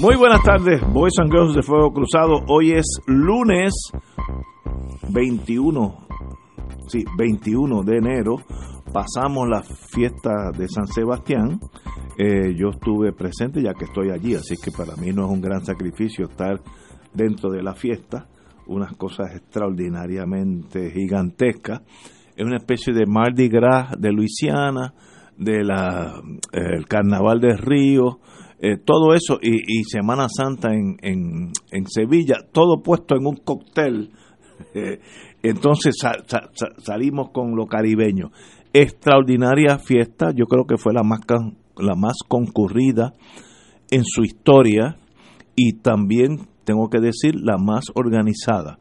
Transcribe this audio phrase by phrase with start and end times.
[0.00, 2.44] Muy buenas tardes, Boys and Girls de Fuego Cruzado.
[2.46, 3.74] Hoy es lunes
[5.10, 6.06] 21,
[6.86, 8.36] sí, 21 de enero.
[8.92, 11.58] Pasamos la fiesta de San Sebastián.
[12.16, 15.40] Eh, yo estuve presente ya que estoy allí, así que para mí no es un
[15.40, 16.60] gran sacrificio estar
[17.12, 18.28] dentro de la fiesta.
[18.68, 21.82] Unas cosas extraordinariamente gigantescas.
[22.36, 24.94] Es una especie de Mardi Gras de Luisiana,
[25.36, 28.20] del de Carnaval de Río
[28.60, 34.10] eh, todo eso y, Semana Santa en, en, Sevilla, todo puesto en un cóctel.
[35.42, 35.94] Entonces
[36.78, 38.30] salimos con lo caribeño.
[38.72, 41.20] Extraordinaria fiesta, yo creo que fue la más,
[41.76, 43.14] la más concurrida
[43.90, 44.96] en su historia
[45.54, 48.78] y también, tengo que decir, la más organizada.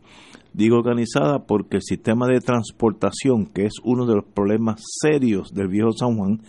[0.53, 5.67] Digo organizada porque el sistema de transportación, que es uno de los problemas serios del
[5.67, 6.41] viejo San Juan,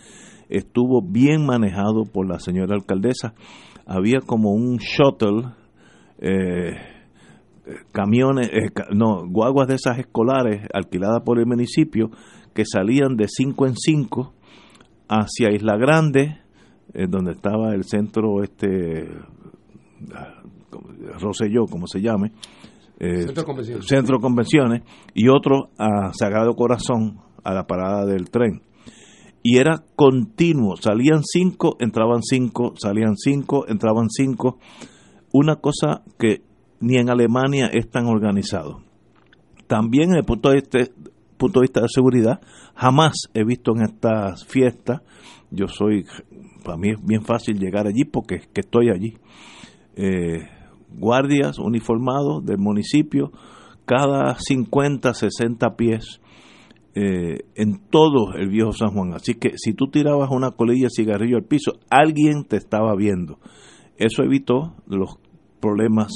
[0.49, 3.33] estuvo bien manejado por la señora alcaldesa.
[3.85, 5.53] Había como un shuttle,
[6.17, 6.75] eh,
[7.91, 12.09] camiones, eh, no, guaguas de esas escolares alquiladas por el municipio
[12.53, 14.33] que salían de 5 en 5
[15.07, 16.39] hacia Isla Grande,
[16.93, 19.07] eh, donde estaba el centro este
[21.19, 22.31] Roselló, como se llame,
[22.97, 23.85] centro, convenciones.
[23.85, 24.81] centro Convenciones,
[25.13, 28.61] y otro a Sagrado Corazón, a la parada del tren
[29.41, 34.59] y era continuo, salían cinco, entraban cinco, salían cinco, entraban cinco,
[35.31, 36.41] una cosa que
[36.81, 38.81] ni en Alemania es tan organizado.
[39.67, 40.79] También desde el punto de, vista,
[41.37, 42.41] punto de vista de seguridad,
[42.75, 45.01] jamás he visto en estas fiestas,
[45.51, 46.05] yo soy,
[46.63, 49.17] para mí es bien fácil llegar allí porque que estoy allí,
[49.95, 50.47] eh,
[50.97, 53.31] guardias uniformados del municipio,
[53.85, 56.21] cada 50, 60 pies,
[56.95, 59.13] eh, en todo el viejo San Juan.
[59.13, 63.39] Así que si tú tirabas una colilla de cigarrillo al piso, alguien te estaba viendo.
[63.97, 65.19] Eso evitó los
[65.59, 66.11] problemas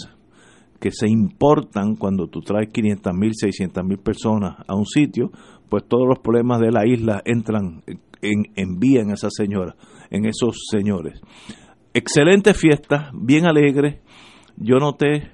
[0.80, 5.32] que se importan cuando tú traes 500 mil, 600 mil personas a un sitio,
[5.70, 7.84] pues todos los problemas de la isla entran
[8.22, 9.76] en, en vía en esa señora,
[10.10, 11.22] en esos señores.
[11.94, 14.02] Excelente fiesta, bien alegre.
[14.58, 15.32] Yo noté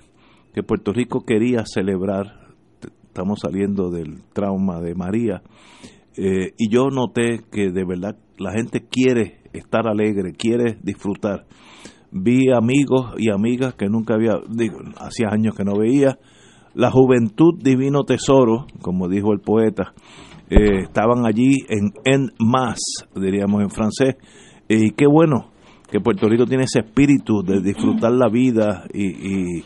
[0.54, 2.39] que Puerto Rico quería celebrar
[3.19, 5.41] estamos saliendo del trauma de María,
[6.16, 11.46] eh, y yo noté que de verdad la gente quiere estar alegre, quiere disfrutar.
[12.12, 16.18] Vi amigos y amigas que nunca había, digo, hacía años que no veía.
[16.74, 19.94] La juventud divino tesoro, como dijo el poeta,
[20.50, 22.79] eh, estaban allí en en más,
[23.16, 24.16] diríamos en francés.
[24.69, 25.52] Y qué bueno
[25.91, 29.63] que Puerto Rico tiene ese espíritu de disfrutar la vida y y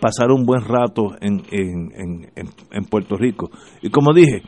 [0.00, 3.50] pasar un buen rato en, en, en, Puerto Rico.
[3.80, 4.42] Y como dije,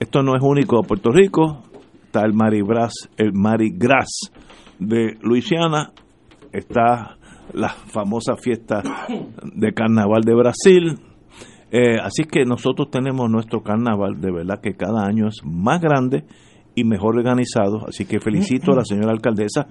[0.00, 1.62] esto no es único a Puerto Rico,
[2.04, 4.30] está el Maribras, el Marigras
[4.78, 5.92] de Luisiana,
[6.52, 7.16] está
[7.52, 8.82] la famosa fiesta
[9.54, 10.98] de carnaval de Brasil.
[11.70, 16.24] Eh, así que nosotros tenemos nuestro carnaval, de verdad que cada año es más grande
[16.74, 17.86] y mejor organizado.
[17.88, 19.66] Así que felicito a la señora alcaldesa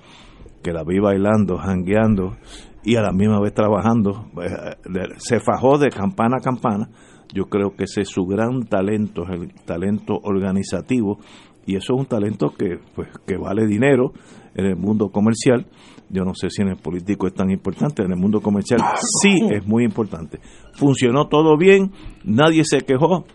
[0.65, 2.37] que la vi bailando, jangueando
[2.83, 4.25] y a la misma vez trabajando.
[4.41, 6.89] Eh, se fajó de campana a campana.
[7.31, 11.19] Yo creo que ese es su gran talento, es el talento organizativo
[11.67, 14.11] y eso es un talento que pues que vale dinero
[14.55, 15.67] en el mundo comercial.
[16.09, 18.79] Yo no sé si en el político es tan importante, en el mundo comercial
[19.21, 20.39] sí es muy importante.
[20.73, 21.91] Funcionó todo bien,
[22.23, 23.25] nadie se quejó.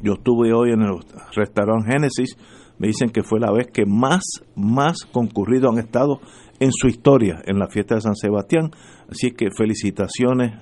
[0.00, 0.94] Yo estuve hoy en el
[1.34, 2.36] restaurante Génesis,
[2.82, 4.24] me dicen que fue la vez que más
[4.56, 6.20] más concurrido han estado
[6.58, 8.72] en su historia en la fiesta de San Sebastián.
[9.08, 10.54] Así que felicitaciones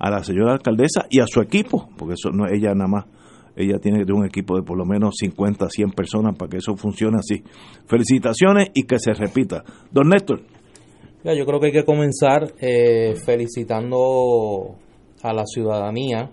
[0.00, 3.04] a la señora alcaldesa y a su equipo, porque eso no es ella nada más,
[3.54, 6.56] ella tiene que tener un equipo de por lo menos 50, 100 personas para que
[6.56, 7.44] eso funcione así.
[7.86, 9.62] Felicitaciones y que se repita.
[9.92, 10.40] Don Néstor.
[11.22, 14.74] yo creo que hay que comenzar eh, felicitando
[15.22, 16.30] a la ciudadanía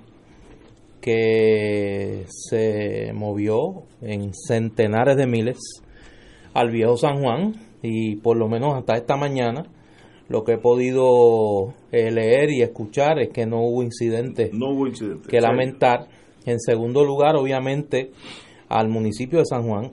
[1.06, 5.60] que se movió en centenares de miles
[6.56, 7.54] al viejo San Juan
[7.84, 9.68] y por lo menos hasta esta mañana
[10.30, 14.88] lo que he podido eh, leer y escuchar es que no hubo incidentes no hubo
[15.30, 16.08] que lamentar.
[16.48, 18.12] En segundo lugar, obviamente,
[18.68, 19.92] al municipio de San Juan,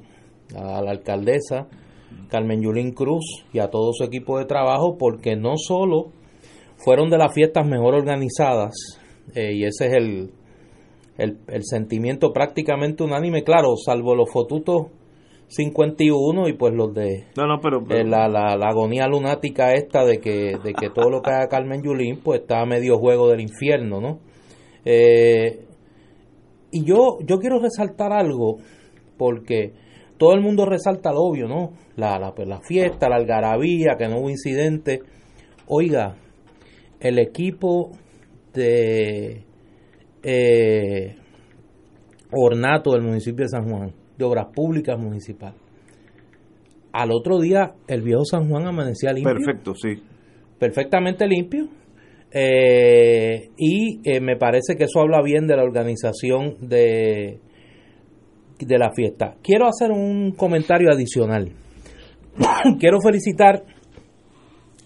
[0.57, 1.69] a la alcaldesa
[2.31, 6.13] Carmen Yulín Cruz y a todo su equipo de trabajo, porque no solo
[6.79, 8.73] fueron de las fiestas mejor organizadas,
[9.35, 10.31] eh, y ese es el,
[11.19, 14.87] el, el, sentimiento prácticamente unánime, claro, salvo los fotutos
[15.49, 20.89] 51 y pues los de eh, la, la, agonía lunática esta de que, de que
[20.89, 24.21] todo lo que haga Carmen Yulín pues está a medio juego del infierno, ¿no?
[24.85, 25.67] Eh,
[26.71, 28.57] y yo, yo quiero resaltar algo,
[29.19, 29.75] porque
[30.17, 31.73] todo el mundo resalta lo obvio, ¿no?
[31.97, 35.01] La, la, pues, la fiesta, la algarabía, que no hubo incidente.
[35.67, 36.17] Oiga,
[36.99, 37.91] el equipo
[38.55, 39.45] de
[40.23, 41.17] eh,
[42.33, 45.55] ornato del municipio de San Juan, de Obras Públicas Municipal.
[46.93, 49.35] Al otro día, el viejo San Juan amanecía limpio.
[49.35, 50.03] Perfecto, sí.
[50.59, 51.69] Perfectamente limpio.
[52.31, 57.41] Eh, y eh, me parece que eso habla bien de la organización de,
[58.59, 59.37] de la fiesta.
[59.43, 61.53] Quiero hacer un comentario adicional.
[62.79, 63.65] Quiero felicitar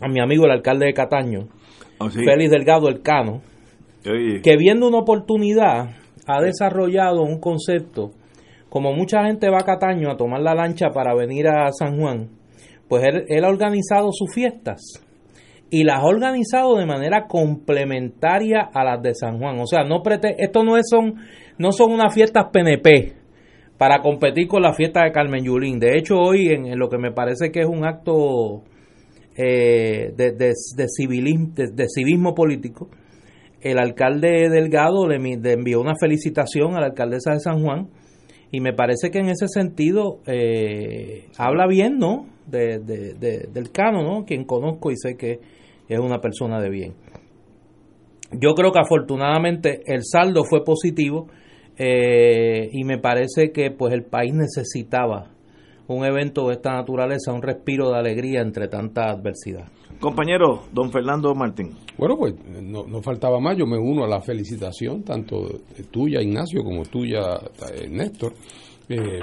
[0.00, 1.48] a mi amigo el alcalde de Cataño,
[1.98, 3.42] oh, Félix Delgado Elcano,
[4.42, 5.90] que viendo una oportunidad
[6.26, 8.12] ha desarrollado un concepto
[8.68, 12.28] como mucha gente va a Cataño a tomar la lancha para venir a San Juan,
[12.88, 15.02] pues él, ha organizado sus fiestas
[15.70, 19.58] y las ha organizado de manera complementaria a las de San Juan.
[19.60, 20.02] O sea, no
[20.36, 21.14] esto no, es, son,
[21.58, 23.14] no son unas fiestas PNP
[23.78, 25.78] para competir con la fiesta de Carmen Yulín.
[25.78, 28.62] De hecho, hoy en, lo que me parece que es un acto
[29.36, 32.88] eh, de, de, civilismo, de, civismo político,
[33.60, 37.88] el alcalde Delgado le envió una felicitación a la alcaldesa de San Juan
[38.50, 42.26] y me parece que en ese sentido eh, habla bien, ¿no?
[42.46, 44.24] De, del Cano, ¿no?
[44.24, 45.40] Quien conozco y sé que
[45.88, 46.94] es una persona de bien.
[48.32, 51.26] Yo creo que afortunadamente el saldo fue positivo
[51.76, 55.30] eh, y me parece que pues el país necesitaba
[55.88, 59.66] un evento de esta naturaleza, un respiro de alegría entre tanta adversidad.
[60.00, 61.74] Compañero, don Fernando Martín.
[61.96, 65.46] Bueno, pues no, no, faltaba más, yo me uno a la felicitación, tanto
[65.90, 67.40] tuya, Ignacio, como tuya,
[67.72, 68.34] eh, Néstor,
[68.88, 69.18] eh,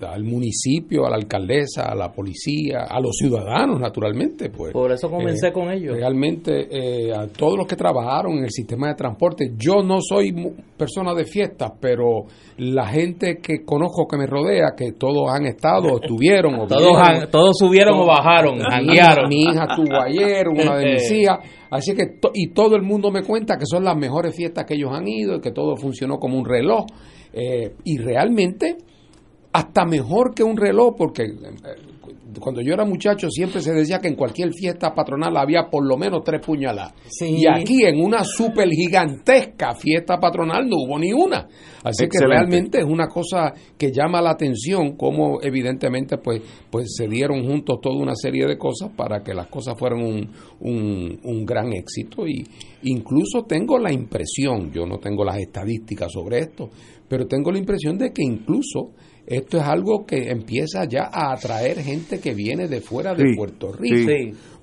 [0.00, 4.48] al municipio, a la alcaldesa, a la policía, a los ciudadanos, naturalmente.
[4.48, 5.94] Pues, Por eso comencé eh, con ellos.
[5.94, 9.52] Realmente, eh, a todos los que trabajaron en el sistema de transporte.
[9.58, 10.32] Yo no soy
[10.76, 12.24] persona de fiestas, pero
[12.56, 17.58] la gente que conozco que me rodea, que todos han estado, estuvieron, o todos, todos
[17.58, 18.94] subieron o bajaron, mi,
[19.28, 21.40] mi hija estuvo ayer, una de mis hijas.
[21.70, 24.90] Así que, y todo el mundo me cuenta que son las mejores fiestas que ellos
[24.92, 26.86] han ido y que todo funcionó como un reloj.
[27.40, 28.78] Eh, y realmente,
[29.52, 31.88] hasta mejor que un reloj, porque eh,
[32.40, 35.96] cuando yo era muchacho siempre se decía que en cualquier fiesta patronal había por lo
[35.96, 36.94] menos tres puñaladas.
[37.20, 41.48] Y aquí en una super gigantesca fiesta patronal no hubo ni una.
[41.84, 47.06] Así que realmente es una cosa que llama la atención como evidentemente pues, pues se
[47.06, 50.30] dieron juntos toda una serie de cosas para que las cosas fueran un,
[50.60, 52.26] un, un gran éxito.
[52.26, 52.44] Y
[52.82, 56.70] incluso tengo la impresión, yo no tengo las estadísticas sobre esto,
[57.08, 58.92] pero tengo la impresión de que incluso
[59.26, 63.72] esto es algo que empieza ya a atraer gente que viene de fuera de Puerto
[63.72, 64.10] Rico.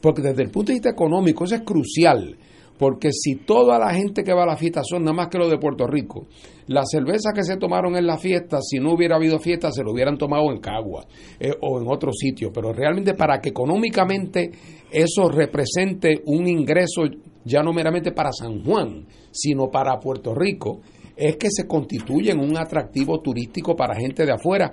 [0.01, 2.35] Porque desde el punto de vista económico eso es crucial.
[2.77, 5.49] Porque si toda la gente que va a la fiesta son nada más que los
[5.49, 6.27] de Puerto Rico,
[6.67, 9.93] las cervezas que se tomaron en la fiesta, si no hubiera habido fiesta, se lo
[9.93, 11.05] hubieran tomado en Cagua
[11.39, 12.51] eh, o en otro sitio.
[12.51, 14.51] Pero realmente para que económicamente
[14.91, 17.03] eso represente un ingreso
[17.45, 20.81] ya no meramente para San Juan, sino para Puerto Rico,
[21.15, 24.71] es que se constituyen un atractivo turístico para gente de afuera,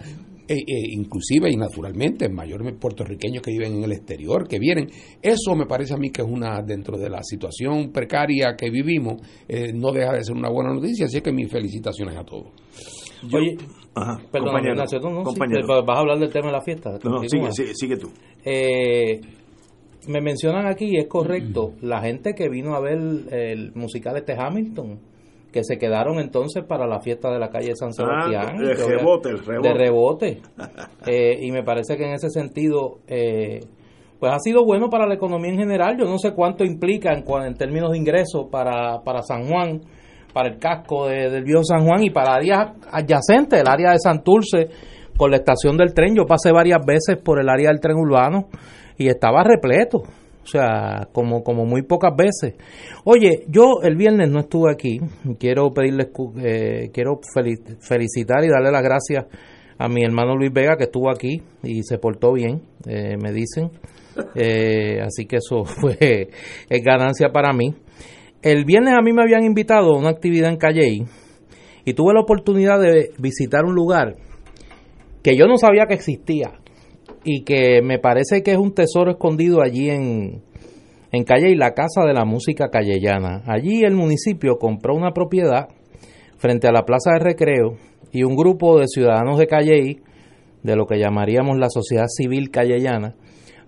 [0.48, 4.88] e, e, inclusive y naturalmente mayormente puertorriqueños que viven en el exterior, que vienen.
[5.22, 9.22] Eso me parece a mí que es una, dentro de la situación precaria que vivimos,
[9.48, 12.48] eh, no deja de ser una buena noticia, así que mis felicitaciones a todos.
[13.32, 13.56] Oye,
[14.32, 16.98] perdón, Ignacio, no, vas a hablar del tema de la fiesta.
[17.04, 18.10] No, sigue, sigue, tú.
[18.44, 19.20] Eh,
[20.08, 22.98] me mencionan aquí, es correcto, la gente que vino a ver
[23.30, 24.98] el musical este Hamilton,
[25.52, 28.56] que se quedaron entonces para la fiesta de la calle San ah, Sebastián.
[28.56, 29.68] de, rebote, el rebote.
[29.68, 30.40] De rebote.
[31.06, 33.60] Eh, y me parece que en ese sentido, eh,
[34.18, 35.96] pues ha sido bueno para la economía en general.
[35.98, 39.82] Yo no sé cuánto implica en, en términos de ingresos para, para San Juan,
[40.32, 44.68] para el casco del viejo San Juan y para áreas adyacentes, el área de Santurce,
[45.16, 46.14] por la estación del tren.
[46.16, 48.48] Yo pasé varias veces por el área del tren urbano
[48.96, 50.02] y estaba repleto.
[50.42, 52.54] O sea, como, como muy pocas veces.
[53.04, 55.00] Oye, yo el viernes no estuve aquí.
[55.38, 56.08] Quiero pedirles,
[56.42, 57.20] eh, quiero
[57.80, 59.26] felicitar y darle las gracias
[59.78, 63.70] a mi hermano Luis Vega que estuvo aquí y se portó bien, eh, me dicen.
[64.34, 66.28] Eh, así que eso fue
[66.68, 67.74] es ganancia para mí.
[68.42, 71.04] El viernes a mí me habían invitado a una actividad en Calley
[71.84, 74.16] y tuve la oportunidad de visitar un lugar
[75.22, 76.61] que yo no sabía que existía
[77.24, 80.42] y que me parece que es un tesoro escondido allí en,
[81.12, 83.42] en Calle y la Casa de la Música Callellana.
[83.46, 85.68] Allí el municipio compró una propiedad
[86.38, 87.76] frente a la Plaza de Recreo
[88.10, 90.00] y un grupo de ciudadanos de Calley,
[90.62, 93.14] de lo que llamaríamos la sociedad civil callellana,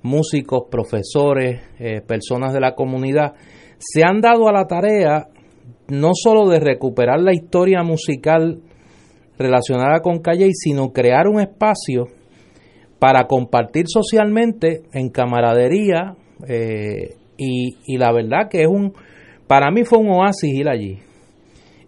[0.02, 3.34] músicos, profesores, eh, personas de la comunidad,
[3.78, 5.28] se han dado a la tarea
[5.88, 8.60] no solo de recuperar la historia musical
[9.38, 12.06] relacionada con Calley, sino crear un espacio
[13.04, 16.16] para compartir socialmente en camaradería
[16.48, 18.94] eh, y, y, la verdad que es un,
[19.46, 21.00] para mí fue un oasis ir allí.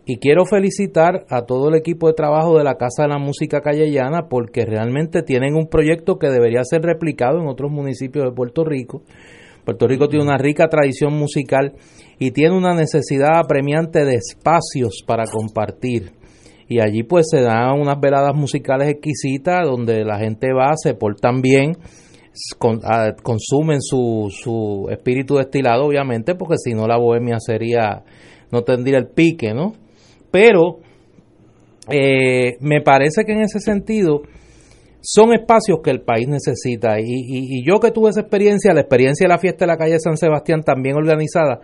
[0.04, 3.62] Y quiero felicitar a todo el equipo de trabajo de la Casa de la Música
[3.62, 8.62] Callellana porque realmente tienen un proyecto que debería ser replicado en otros municipios de Puerto
[8.66, 9.00] Rico.
[9.64, 11.72] Puerto Rico tiene una rica tradición musical
[12.18, 16.12] y tiene una necesidad apremiante de espacios para compartir.
[16.68, 21.40] Y allí pues se dan unas veladas musicales exquisitas donde la gente va, se portan
[21.40, 21.76] bien,
[23.22, 28.04] consumen su, su espíritu destilado obviamente porque si no la bohemia sería,
[28.50, 29.72] no tendría el pique, ¿no?
[30.30, 30.80] Pero
[31.88, 34.22] eh, me parece que en ese sentido
[35.08, 36.98] son espacios que el país necesita.
[36.98, 40.16] Y, yo que tuve esa experiencia, la experiencia de la fiesta de la calle San
[40.16, 41.60] Sebastián también organizada,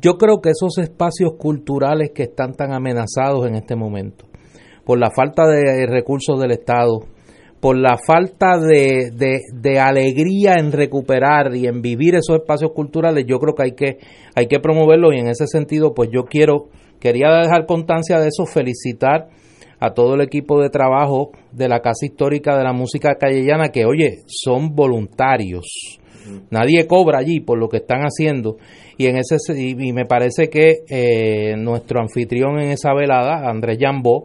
[0.00, 4.26] yo creo que esos espacios culturales que están tan amenazados en este momento,
[4.84, 7.00] por la falta de recursos del Estado,
[7.60, 13.38] por la falta de, de, alegría en recuperar y en vivir esos espacios culturales, yo
[13.38, 13.98] creo que hay que,
[14.34, 16.68] hay que promoverlo y en ese sentido, pues yo quiero
[17.04, 19.28] Quería dejar constancia de eso, felicitar
[19.78, 23.84] a todo el equipo de trabajo de la Casa Histórica de la Música Callellana, que
[23.84, 25.98] oye, son voluntarios.
[26.50, 28.56] Nadie cobra allí por lo que están haciendo.
[28.96, 34.24] Y, en ese, y me parece que eh, nuestro anfitrión en esa velada, Andrés Jambó,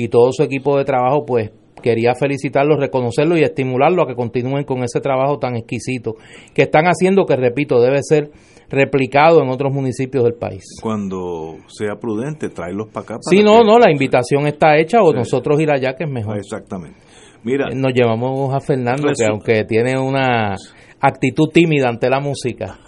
[0.00, 1.50] y todo su equipo de trabajo, pues
[1.82, 6.14] quería felicitarlos, reconocerlo y estimularlo a que continúen con ese trabajo tan exquisito
[6.54, 8.30] que están haciendo, que repito, debe ser
[8.68, 10.64] replicado en otros municipios del país.
[10.80, 13.16] Cuando sea prudente, tráelos para acá.
[13.20, 16.38] sí, no, no, la invitación está hecha o nosotros ir allá que es mejor.
[16.38, 16.98] Exactamente.
[17.42, 20.54] Mira, eh, nos llevamos a Fernando que aunque tiene una
[21.00, 22.78] actitud tímida ante la música,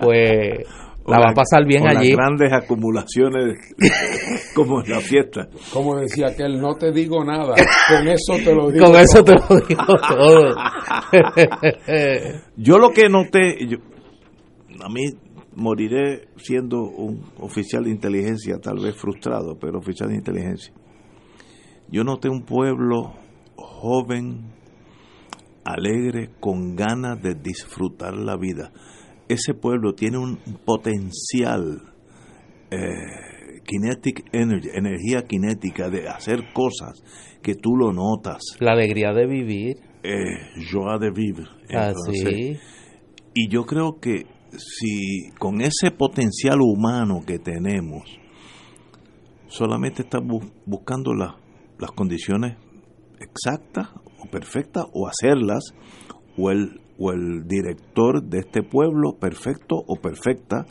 [0.00, 0.66] pues
[1.10, 2.12] la va a pasar bien allí.
[2.12, 3.58] grandes acumulaciones
[4.54, 5.48] como en la fiesta.
[5.72, 7.54] Como decía aquel, no te digo nada,
[7.88, 8.86] con eso te lo digo.
[8.86, 10.54] Con eso te lo digo todo.
[12.56, 13.56] yo lo que noté,
[14.82, 15.02] a mí
[15.54, 20.72] moriré siendo un oficial de inteligencia, tal vez frustrado, pero oficial de inteligencia.
[21.88, 23.14] Yo noté un pueblo
[23.56, 24.52] joven,
[25.64, 28.72] alegre, con ganas de disfrutar la vida.
[29.30, 31.82] Ese pueblo tiene un potencial,
[32.70, 37.02] eh, kinetic energy, energía cinética de hacer cosas
[37.40, 38.40] que tú lo notas.
[38.58, 39.76] La alegría de vivir.
[40.02, 41.46] Eh, joie de vivir.
[41.72, 42.58] Así.
[43.34, 48.18] y yo creo que si con ese potencial humano que tenemos,
[49.46, 52.56] solamente estamos buscando las condiciones
[53.20, 55.74] exactas o perfectas o hacerlas,
[56.36, 60.66] o el, o el director de este pueblo perfecto o perfecta,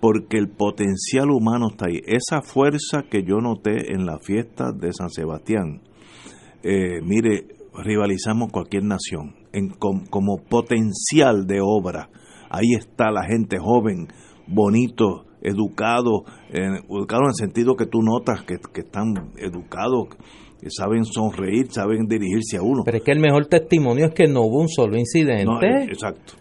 [0.00, 2.02] porque el potencial humano está ahí.
[2.06, 5.80] Esa fuerza que yo noté en la fiesta de San Sebastián,
[6.62, 7.46] eh, mire,
[7.82, 12.10] rivalizamos cualquier nación en, como potencial de obra
[12.50, 14.08] ahí está la gente joven,
[14.46, 20.08] bonito, educado, educado en el sentido que tú notas que, están educados,
[20.60, 22.82] que saben sonreír, saben dirigirse a uno.
[22.84, 25.66] Pero es que el mejor testimonio es que no hubo un solo incidente.
[25.66, 26.34] Eh, exacto.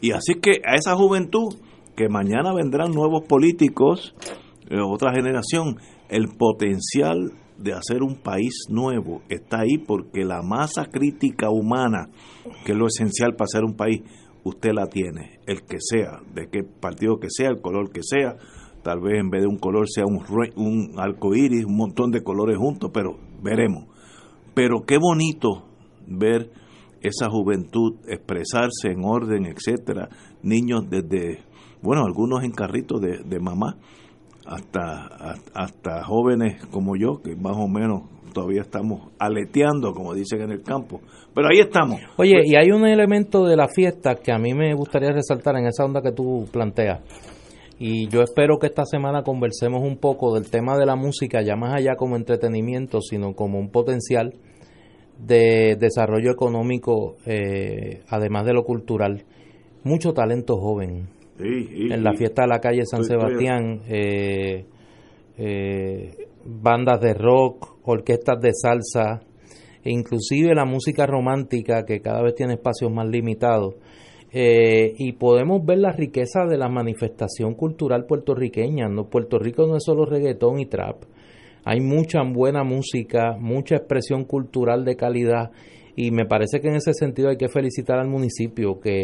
[0.00, 1.54] Y así que a esa juventud,
[1.96, 4.14] que mañana vendrán nuevos políticos,
[4.68, 5.76] eh, otra generación,
[6.08, 12.08] el potencial de hacer un país nuevo está ahí porque la masa crítica humana,
[12.64, 14.02] que es lo esencial para hacer un país,
[14.44, 18.36] usted la tiene, el que sea, de qué partido que sea, el color que sea,
[18.82, 20.24] tal vez en vez de un color sea un,
[20.56, 23.86] un arco iris, un montón de colores juntos, pero veremos.
[24.54, 25.64] Pero qué bonito
[26.06, 26.50] ver
[27.00, 30.08] esa juventud expresarse en orden, etcétera,
[30.42, 31.42] niños desde,
[31.82, 33.76] bueno, algunos en carritos de, de mamá,
[34.46, 40.52] hasta, hasta jóvenes como yo, que más o menos todavía estamos aleteando, como dicen en
[40.52, 41.00] el campo.
[41.34, 42.00] Pero ahí estamos.
[42.16, 45.66] Oye, y hay un elemento de la fiesta que a mí me gustaría resaltar en
[45.66, 47.00] esa onda que tú planteas.
[47.84, 51.56] Y yo espero que esta semana conversemos un poco del tema de la música, ya
[51.56, 54.34] más allá como entretenimiento, sino como un potencial
[55.18, 59.24] de desarrollo económico, eh, además de lo cultural.
[59.82, 61.08] Mucho talento joven.
[61.40, 64.64] en la fiesta de la calle San Sebastián, eh,
[65.38, 69.22] eh, bandas de rock, orquestas de salsa,
[69.82, 73.74] e inclusive la música romántica que cada vez tiene espacios más limitados.
[74.34, 78.88] Eh, y podemos ver la riqueza de la manifestación cultural puertorriqueña.
[78.88, 79.10] ¿no?
[79.10, 81.04] Puerto Rico no es solo reggaetón y trap,
[81.64, 85.50] hay mucha buena música, mucha expresión cultural de calidad
[85.94, 89.00] y me parece que en ese sentido hay que felicitar al municipio que,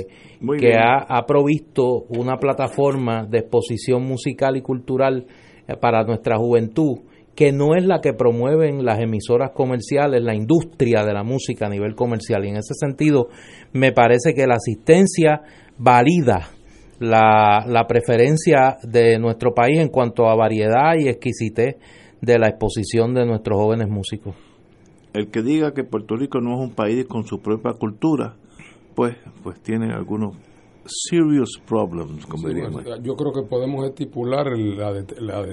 [0.58, 5.26] que ha, ha, provisto una plataforma de exposición musical y cultural
[5.68, 7.00] eh, para nuestra juventud
[7.38, 11.68] que no es la que promueven las emisoras comerciales, la industria de la música a
[11.68, 12.44] nivel comercial.
[12.44, 13.28] Y en ese sentido,
[13.72, 15.42] me parece que la asistencia
[15.78, 16.48] valida
[16.98, 21.76] la, la preferencia de nuestro país en cuanto a variedad y exquisitez
[22.20, 24.34] de la exposición de nuestros jóvenes músicos.
[25.14, 28.34] El que diga que Puerto Rico no es un país con su propia cultura,
[28.96, 30.36] pues, pues tiene algunos
[30.88, 35.46] serious problems, como Yo creo que podemos estipular la, la,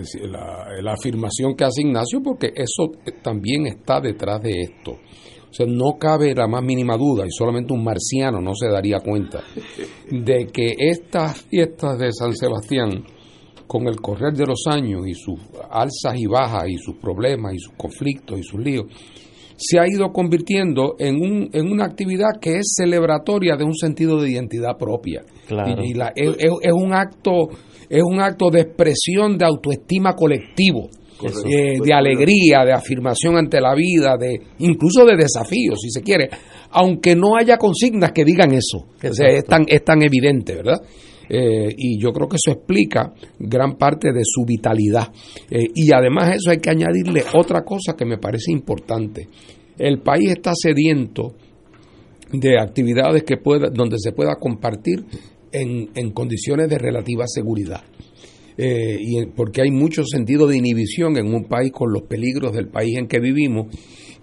[0.81, 4.91] la, afirmación que hace Ignacio porque eso también está detrás de esto.
[4.91, 8.99] O sea, no cabe la más mínima duda, y solamente un marciano no se daría
[8.99, 9.41] cuenta,
[10.11, 13.05] de que estas fiestas de San Sebastián,
[13.65, 15.39] con el correr de los años y sus
[15.71, 18.85] alzas y bajas y sus problemas y sus conflictos y sus líos,
[19.57, 24.21] se ha ido convirtiendo en, un, en una actividad que es celebratoria de un sentido
[24.21, 25.23] de identidad propia.
[25.83, 27.49] Y, la, es, un acto
[27.89, 30.89] es un acto de expresión de autoestima colectivo.
[31.45, 36.29] Eh, de alegría, de afirmación ante la vida, de incluso de desafío, si se quiere,
[36.71, 40.81] aunque no haya consignas que digan eso, es tan, es tan evidente, ¿verdad?
[41.29, 45.11] Eh, y yo creo que eso explica gran parte de su vitalidad.
[45.49, 49.27] Eh, y además eso hay que añadirle otra cosa que me parece importante.
[49.77, 51.33] El país está sediento
[52.31, 55.03] de actividades que pueda, donde se pueda compartir
[55.51, 57.83] en, en condiciones de relativa seguridad.
[58.57, 62.69] Eh, y porque hay mucho sentido de inhibición en un país con los peligros del
[62.69, 63.67] país en que vivimos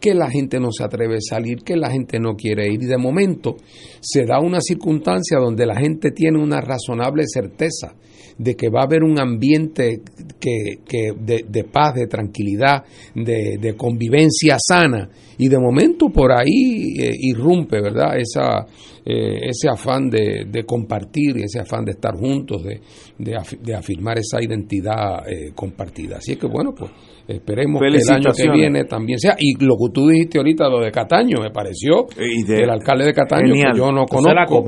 [0.02, 2.82] que la gente no se atreve a salir, que la gente no quiere ir.
[2.82, 3.56] Y de momento
[4.00, 7.94] se da una circunstancia donde la gente tiene una razonable certeza
[8.38, 10.00] de que va a haber un ambiente
[10.38, 15.08] que, que de, paz, de tranquilidad, de, convivencia sana.
[15.38, 18.16] Y de momento por ahí eh, irrumpe, ¿verdad?
[18.16, 18.66] Esa,
[19.04, 22.80] eh, ese afán de, de, compartir, ese afán de estar juntos, de,
[23.18, 26.18] de, afirmar esa identidad eh, compartida.
[26.18, 26.92] Así es que bueno, pues
[27.26, 29.34] esperemos que el año que viene también sea.
[29.40, 33.52] Y lo que tú dijiste ahorita, lo de Cataño, me pareció, el alcalde de Cataño,
[33.52, 34.64] que yo no conozco,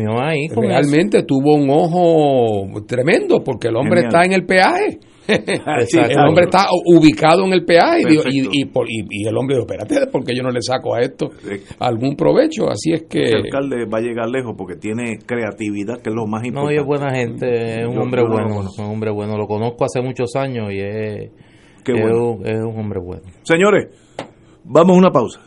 [0.57, 4.99] realmente tuvo un ojo tremendo, porque el hombre está en el peaje.
[5.27, 8.71] el hombre está ubicado en el peaje y, y,
[9.11, 11.31] y, el hombre dijo, espérate, porque yo no le saco a esto
[11.79, 12.69] algún provecho.
[12.69, 13.23] Así es que...
[13.23, 16.75] El alcalde va a llegar lejos porque tiene creatividad, que es lo más importante.
[16.75, 19.39] No, y es buena gente, es un hombre bueno, es un hombre bueno.
[19.39, 21.31] Lo conozco hace muchos años y es
[21.93, 23.23] es, un, hombre bueno.
[23.43, 23.89] Señores,
[24.65, 25.41] vamos a una pausa.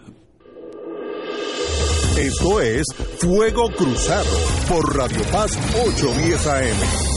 [2.20, 2.86] Esto es
[3.20, 4.26] Fuego Cruzado
[4.68, 7.17] por Radio Paz 810 AM.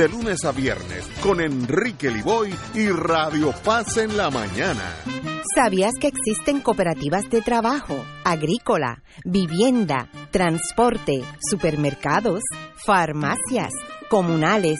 [0.07, 4.95] lunes a viernes con Enrique Liboy y Radio Paz en la mañana.
[5.55, 12.41] ¿Sabías que existen cooperativas de trabajo, agrícola, vivienda, transporte, supermercados,
[12.85, 13.71] farmacias,
[14.09, 14.79] comunales,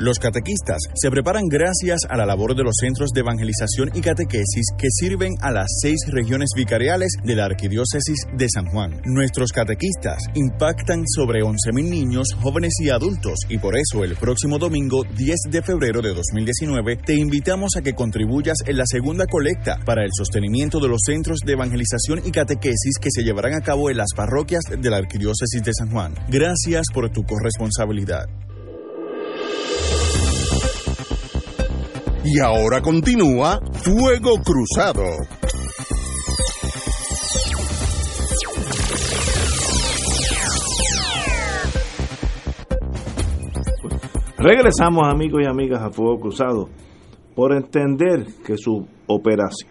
[0.00, 4.68] Los catequistas se preparan gracias a la labor de los centros de evangelización y catequesis
[4.78, 9.02] que sirven a las seis regiones vicariales de la Arquidiócesis de San Juan.
[9.04, 15.02] Nuestros catequistas impactan sobre 11.000 niños, jóvenes y adultos y por eso el próximo domingo
[15.04, 20.02] 10 de febrero de 2019 te invitamos a que contribuyas en la segunda colecta para
[20.02, 23.98] el sostenimiento de los centros de evangelización y catequesis que se llevarán a cabo en
[23.98, 26.14] las parroquias de la Arquidiócesis de San Juan.
[26.30, 28.30] Gracias por tu corresponsabilidad.
[32.24, 35.04] Y ahora continúa Fuego Cruzado.
[44.42, 46.68] Regresamos amigos y amigas a Fuego Cruzado
[47.34, 48.86] por entender que, su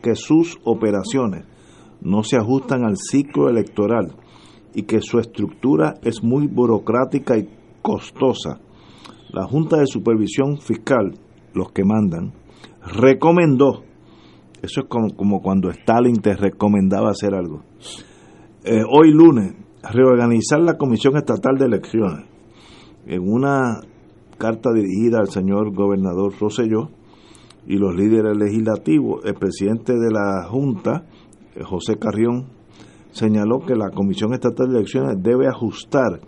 [0.01, 1.45] que sus operaciones
[2.01, 4.15] no se ajustan al ciclo electoral
[4.73, 7.49] y que su estructura es muy burocrática y
[7.81, 8.59] costosa.
[9.31, 11.13] La Junta de Supervisión Fiscal,
[11.53, 12.33] los que mandan,
[12.81, 13.83] recomendó,
[14.63, 17.61] eso es como, cuando Stalin te recomendaba hacer algo,
[18.63, 22.25] eh, hoy lunes, reorganizar la Comisión Estatal de Elecciones.
[23.05, 23.81] En una
[24.39, 26.89] carta dirigida al señor gobernador Rosselló
[27.67, 31.05] y los líderes legislativos, el presidente de la Junta,
[31.55, 32.47] eh, José Carrión,
[33.11, 36.19] señaló que la Comisión Estatal de Elecciones debe ajustar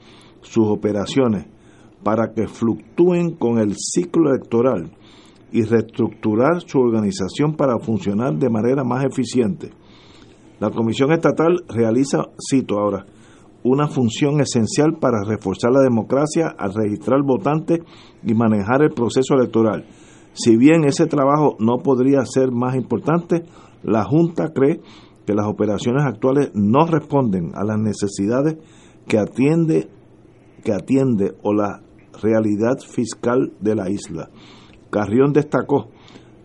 [0.41, 1.47] sus operaciones
[2.03, 4.91] para que fluctúen con el ciclo electoral
[5.51, 9.71] y reestructurar su organización para funcionar de manera más eficiente.
[10.59, 13.05] La Comisión Estatal realiza, cito ahora,
[13.63, 17.79] una función esencial para reforzar la democracia al registrar votantes
[18.23, 19.85] y manejar el proceso electoral.
[20.33, 23.43] Si bien ese trabajo no podría ser más importante,
[23.83, 24.81] la Junta cree
[25.25, 28.57] que las operaciones actuales no responden a las necesidades
[29.07, 29.89] que atiende,
[30.63, 31.81] que atiende o la
[32.21, 34.29] realidad fiscal de la isla.
[34.89, 35.89] Carrión destacó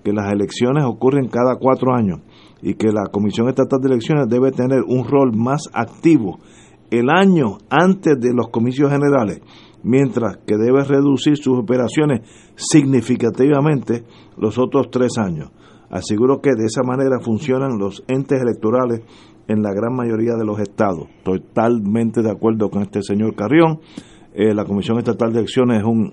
[0.04, 2.20] que las elecciones ocurren cada cuatro años
[2.62, 6.38] y que la Comisión Estatal de Elecciones debe tener un rol más activo
[6.90, 9.40] el año antes de los comicios generales,
[9.82, 12.20] mientras que debe reducir sus operaciones
[12.54, 14.04] significativamente
[14.36, 15.50] los otros tres años.
[15.90, 19.02] Aseguro que de esa manera funcionan los entes electorales
[19.48, 21.08] en la gran mayoría de los estados.
[21.24, 23.80] Totalmente de acuerdo con este señor Carrión.
[24.38, 26.12] Eh, la Comisión Estatal de Elecciones es un,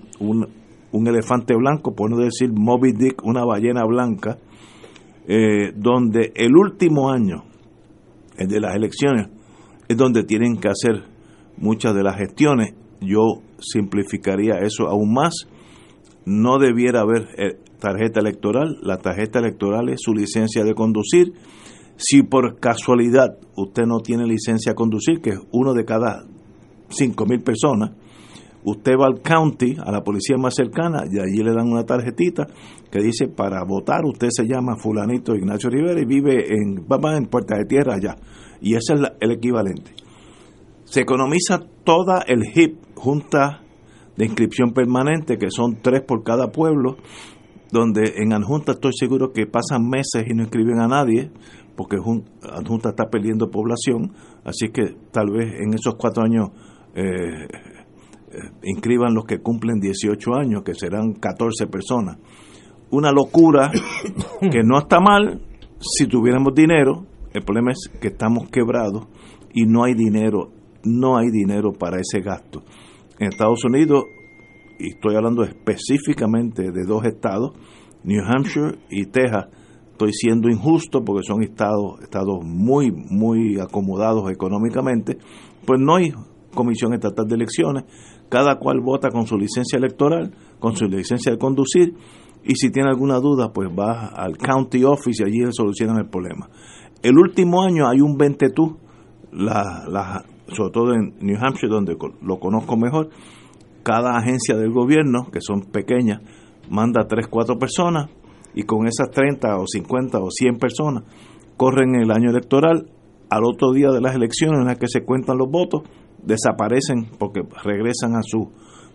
[0.92, 4.38] un, elefante blanco, por no decir Moby Dick, una ballena blanca,
[5.28, 7.44] eh, donde el último año
[8.38, 9.28] de las elecciones
[9.88, 11.04] es donde tienen que hacer
[11.58, 12.72] muchas de las gestiones.
[13.02, 15.34] Yo simplificaría eso aún más.
[16.24, 18.78] No debiera haber eh, tarjeta electoral.
[18.80, 21.34] La tarjeta electoral es su licencia de conducir.
[21.96, 26.24] Si por casualidad usted no tiene licencia de conducir, que es uno de cada
[26.88, 27.90] cinco mil personas,
[28.64, 32.46] usted va al county, a la policía más cercana, y allí le dan una tarjetita
[32.90, 37.56] que dice para votar usted se llama fulanito Ignacio Rivera y vive en, en Puerta
[37.56, 38.16] de Tierra allá.
[38.60, 39.92] Y ese es el equivalente.
[40.84, 43.62] Se economiza toda el HIP, Junta
[44.16, 46.96] de Inscripción Permanente, que son tres por cada pueblo,
[47.72, 51.30] donde en Adjunta estoy seguro que pasan meses y no inscriben a nadie,
[51.76, 54.12] porque Adjunta está perdiendo población,
[54.44, 56.50] así que tal vez en esos cuatro años
[56.94, 57.48] eh,
[58.62, 62.18] inscriban los que cumplen 18 años, que serán 14 personas.
[62.90, 63.70] Una locura
[64.40, 65.40] que no está mal
[65.80, 69.06] si tuviéramos dinero, el problema es que estamos quebrados
[69.52, 70.50] y no hay dinero,
[70.84, 72.62] no hay dinero para ese gasto.
[73.18, 74.04] En Estados Unidos,
[74.78, 77.52] y estoy hablando específicamente de dos estados,
[78.02, 79.46] New Hampshire y Texas,
[79.92, 85.18] estoy siendo injusto porque son estados, estados muy, muy acomodados económicamente,
[85.64, 86.12] pues no hay
[86.54, 87.84] comisión estatal de elecciones,
[88.28, 91.94] cada cual vota con su licencia electoral, con su licencia de conducir,
[92.44, 96.48] y si tiene alguna duda, pues va al county office y allí solucionan el problema.
[97.02, 98.46] El último año hay un 20
[99.32, 103.10] la, la, sobre todo en New Hampshire, donde lo conozco mejor,
[103.82, 106.20] cada agencia del gobierno, que son pequeñas,
[106.70, 108.10] manda 3, 4 personas,
[108.54, 111.04] y con esas 30 o 50 o 100 personas
[111.56, 112.88] corren el año electoral,
[113.30, 115.82] al otro día de las elecciones en las que se cuentan los votos,
[116.24, 118.48] desaparecen porque regresan a sus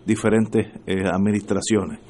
[0.06, 2.00] diferentes eh, administraciones.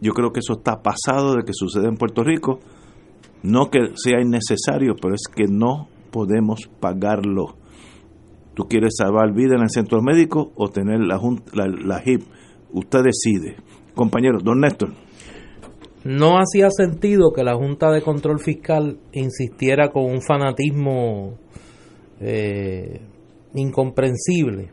[0.00, 2.60] Yo creo que eso está pasado de que sucede en Puerto Rico.
[3.42, 7.56] No que sea innecesario, pero es que no podemos pagarlo.
[8.54, 11.18] Tú quieres salvar vida en el centro médico o tener la,
[11.52, 12.22] la, la HIP.
[12.72, 13.56] Usted decide.
[13.94, 14.90] Compañero, don Néstor.
[16.04, 21.34] No hacía sentido que la Junta de Control Fiscal insistiera con un fanatismo
[22.20, 23.02] eh,
[23.54, 24.68] incomprensible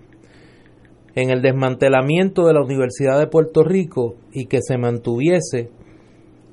[1.16, 5.72] en el desmantelamiento de la Universidad de Puerto Rico y que se mantuviese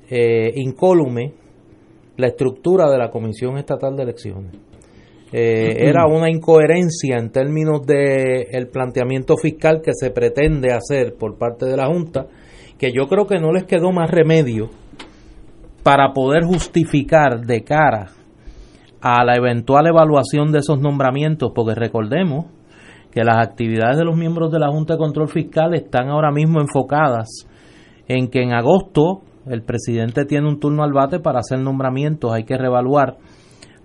[0.09, 1.33] eh, incólume
[2.17, 4.53] la estructura de la Comisión Estatal de Elecciones.
[5.31, 11.37] Eh, era una incoherencia en términos del el planteamiento fiscal que se pretende hacer por
[11.37, 12.27] parte de la Junta,
[12.77, 14.69] que yo creo que no les quedó más remedio
[15.83, 18.11] para poder justificar de cara
[19.07, 22.47] a la eventual evaluación de esos nombramientos, porque recordemos
[23.11, 26.59] que las actividades de los miembros de la Junta de Control Fiscal están ahora mismo
[26.59, 27.47] enfocadas
[28.07, 32.45] en que en agosto el presidente tiene un turno al bate para hacer nombramientos, hay
[32.45, 33.17] que reevaluar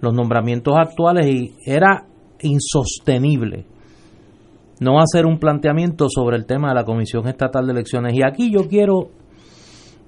[0.01, 2.07] los nombramientos actuales y era
[2.41, 3.67] insostenible
[4.81, 8.15] no hacer un planteamiento sobre el tema de la Comisión Estatal de Elecciones.
[8.15, 9.11] Y aquí yo quiero,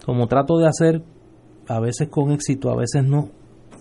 [0.06, 1.02] como trato de hacer,
[1.68, 3.28] a veces con éxito, a veces no,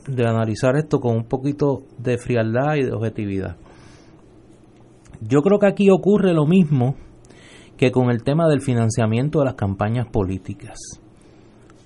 [0.08, 3.58] de analizar esto con un poquito de frialdad y de objetividad.
[5.22, 6.96] Yo creo que aquí ocurre lo mismo
[7.78, 10.78] que con el tema del financiamiento de las campañas políticas.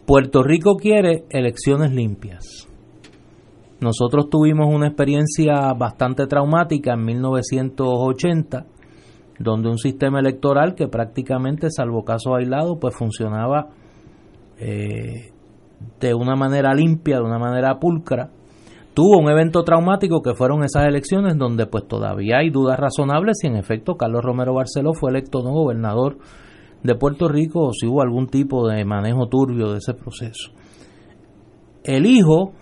[0.05, 2.67] Puerto Rico quiere elecciones limpias.
[3.81, 8.65] Nosotros tuvimos una experiencia bastante traumática en 1980,
[9.39, 13.69] donde un sistema electoral que prácticamente, salvo casos aislados, pues funcionaba
[14.57, 15.31] eh,
[15.99, 18.29] de una manera limpia, de una manera pulcra.
[18.93, 23.47] Tuvo un evento traumático que fueron esas elecciones donde pues todavía hay dudas razonables si
[23.47, 26.17] en efecto Carlos Romero Barceló fue electo no gobernador
[26.81, 30.51] de Puerto Rico o si hubo algún tipo de manejo turbio de ese proceso.
[31.83, 32.53] El hijo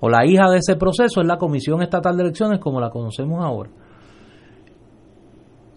[0.00, 3.44] o la hija de ese proceso es la Comisión Estatal de Elecciones como la conocemos
[3.44, 3.70] ahora.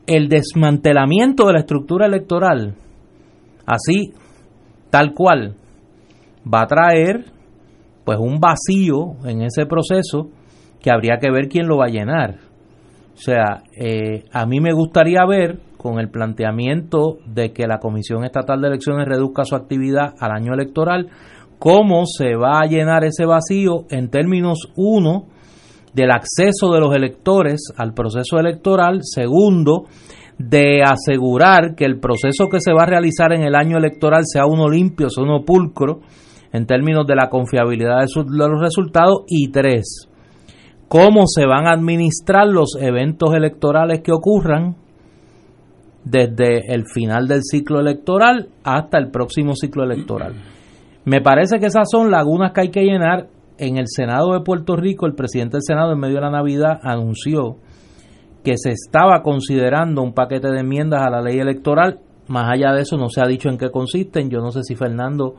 [0.06, 2.76] El desmantelamiento de la estructura electoral,
[3.66, 4.14] así,
[4.90, 5.56] tal cual,
[6.46, 7.26] va a traer
[8.04, 10.30] pues un vacío en ese proceso
[10.82, 12.40] que habría que ver quién lo va a llenar.
[13.14, 18.24] O sea, eh, a mí me gustaría ver con el planteamiento de que la Comisión
[18.24, 21.10] Estatal de Elecciones reduzca su actividad al año electoral,
[21.58, 25.28] cómo se va a llenar ese vacío en términos, uno,
[25.94, 29.86] del acceso de los electores al proceso electoral, segundo,
[30.38, 34.46] de asegurar que el proceso que se va a realizar en el año electoral sea
[34.46, 36.00] uno limpio, sea uno pulcro,
[36.52, 40.10] en términos de la confiabilidad de, los resultados, y tres,
[40.88, 44.76] cómo se van a administrar los eventos electorales que ocurran
[46.04, 50.34] desde el final del ciclo electoral hasta el próximo ciclo electoral.
[51.06, 53.28] Me parece que esas son lagunas que hay que llenar.
[53.58, 56.80] En el Senado de Puerto Rico, el presidente del Senado en medio de la Navidad
[56.82, 57.58] anunció
[58.44, 62.00] que se estaba considerando un paquete de enmiendas a la ley electoral.
[62.28, 64.30] Más allá de eso, no se ha dicho en qué consisten.
[64.30, 65.36] Yo no sé si Fernando,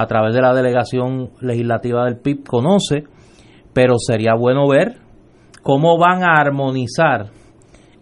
[0.00, 3.04] a través de la delegación legislativa del PIB, conoce,
[3.74, 4.96] pero sería bueno ver
[5.62, 7.26] cómo van a armonizar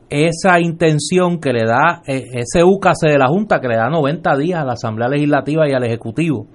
[0.09, 4.37] esa intención que le da e, ese UCACE de la Junta, que le da 90
[4.37, 6.47] días a la Asamblea Legislativa y al Ejecutivo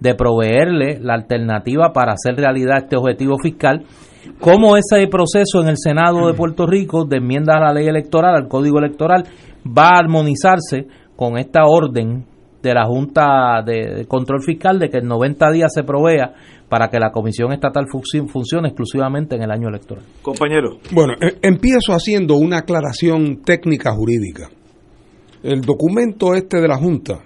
[0.00, 3.84] de proveerle la alternativa para hacer realidad este objetivo fiscal,
[4.40, 8.34] cómo ese proceso en el Senado de Puerto Rico de enmienda a la ley electoral,
[8.34, 9.22] al código electoral,
[9.64, 12.26] va a armonizarse con esta orden
[12.62, 16.34] de la Junta de Control Fiscal de que en 90 días se provea
[16.68, 20.04] para que la Comisión Estatal funcione exclusivamente en el año electoral.
[20.22, 20.78] Compañero.
[20.92, 24.48] Bueno, eh, empiezo haciendo una aclaración técnica jurídica.
[25.42, 27.18] El documento este de la Junta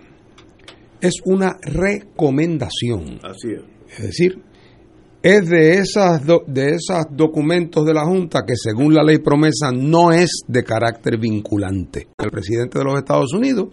[1.01, 3.18] es una recomendación.
[3.23, 3.62] Así es.
[3.99, 4.40] Es decir,
[5.24, 10.12] es de esas de esos documentos de la Junta que según la ley promesa no
[10.12, 12.08] es de carácter vinculante.
[12.18, 13.68] El presidente de los Estados Unidos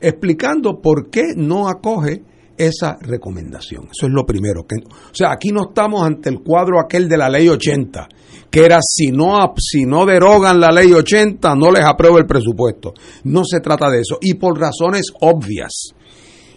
[0.00, 2.24] explicando por qué no acoge
[2.58, 3.84] esa recomendación.
[3.84, 4.66] Eso es lo primero.
[4.66, 8.08] Que, o sea, aquí no estamos ante el cuadro aquel de la ley 80,
[8.50, 12.94] que era si no, si no derogan la ley 80, no les apruebo el presupuesto.
[13.22, 14.18] No se trata de eso.
[14.20, 15.94] Y por razones obvias.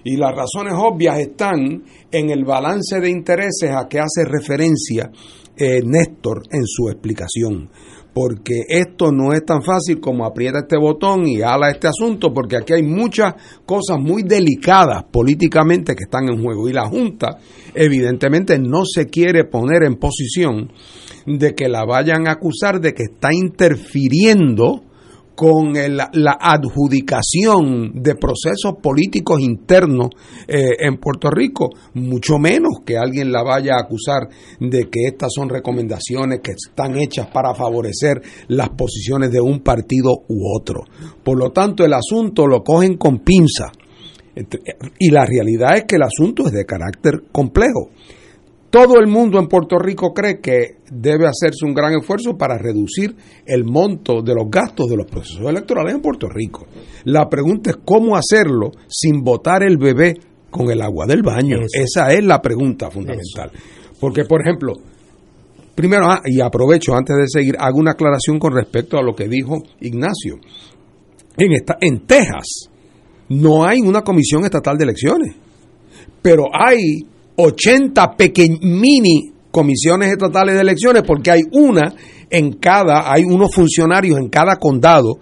[0.03, 5.12] Y las razones obvias están en el balance de intereses a que hace referencia
[5.57, 7.69] eh, Néstor en su explicación.
[8.13, 12.57] Porque esto no es tan fácil como aprieta este botón y ala este asunto, porque
[12.57, 13.35] aquí hay muchas
[13.65, 16.67] cosas muy delicadas políticamente que están en juego.
[16.67, 17.38] Y la Junta,
[17.75, 20.71] evidentemente, no se quiere poner en posición
[21.25, 24.88] de que la vayan a acusar de que está interfiriendo
[25.39, 30.10] con la adjudicación de procesos políticos internos
[30.45, 34.28] eh, en Puerto Rico, mucho menos que alguien la vaya a acusar
[34.60, 40.12] de que estas son recomendaciones que están hechas para favorecer las posiciones de un partido
[40.28, 40.82] u otro.
[41.23, 43.71] Por lo tanto, el asunto lo cogen con pinza.
[44.99, 47.91] Y la realidad es que el asunto es de carácter complejo.
[48.69, 53.15] Todo el mundo en Puerto Rico cree que debe hacerse un gran esfuerzo para reducir
[53.45, 56.67] el monto de los gastos de los procesos electorales en Puerto Rico.
[57.05, 60.17] La pregunta es cómo hacerlo sin botar el bebé
[60.49, 61.58] con el agua del baño.
[61.71, 63.51] Esa es la pregunta fundamental.
[63.99, 64.73] Porque, por ejemplo,
[65.75, 69.27] primero, ah, y aprovecho antes de seguir, hago una aclaración con respecto a lo que
[69.27, 70.36] dijo Ignacio.
[71.38, 72.69] En, esta, en Texas
[73.29, 75.36] no hay una comisión estatal de elecciones,
[76.21, 77.05] pero hay
[77.39, 81.93] 80 mini comisiones estatales de elecciones porque hay una
[82.29, 85.19] en cada, hay unos funcionarios en cada condado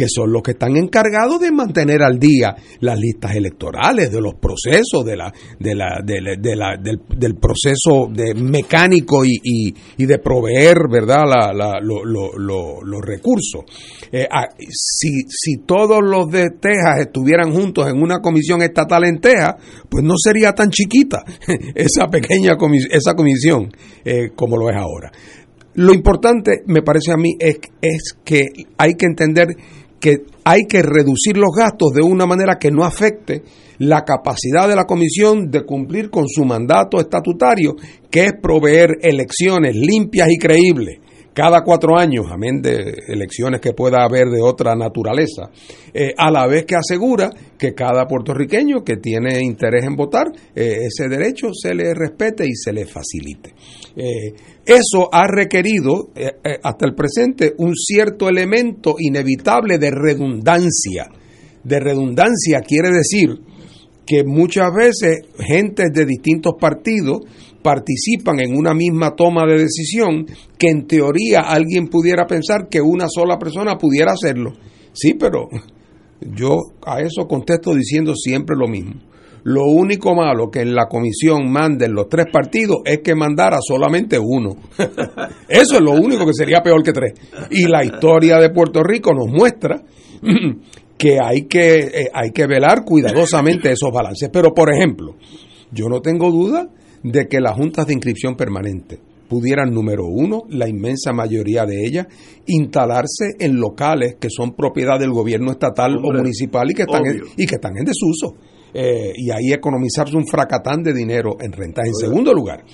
[0.00, 4.34] que son los que están encargados de mantener al día las listas electorales, de los
[4.34, 10.88] procesos, de la, de la, de la, del, proceso de mecánico y, y, de proveer
[10.90, 11.24] ¿verdad?
[11.26, 13.64] La, los recursos.
[14.10, 19.20] Eh, ah, si, si todos los de Texas estuvieran juntos en una comisión estatal en
[19.20, 19.56] Texas,
[19.88, 21.24] pues no sería tan chiquita
[21.74, 23.69] esa pequeña comisión, esa comisión
[24.04, 25.10] eh, como lo es ahora.
[25.74, 29.48] Lo importante, me parece a mí, es, es que hay que entender
[30.00, 33.42] que hay que reducir los gastos de una manera que no afecte
[33.78, 37.76] la capacidad de la comisión de cumplir con su mandato estatutario,
[38.10, 40.98] que es proveer elecciones limpias y creíbles
[41.40, 45.48] cada cuatro años, amén de elecciones que pueda haber de otra naturaleza,
[45.94, 50.80] eh, a la vez que asegura que cada puertorriqueño que tiene interés en votar, eh,
[50.84, 53.54] ese derecho se le respete y se le facilite.
[53.96, 54.34] Eh,
[54.66, 56.10] eso ha requerido
[56.62, 61.08] hasta el presente un cierto elemento inevitable de redundancia.
[61.64, 63.30] De redundancia quiere decir
[64.06, 67.20] que muchas veces gentes de distintos partidos
[67.62, 70.26] participan en una misma toma de decisión
[70.58, 74.52] que en teoría alguien pudiera pensar que una sola persona pudiera hacerlo.
[74.92, 75.48] Sí, pero
[76.20, 78.94] yo a eso contesto diciendo siempre lo mismo.
[79.42, 84.18] Lo único malo que en la comisión manden los tres partidos es que mandara solamente
[84.18, 84.56] uno.
[85.48, 87.14] Eso es lo único que sería peor que tres.
[87.50, 89.82] Y la historia de Puerto Rico nos muestra
[90.98, 94.28] que hay que, eh, hay que velar cuidadosamente esos balances.
[94.30, 95.16] Pero, por ejemplo,
[95.72, 96.68] yo no tengo duda
[97.02, 102.06] de que las juntas de inscripción permanente pudieran, número uno, la inmensa mayoría de ellas,
[102.46, 107.20] instalarse en locales que son propiedad del gobierno estatal o municipal y que están, en,
[107.36, 108.34] y que están en desuso.
[108.74, 111.86] Eh, y ahí economizarse un fracatán de dinero en rentas.
[111.86, 112.64] En segundo lugar,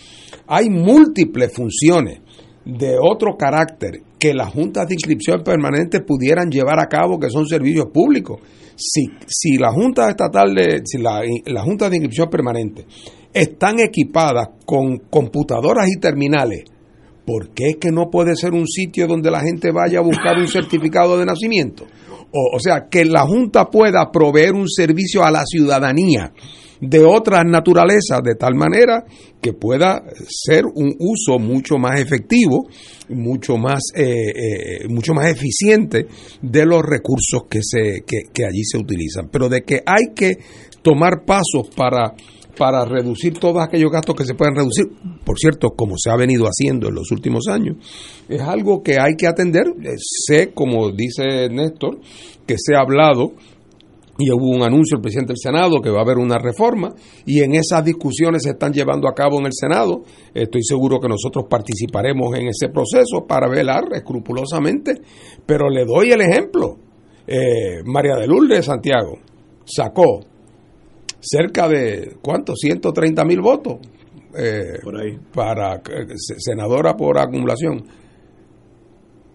[0.46, 2.20] hay múltiples funciones
[2.64, 7.46] de otro carácter que las juntas de inscripción permanente pudieran llevar a cabo, que son
[7.46, 8.40] servicios públicos.
[8.76, 12.84] Si, si la Junta Estatal de, si la, la Junta de Inscripción Permanente
[13.36, 16.64] están equipadas con computadoras y terminales,
[17.26, 20.38] ¿por qué es que no puede ser un sitio donde la gente vaya a buscar
[20.38, 21.84] un certificado de nacimiento?
[22.32, 26.32] O, sea, que la Junta pueda proveer un servicio a la ciudadanía
[26.80, 29.04] de otras naturalezas, de tal manera
[29.40, 32.68] que pueda ser un uso mucho más efectivo,
[33.08, 36.06] mucho más, eh, eh, mucho más eficiente
[36.42, 39.28] de los recursos que, se, que, que allí se utilizan.
[39.30, 40.36] Pero de que hay que
[40.82, 42.14] tomar pasos para
[42.56, 44.86] para reducir todos aquellos gastos que se puedan reducir,
[45.24, 47.76] por cierto, como se ha venido haciendo en los últimos años,
[48.28, 49.66] es algo que hay que atender.
[49.82, 51.98] Eh, sé, como dice Néstor,
[52.46, 53.32] que se ha hablado
[54.18, 56.94] y hubo un anuncio del presidente del Senado que va a haber una reforma
[57.26, 60.02] y en esas discusiones se están llevando a cabo en el Senado.
[60.32, 64.94] Estoy seguro que nosotros participaremos en ese proceso para velar escrupulosamente,
[65.44, 66.78] pero le doy el ejemplo.
[67.26, 69.18] Eh, María de Lourdes de Santiago
[69.64, 70.20] sacó
[71.20, 72.54] cerca de, ¿cuánto?
[72.54, 73.78] 130 mil votos
[74.38, 74.80] eh,
[75.32, 77.84] para eh, senadora por acumulación.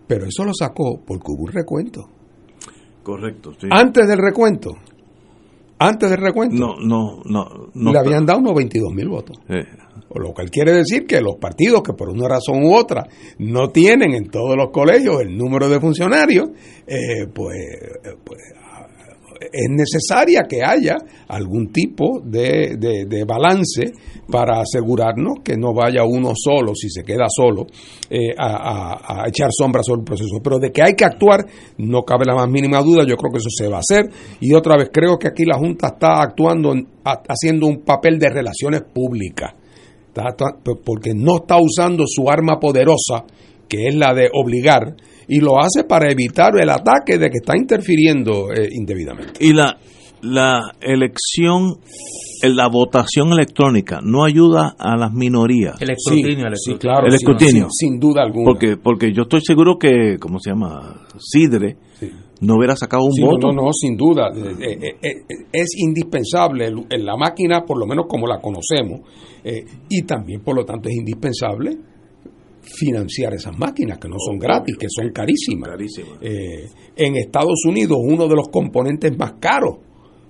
[0.08, 2.10] Pero eso lo sacó porque hubo un recuento.
[3.04, 4.74] Correcto, Antes del recuento,
[5.80, 9.40] antes del recuento, no, no, no, le habían dado unos 22 mil votos.
[10.14, 13.08] Lo cual quiere decir que los partidos que por una razón u otra
[13.40, 16.50] no tienen en todos los colegios el número de funcionarios,
[16.86, 17.58] eh, pues,
[18.24, 18.40] pues
[19.52, 23.92] es necesaria que haya algún tipo de, de, balance
[24.30, 27.66] para asegurarnos que no vaya uno solo, si se queda solo,
[28.10, 30.40] eh, a, echar sombra sobre el proceso.
[30.44, 31.46] Pero de que hay que actuar,
[31.78, 34.10] no cabe la más mínima duda, yo creo que eso se va a hacer.
[34.40, 36.74] Y otra vez, creo que aquí la Junta está actuando,
[37.04, 39.54] haciendo un papel de relaciones públicas,
[40.86, 43.26] porque no está usando su arma poderosa,
[43.68, 44.96] que es la de obligar
[45.32, 49.40] y lo hace para evitar el ataque de que está interfiriendo eh, indebidamente.
[49.40, 49.78] Y la,
[50.22, 51.76] la elección,
[52.44, 55.82] la votación electrónica no ayuda a las minorías.
[55.82, 57.18] El escrutinio, sí, claro, el
[57.70, 58.44] sin, duda alguna.
[58.44, 61.08] Porque, porque yo estoy seguro que, ¿cómo se llama?
[61.18, 61.78] Sidre
[62.42, 63.54] no hubiera sacado un voto.
[63.54, 64.32] No, no, sin duda.
[64.36, 65.14] Eh, eh,
[65.54, 69.00] es indispensable la máquina, por lo menos como la conocemos,
[69.88, 71.78] y también, por lo tanto, es indispensable
[72.62, 75.72] financiar esas máquinas, que no son gratis, que son carísimas.
[76.22, 79.78] en Estados Unidos, uno de los componentes más caros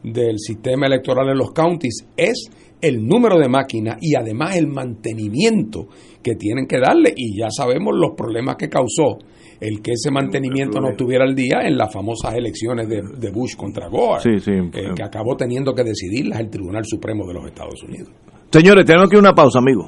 [0.04, 2.50] del sistema electoral en los counties es
[2.82, 5.88] el número de máquinas y además el mantenimiento
[6.24, 7.14] que tienen que darle.
[7.16, 9.20] Y ya sabemos los problemas que causó
[9.60, 13.88] el que ese mantenimiento no estuviera al día en las famosas elecciones de, Bush contra
[13.88, 18.10] Gore, eh, que acabó teniendo que decidirlas el Tribunal Supremo de los Estados Unidos.
[18.52, 19.88] Señores, tenemos que una pausa, amigo.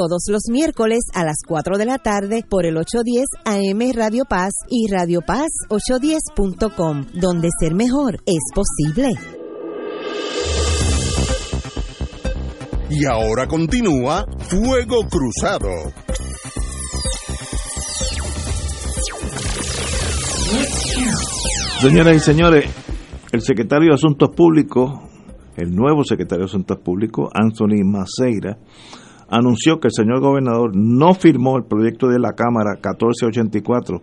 [0.01, 4.51] todos los miércoles a las 4 de la tarde por el 810 AM Radio Paz
[4.67, 9.09] y Radio Paz 810.com, donde ser mejor es posible.
[12.89, 15.69] Y ahora continúa Fuego Cruzado.
[21.79, 22.65] Señoras y señores,
[23.31, 24.99] el secretario de Asuntos Públicos,
[25.57, 28.57] el nuevo secretario de Asuntos Públicos, Anthony Maceira,
[29.31, 34.01] anunció que el señor gobernador no firmó el proyecto de la Cámara 1484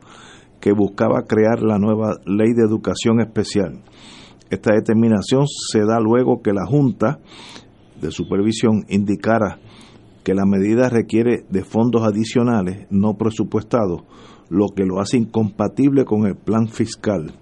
[0.58, 3.80] que buscaba crear la nueva ley de educación especial.
[4.50, 7.20] Esta determinación se da luego que la Junta
[8.00, 9.58] de Supervisión indicara
[10.24, 14.02] que la medida requiere de fondos adicionales no presupuestados,
[14.48, 17.34] lo que lo hace incompatible con el plan fiscal.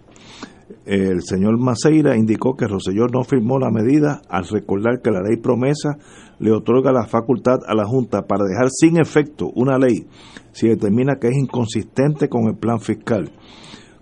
[0.84, 5.36] El señor Maceira indicó que Roselló no firmó la medida al recordar que la ley
[5.36, 5.98] promesa
[6.38, 10.06] le otorga la facultad a la Junta para dejar sin efecto una ley
[10.52, 13.30] si determina que es inconsistente con el plan fiscal.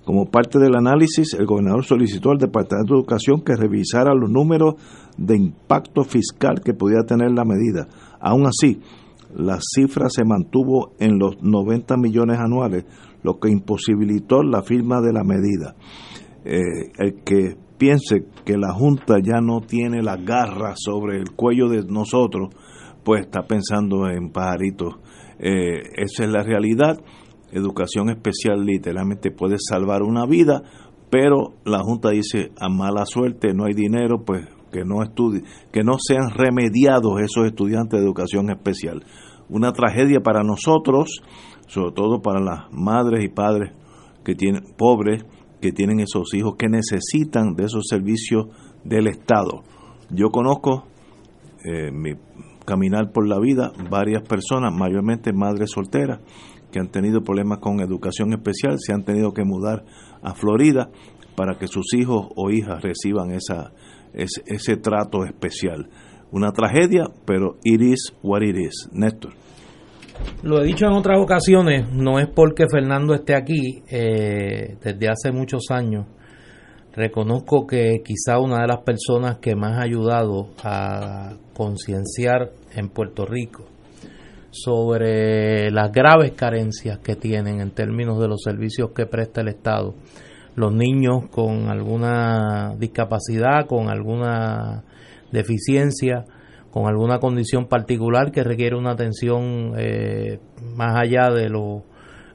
[0.04, 4.74] Como parte del análisis, el gobernador solicitó al Departamento de Educación que revisara los números
[5.16, 7.88] de impacto fiscal que podía tener la medida.
[8.20, 8.80] Aún así,
[9.34, 12.84] la cifra se mantuvo en los 90 millones anuales,
[13.22, 15.74] lo que imposibilitó la firma de la medida.
[16.44, 21.68] Eh, el que piense que la Junta ya no tiene la garra sobre el cuello
[21.68, 22.48] de nosotros,
[23.04, 24.94] pues está pensando en pajaritos.
[25.38, 26.98] Eh, esa es la realidad.
[27.52, 30.62] Educación especial literalmente puede salvar una vida,
[31.10, 35.84] pero la Junta dice a mala suerte, no hay dinero, pues que no estudie, que
[35.84, 39.04] no sean remediados esos estudiantes de educación especial.
[39.50, 41.20] Una tragedia para nosotros,
[41.66, 43.72] sobre todo para las madres y padres
[44.24, 45.22] que tienen pobres
[45.64, 48.48] que tienen esos hijos que necesitan de esos servicios
[48.84, 49.62] del Estado.
[50.10, 50.84] Yo conozco
[51.64, 52.16] eh, mi
[52.66, 56.20] caminar por la vida varias personas, mayormente madres solteras,
[56.70, 59.86] que han tenido problemas con educación especial, se han tenido que mudar
[60.22, 60.90] a Florida
[61.34, 63.72] para que sus hijos o hijas reciban esa,
[64.12, 65.88] ese, ese trato especial.
[66.30, 68.90] Una tragedia, pero it is what it is.
[68.92, 69.32] Néstor.
[70.42, 75.32] Lo he dicho en otras ocasiones, no es porque Fernando esté aquí eh, desde hace
[75.32, 76.06] muchos años.
[76.92, 83.26] Reconozco que quizá una de las personas que más ha ayudado a concienciar en Puerto
[83.26, 83.64] Rico
[84.50, 89.94] sobre las graves carencias que tienen en términos de los servicios que presta el Estado
[90.56, 94.84] los niños con alguna discapacidad, con alguna
[95.32, 96.24] deficiencia,
[96.74, 100.40] con alguna condición particular que requiere una atención eh,
[100.74, 101.84] más allá de lo,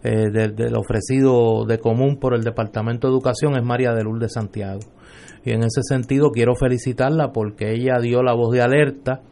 [0.02, 4.80] eh, del ofrecido de común por el Departamento de Educación es María de Lourdes Santiago.
[5.44, 9.24] Y en ese sentido quiero felicitarla porque ella dio la voz de alerta,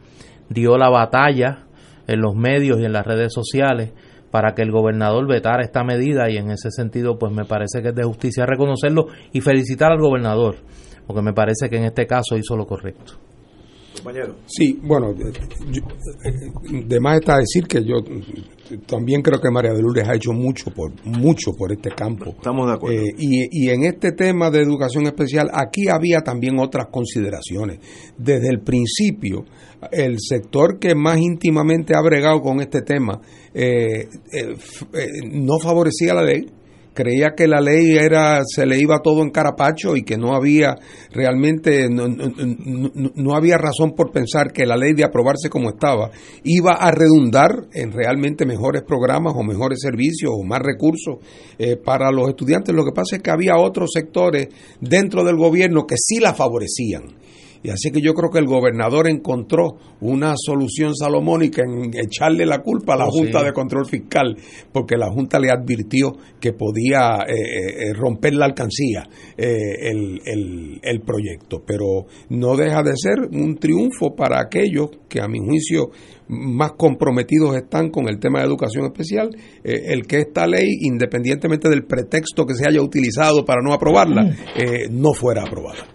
[0.50, 1.64] dio la batalla
[2.06, 3.94] en los medios y en las redes sociales
[4.30, 7.88] para que el gobernador vetara esta medida y en ese sentido pues me parece que
[7.88, 10.56] es de justicia reconocerlo y felicitar al gobernador
[11.06, 13.27] porque me parece que en este caso hizo lo correcto.
[13.98, 14.36] Compañero.
[14.46, 17.96] Sí, bueno, de más está decir que yo
[18.86, 22.30] también creo que María de Lourdes ha hecho mucho por mucho por este campo.
[22.30, 23.00] Estamos de acuerdo.
[23.00, 27.78] Eh, y, y en este tema de educación especial, aquí había también otras consideraciones.
[28.16, 29.44] Desde el principio,
[29.90, 33.20] el sector que más íntimamente ha bregado con este tema
[33.54, 34.54] eh, eh,
[35.30, 36.46] no favorecía la ley
[36.98, 40.74] creía que la ley era se le iba todo en carapacho y que no había
[41.12, 46.10] realmente no, había razón por pensar que la ley de aprobarse como estaba
[46.42, 51.18] iba a redundar en realmente mejores programas o mejores servicios o más recursos
[51.56, 52.74] eh, para los estudiantes.
[52.74, 54.48] Lo que pasa es que había otros sectores
[54.80, 57.27] dentro del gobierno que sí la favorecían
[57.62, 62.60] y así que yo creo que el gobernador encontró una solución salomónica en echarle la
[62.60, 64.36] culpa a la oh, Junta de Control Fiscal,
[64.72, 70.20] porque la Junta le advirtió que podía eh, eh, eh, romper la alcancía el,
[70.82, 71.62] el, proyecto.
[71.66, 75.90] Pero no deja de ser un triunfo para aquellos que a mi juicio
[76.28, 79.30] más comprometidos están con el tema de educación especial,
[79.64, 85.00] el que esta ley, independientemente del pretexto que se haya utilizado para no aprobarla, mm.
[85.00, 85.86] no fuera aprobada.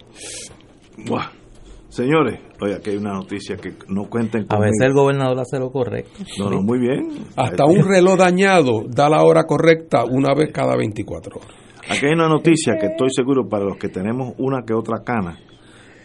[1.94, 4.58] Señores, oye, aquí hay una noticia que no cuenten con.
[4.58, 6.24] A veces el gobernador hace lo correcto.
[6.40, 7.06] No, no, muy bien.
[7.36, 11.48] Hasta un reloj dañado da la hora correcta una vez cada 24 horas.
[11.88, 15.38] Aquí hay una noticia que estoy seguro para los que tenemos una que otra cana,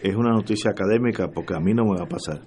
[0.00, 2.40] es una noticia académica porque a mí no me va a pasar.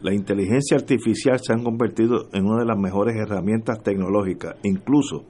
[0.00, 5.26] La inteligencia artificial se ha convertido en una de las mejores herramientas tecnológicas, incluso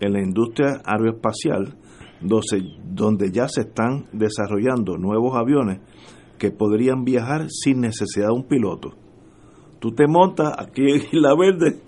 [0.00, 1.76] en la industria aeroespacial,
[2.20, 5.78] donde ya se están desarrollando nuevos aviones
[6.40, 8.94] que podrían viajar sin necesidad de un piloto.
[9.78, 10.82] Tú te montas aquí
[11.12, 11.80] en la Verde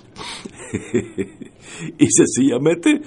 [1.98, 3.00] y sencillamente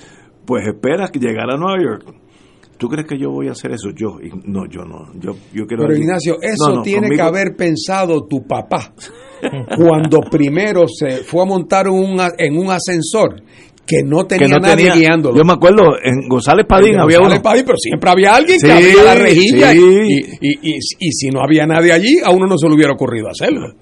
[0.46, 2.16] pues esperas que llegar a Nueva York.
[2.78, 3.91] ¿Tú crees que yo voy a hacer eso?
[3.91, 5.14] Yo, no, yo no.
[5.14, 8.93] Yo, yo quiero Pero Ignacio, eso tiene que haber pensado tu papá
[9.78, 13.41] cuando primero se fue a montar un, en un ascensor
[13.86, 15.38] que no tenía nadie guiándolo.
[15.38, 19.03] Yo me acuerdo, en González Padín había González Padín, pero siempre había alguien que abría
[19.03, 19.79] la rejilla y,
[20.41, 23.73] y, y, si no había nadie allí, a uno no se le hubiera ocurrido hacerlo.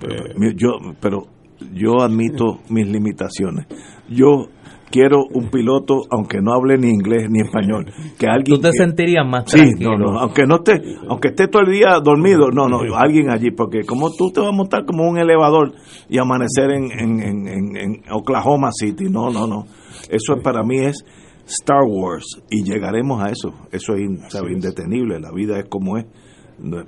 [0.00, 0.14] Pero,
[0.54, 1.26] yo, pero
[1.74, 3.66] yo admito mis limitaciones.
[4.08, 4.48] Yo
[4.90, 7.86] quiero un piloto, aunque no hable ni inglés ni español,
[8.18, 8.56] que alguien.
[8.56, 9.76] ¿Tú te sentirías más tranquilo?
[9.78, 13.30] Sí, no, no, aunque no esté, aunque esté todo el día dormido, no, no, alguien
[13.30, 15.72] allí, porque como tú te vas a montar como un elevador
[16.08, 19.64] y amanecer en, en, en, en Oklahoma City, no, no, no,
[20.10, 21.04] eso para mí es
[21.46, 26.06] Star Wars y llegaremos a eso, eso es indetenible, la vida es como es,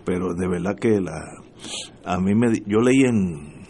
[0.04, 1.20] pero de verdad que la,
[2.04, 3.64] a mí me, yo leí en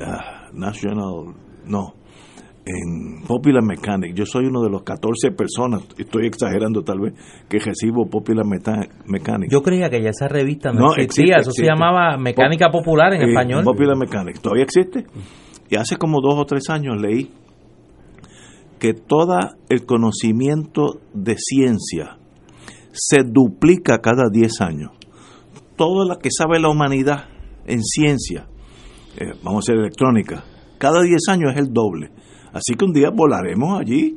[0.00, 1.34] ah, National,
[1.66, 1.94] no,
[2.70, 4.14] en Popular Mechanic.
[4.14, 7.14] Yo soy uno de los 14 personas, estoy exagerando tal vez,
[7.48, 9.50] que recibo Popular Mechanic.
[9.50, 13.64] Yo creía que ya esa revista no, existía, eso se llamaba Mecánica Popular en español.
[13.64, 15.06] Popular Mechanic, todavía existe.
[15.68, 17.30] Y hace como dos o tres años leí
[18.78, 22.16] que todo el conocimiento de ciencia
[22.92, 24.90] se duplica cada 10 años.
[25.76, 27.26] Todo lo que sabe la humanidad
[27.66, 28.48] en ciencia,
[29.16, 30.44] eh, vamos a ser electrónica,
[30.78, 32.10] cada 10 años es el doble.
[32.52, 34.16] Así que un día volaremos allí.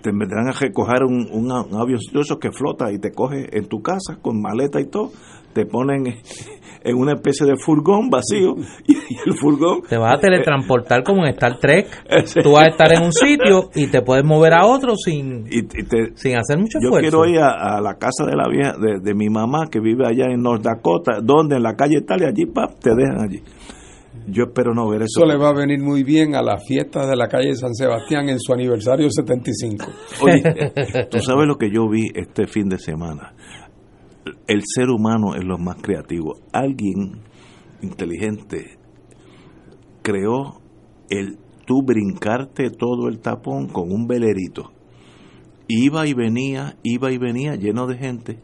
[0.00, 2.00] Te vendrán a recoger un, un, avión
[2.40, 5.10] que flota y te coge en tu casa con maleta y todo,
[5.52, 6.06] te ponen
[6.86, 8.54] en una especie de furgón vacío
[8.86, 8.94] y,
[9.26, 11.88] el furgón te vas a teletransportar como en Star Trek.
[12.42, 15.46] Tú vas a estar en un sitio y te puedes mover a otro sin
[16.14, 19.66] sin hacer mucho yo quiero ir a, la casa de la vieja de, mi mamá
[19.70, 22.90] que vive allá en North Dakota donde en la calle tal y allí pap, te
[22.94, 23.42] dejan allí
[24.26, 25.20] yo espero no ver eso.
[25.20, 28.28] Eso le va a venir muy bien a la fiesta de la calle San Sebastián
[28.28, 29.86] en su aniversario 75.
[30.22, 30.42] Oye,
[31.10, 33.34] tú sabes lo que yo vi este fin de semana.
[34.46, 36.40] El ser humano es lo más creativo.
[36.52, 37.22] Alguien
[37.82, 38.78] inteligente
[40.02, 40.60] creó
[41.08, 44.72] el tú brincarte todo el tapón con un velerito.
[45.68, 48.38] Iba y venía, iba y venía lleno de gente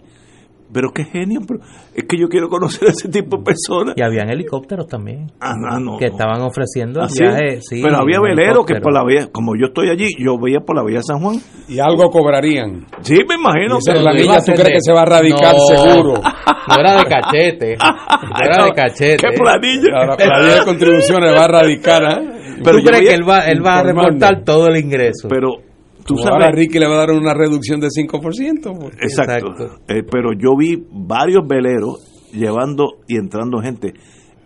[0.72, 1.60] pero qué genio, pero
[1.94, 3.94] es que yo quiero conocer a ese tipo de personas.
[3.96, 5.30] Y habían helicópteros también.
[5.40, 7.64] Ah, no, que estaban ofreciendo ¿Ah, viajes.
[7.68, 10.76] Sí, pero había veleros que por la vía, como yo estoy allí, yo veía por
[10.76, 11.36] la vía San Juan.
[11.68, 12.86] Y algo cobrarían.
[13.02, 13.78] Sí, me imagino.
[13.84, 16.14] Pero la niña, ¿tú crees que se va a radicar seguro?
[16.68, 17.76] No era de cachete.
[17.76, 19.16] No era de cachete.
[19.16, 20.06] ¿Qué planilla?
[20.06, 22.42] La, planilla de contribuciones va a radicar, ¿eh?
[22.62, 25.28] Pero ¿Tú crees que él va, él va a reportar todo el ingreso?
[25.28, 25.56] Pero
[26.04, 28.78] Tú sabes, ahora Ricky le va a dar una reducción de 5%.
[28.78, 28.96] Pues.
[29.00, 29.76] Exacto.
[29.88, 33.92] Eh, pero yo vi varios veleros llevando y entrando gente.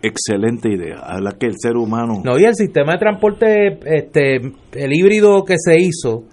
[0.01, 0.99] Excelente idea.
[0.99, 2.21] A la que el ser humano.
[2.23, 6.25] No, y el sistema de transporte, este, el híbrido que se hizo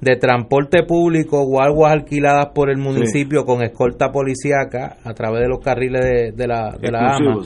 [0.00, 5.48] de transporte público o aguas alquiladas por el municipio con escolta policíaca a través de
[5.48, 7.42] los carriles de, la, de la AMA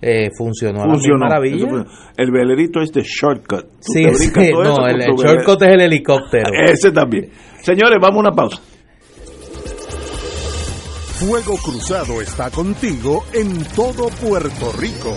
[0.00, 1.84] eh, funcionó, a la maravilla.
[2.16, 3.66] El velerito es de shortcut.
[3.80, 6.50] sí, no, el, shortcut es el helicóptero.
[6.66, 7.30] Ese también.
[7.62, 8.60] Señores, vamos a una pausa.
[11.18, 15.16] Fuego Cruzado está contigo en todo Puerto Rico.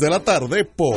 [0.00, 0.96] de la tarde por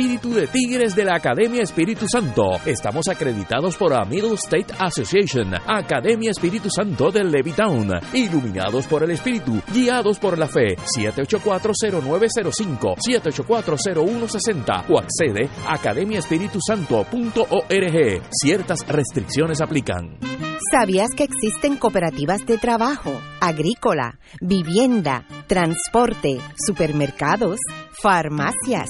[0.01, 2.59] Espíritu de Tigres de la Academia Espíritu Santo.
[2.65, 9.11] Estamos acreditados por la Middle State Association, Academia Espíritu Santo de Levittown, iluminados por el
[9.11, 10.75] Espíritu, guiados por la fe.
[10.97, 18.21] 7840905, 7840160 o accede a academiaespiritusanto.org.
[18.31, 20.17] Ciertas restricciones aplican.
[20.71, 27.59] ¿Sabías que existen cooperativas de trabajo, agrícola, vivienda, transporte, supermercados,
[28.01, 28.89] farmacias?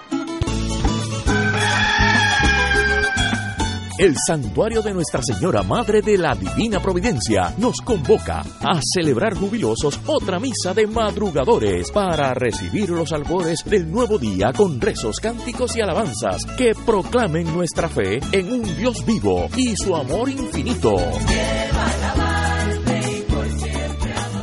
[3.97, 9.99] El santuario de Nuestra Señora Madre de la Divina Providencia nos convoca a celebrar jubilosos
[10.05, 15.81] otra misa de madrugadores para recibir los albores del nuevo día con rezos, cánticos y
[15.81, 20.95] alabanzas que proclamen nuestra fe en un Dios vivo y su amor infinito.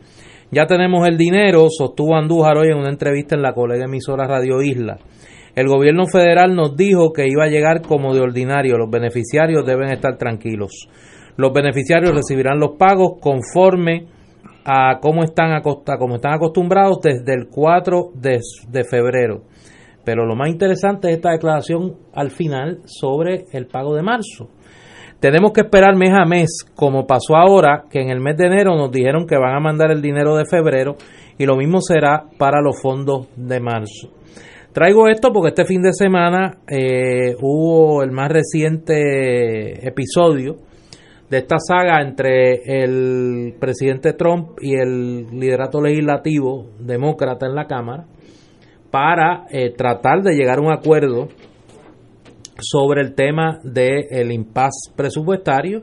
[0.50, 4.60] Ya tenemos el dinero, sostuvo Andújar hoy en una entrevista en la colega emisora Radio
[4.60, 4.98] Isla.
[5.55, 9.90] El gobierno federal nos dijo que iba a llegar como de ordinario, los beneficiarios deben
[9.90, 10.88] estar tranquilos.
[11.36, 14.07] Los beneficiarios recibirán los pagos conforme
[14.64, 15.61] a cómo están,
[15.98, 19.42] como están acostumbrados desde el 4 de, de febrero.
[20.05, 24.48] Pero lo más interesante es esta declaración al final sobre el pago de marzo.
[25.20, 28.74] Tenemos que esperar mes a mes, como pasó ahora, que en el mes de enero
[28.74, 30.96] nos dijeron que van a mandar el dinero de febrero
[31.38, 34.22] y lo mismo será para los fondos de marzo.
[34.73, 40.57] Traigo esto porque este fin de semana eh, hubo el más reciente episodio
[41.29, 48.07] de esta saga entre el presidente Trump y el liderato legislativo demócrata en la Cámara
[48.91, 51.29] para eh, tratar de llegar a un acuerdo
[52.59, 55.83] sobre el tema del el impasse presupuestario,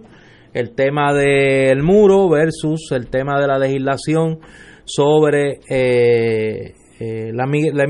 [0.54, 4.40] el tema del muro versus el tema de la legislación
[4.86, 7.86] sobre eh, eh, la, la.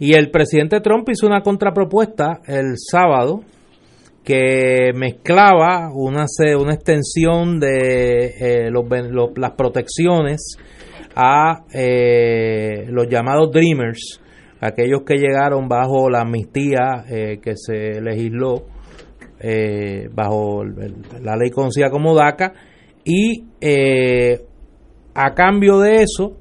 [0.00, 3.42] Y el presidente Trump hizo una contrapropuesta el sábado
[4.24, 6.24] que mezclaba una,
[6.58, 8.84] una extensión de eh, los,
[9.36, 10.56] las protecciones
[11.14, 11.64] a
[12.88, 14.20] los llamados Dreamers,
[14.60, 18.66] aquellos que llegaron bajo la amnistía eh, que se legisló
[19.40, 22.52] eh, bajo la ley conocida como DACA.
[23.04, 24.44] Y eh,
[25.14, 26.36] a cambio de eso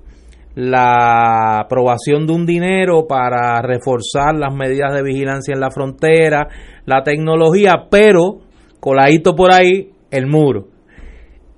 [0.60, 6.50] la aprobación de un dinero para reforzar las medidas de vigilancia en la frontera,
[6.86, 8.40] la tecnología, pero
[8.82, 10.68] coladito por ahí el muro.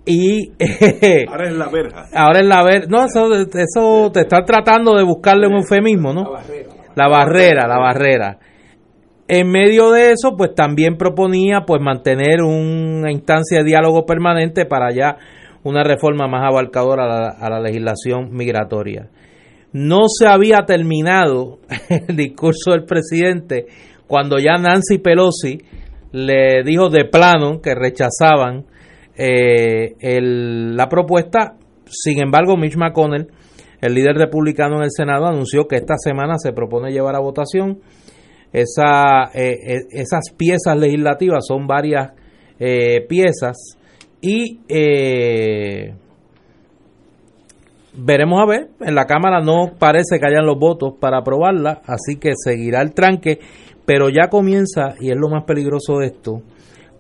[0.06, 0.52] Y
[1.28, 2.06] ahora es la verja.
[2.14, 2.88] Ahora es la verja.
[2.90, 6.34] No, eso, eso te está tratando de buscarle un eufemismo, ¿no?
[6.96, 7.68] La barrera.
[7.68, 8.38] La barrera,
[9.28, 14.94] En medio de eso, pues también proponía pues mantener una instancia de diálogo permanente para
[14.94, 15.18] ya
[15.64, 19.10] una reforma más abarcadora a la, legislación migratoria.
[19.74, 21.60] No se había terminado
[22.08, 23.68] el discurso del presidente
[24.08, 25.60] cuando ya Nancy Pelosi
[26.12, 28.66] le dijo de plano que rechazaban
[29.16, 31.56] eh, la propuesta.
[31.86, 33.28] Sin embargo, Mitch McConnell,
[33.82, 37.80] el líder republicano en el Senado, anunció que esta semana se propone llevar a votación
[38.52, 42.12] esa, eh, eh, esas piezas legislativas, son varias
[43.08, 43.80] piezas,
[44.22, 44.60] y
[47.94, 52.18] veremos a ver, en la Cámara no parece que hayan los votos para aprobarla, así
[52.18, 53.40] que seguirá el tranque,
[53.86, 56.42] pero ya comienza, y es lo más peligroso de esto,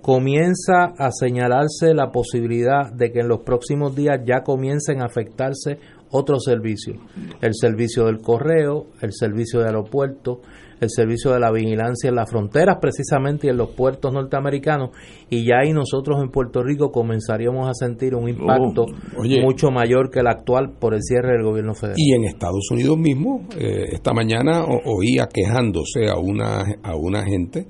[0.01, 5.77] comienza a señalarse la posibilidad de que en los próximos días ya comiencen a afectarse
[6.11, 6.97] otros servicios,
[7.41, 10.41] el servicio del correo, el servicio de aeropuerto,
[10.81, 14.89] el servicio de la vigilancia en las fronteras precisamente y en los puertos norteamericanos.
[15.29, 18.85] Y ya ahí nosotros en Puerto Rico comenzaríamos a sentir un impacto
[19.15, 21.97] oh, mucho mayor que el actual por el cierre del gobierno federal.
[21.97, 27.67] Y en Estados Unidos mismo, eh, esta mañana oía quejándose a una, a una gente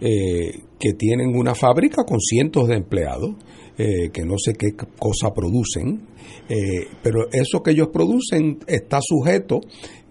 [0.00, 3.34] eh, que tienen una fábrica con cientos de empleados,
[3.76, 4.68] eh, que no sé qué
[4.98, 6.06] cosa producen,
[6.48, 9.60] eh, pero eso que ellos producen está sujeto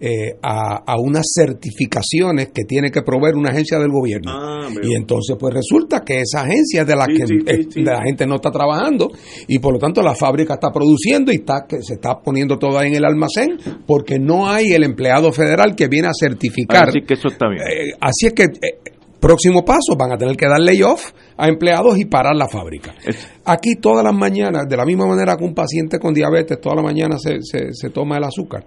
[0.00, 4.32] eh, a, unas certificaciones que tiene que proveer una agencia del gobierno.
[4.34, 8.34] Ah, y entonces pues resulta que esa agencia es de la que la gente no
[8.34, 9.10] está trabajando
[9.48, 12.82] y por lo tanto la fábrica está produciendo y está que se está poniendo todo
[12.82, 13.56] en el almacén
[13.86, 16.88] porque no hay el empleado federal que viene a certificar.
[16.88, 17.62] Así que eso está bien.
[17.98, 18.44] así es que
[19.24, 22.94] Próximo paso, van a tener que dar layoff a empleados y parar la fábrica.
[23.46, 26.84] Aquí todas las mañanas, de la misma manera que un paciente con diabetes todas las
[26.84, 27.38] mañanas se,
[27.72, 28.66] se, toma el azúcar,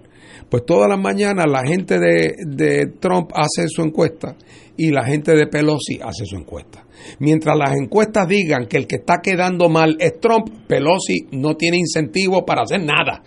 [0.50, 4.36] pues todas las mañanas la gente de, de Trump hace su encuesta
[4.78, 6.86] y la gente de Pelosi hace su encuesta.
[7.20, 11.78] Mientras las encuestas digan que el que está quedando mal es Trump, Pelosi no tiene
[11.78, 13.24] incentivo para hacer nada.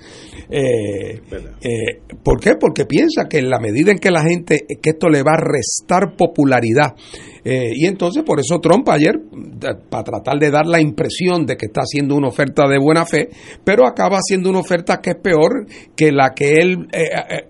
[0.48, 2.54] Eh, eh, ¿Por qué?
[2.58, 5.40] Porque piensa que en la medida en que la gente, que esto le va a
[5.40, 6.94] restar popularidad,
[7.44, 9.14] eh, y entonces por eso Trump ayer,
[9.88, 13.28] para tratar de dar la impresión de que está haciendo una oferta de buena fe,
[13.64, 15.66] pero acaba haciendo una oferta que es peor
[15.96, 16.88] que la que él,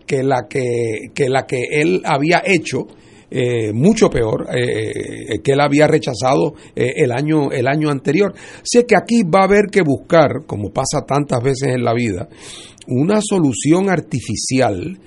[0.07, 2.87] que la que, que la que él había hecho
[3.31, 8.35] eh, mucho peor eh, que él había rechazado el, año, el año anterior.
[8.35, 12.29] Así que aquí va a haber que buscar, como pasa tantas veces en la vida,
[12.89, 14.99] una solución artificial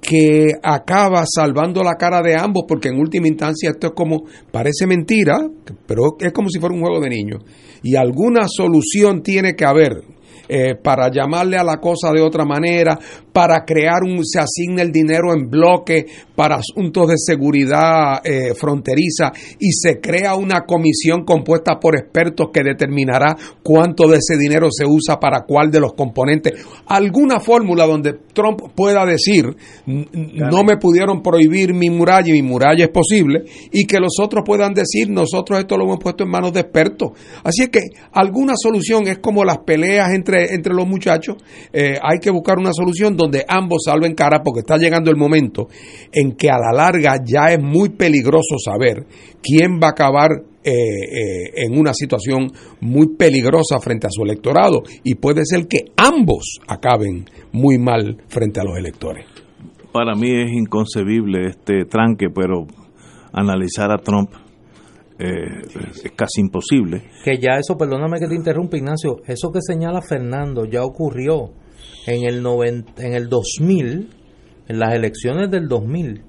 [0.00, 4.86] que acaba salvando la cara de ambos, porque en última instancia esto es como, parece
[4.86, 5.38] mentira,
[5.86, 7.42] pero es como si fuera un juego de niños.
[7.82, 10.02] Y alguna solución tiene que haber
[10.48, 12.98] eh, para llamarle a la cosa de otra manera,
[13.38, 19.32] para crear un, se asigna el dinero en bloque para asuntos de seguridad eh, fronteriza
[19.60, 24.86] y se crea una comisión compuesta por expertos que determinará cuánto de ese dinero se
[24.86, 26.54] usa para cuál de los componentes.
[26.86, 29.44] Alguna fórmula donde Trump pueda decir,
[29.86, 34.42] no me pudieron prohibir mi muralla y mi muralla es posible, y que los otros
[34.46, 37.10] puedan decir, nosotros esto lo hemos puesto en manos de expertos.
[37.44, 37.80] Así es que
[38.12, 41.36] alguna solución es como las peleas entre entre, los muchachos,
[41.72, 45.68] eh, hay que buscar una solución donde ambos salven cara porque está llegando el momento
[46.12, 49.06] en que a la larga ya es muy peligroso saber
[49.42, 50.30] quién va a acabar
[50.64, 52.50] eh, eh, en una situación
[52.80, 58.60] muy peligrosa frente a su electorado y puede ser que ambos acaben muy mal frente
[58.60, 59.24] a los electores.
[59.92, 62.66] Para mí es inconcebible este tranque, pero
[63.32, 64.30] analizar a Trump
[65.18, 65.62] eh,
[66.04, 67.02] es casi imposible.
[67.24, 71.50] Que ya eso, perdóname que te interrumpa Ignacio, eso que señala Fernando ya ocurrió
[72.06, 72.44] en el,
[72.98, 74.08] en el 2000,
[74.68, 76.22] en las elecciones del 2000.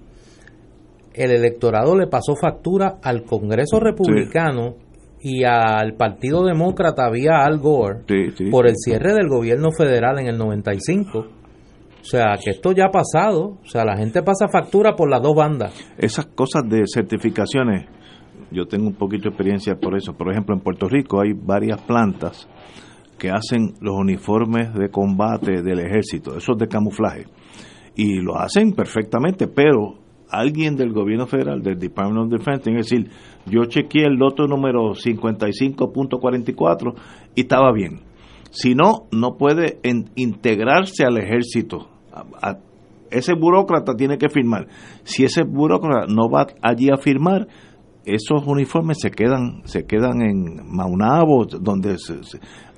[1.13, 4.75] El electorado le pasó factura al Congreso Republicano
[5.21, 8.03] y al Partido Demócrata vía Al Gore
[8.51, 11.19] por el cierre del gobierno federal en el 95.
[11.19, 13.57] O sea, que esto ya ha pasado.
[13.61, 15.73] O sea, la gente pasa factura por las dos bandas.
[15.97, 17.87] Esas cosas de certificaciones
[18.51, 20.13] yo tengo un poquito de experiencia por eso.
[20.13, 22.47] Por ejemplo, en Puerto Rico hay varias plantas
[23.19, 27.25] que hacen los uniformes de combate del ejército, esos de camuflaje.
[27.95, 29.99] Y lo hacen perfectamente, pero
[30.29, 33.09] alguien del gobierno federal, del Department of Defense, que decir,
[33.45, 36.93] yo chequeé el loto número 55.44
[37.35, 38.01] y estaba bien.
[38.51, 39.79] Si no, no puede
[40.15, 41.89] integrarse al ejército.
[43.11, 44.67] ese burócrata tiene que firmar.
[45.03, 47.47] Si ese burócrata no va allí a firmar,
[48.05, 51.97] esos uniformes se quedan se quedan en Maunabo, donde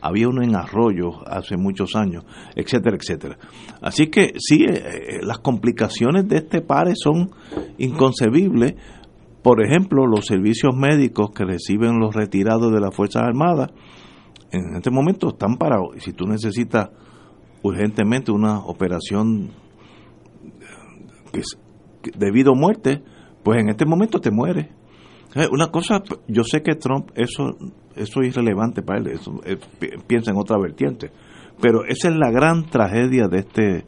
[0.01, 3.37] había uno en Arroyo hace muchos años, etcétera, etcétera.
[3.81, 7.31] Así que sí, eh, eh, las complicaciones de este pare son
[7.77, 8.75] inconcebibles.
[9.43, 13.71] Por ejemplo, los servicios médicos que reciben los retirados de las Fuerzas Armadas,
[14.51, 15.95] en este momento están parados.
[15.99, 16.89] Si tú necesitas
[17.63, 19.51] urgentemente una operación
[21.31, 21.57] que es
[22.17, 23.03] debido a muerte,
[23.43, 24.71] pues en este momento te mueres eh,
[25.51, 27.57] una cosa, yo sé que Trump, eso,
[27.95, 29.39] eso es irrelevante para él, eso,
[30.07, 31.11] piensa en otra vertiente,
[31.61, 33.85] pero esa es la gran tragedia de este,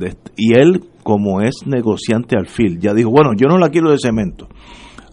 [0.00, 3.90] este, y él, como es negociante al fin, ya dijo, bueno, yo no la quiero
[3.90, 4.48] de cemento,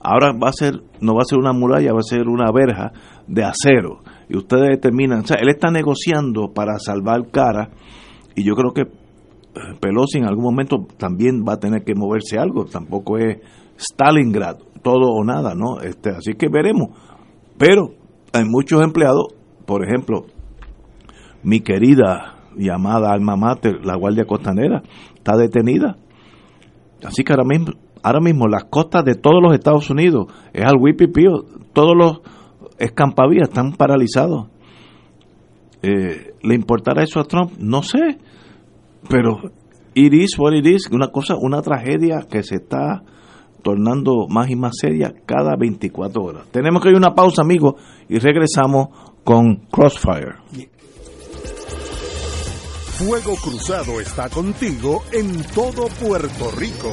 [0.01, 2.91] ahora va a ser, no va a ser una muralla, va a ser una verja
[3.27, 7.69] de acero, y ustedes determinan, o sea, él está negociando para salvar cara,
[8.35, 12.39] y yo creo que eh, Pelosi en algún momento también va a tener que moverse
[12.39, 13.37] algo, tampoco es
[13.77, 15.81] Stalingrad, todo o nada, ¿no?
[15.81, 16.89] Este, así que veremos.
[17.57, 17.93] Pero
[18.33, 19.27] hay muchos empleados,
[19.65, 20.25] por ejemplo,
[21.43, 24.83] mi querida llamada alma mater, la Guardia Costanera,
[25.15, 25.97] está detenida.
[27.03, 27.73] Así que ahora mismo,
[28.03, 32.21] ahora mismo las costas de todos los Estados Unidos, es al Wipipío, todos los
[32.77, 34.47] escampavías están paralizados.
[35.81, 37.53] Eh, ¿Le importará eso a Trump?
[37.57, 38.17] No sé,
[39.09, 39.51] pero
[39.93, 43.03] it is what it una cosa, una tragedia que se está
[43.61, 46.43] tornando más y más seria cada 24 horas.
[46.51, 47.75] Tenemos que ir a una pausa, amigos,
[48.09, 48.89] y regresamos
[49.23, 50.35] con Crossfire.
[52.97, 56.91] Fuego Cruzado está contigo en todo Puerto Rico.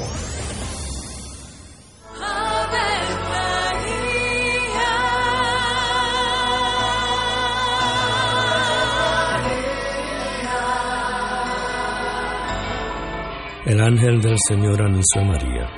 [13.66, 15.78] El ángel del Señor anunció a María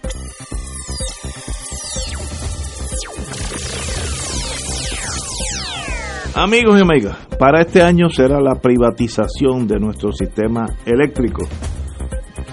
[6.33, 11.41] Amigos y amigas, para este año será la privatización de nuestro sistema eléctrico.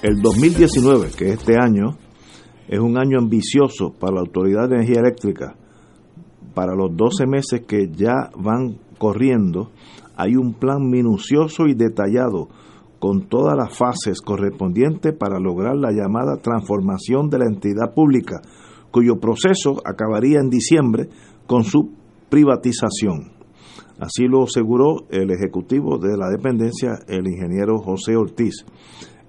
[0.02, 1.96] El 2019, que este año
[2.66, 5.54] es un año ambicioso para la Autoridad de Energía Eléctrica,
[6.54, 9.70] para los 12 meses que ya van corriendo,
[10.16, 12.48] hay un plan minucioso y detallado
[12.98, 18.40] con todas las fases correspondientes para lograr la llamada transformación de la entidad pública,
[18.90, 21.08] cuyo proceso acabaría en diciembre
[21.46, 21.92] con su
[22.28, 23.37] privatización.
[23.98, 28.64] Así lo aseguró el ejecutivo de la dependencia, el ingeniero José Ortiz.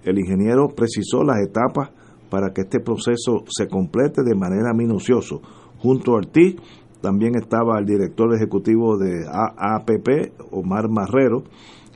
[0.04, 1.90] El ingeniero precisó las etapas
[2.30, 5.36] para que este proceso se complete de manera minuciosa.
[5.80, 6.56] Junto a Ortiz
[7.02, 11.44] también estaba el director ejecutivo de AAPP, Omar Marrero,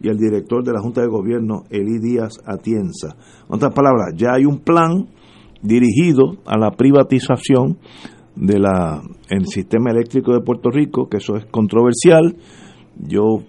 [0.01, 3.15] y el director de la Junta de Gobierno, Elí Díaz Atienza.
[3.47, 5.07] En otras palabras, ya hay un plan
[5.61, 7.77] dirigido a la privatización
[8.35, 12.35] de la el sistema eléctrico de Puerto Rico, que eso es controversial.
[12.97, 13.43] Yo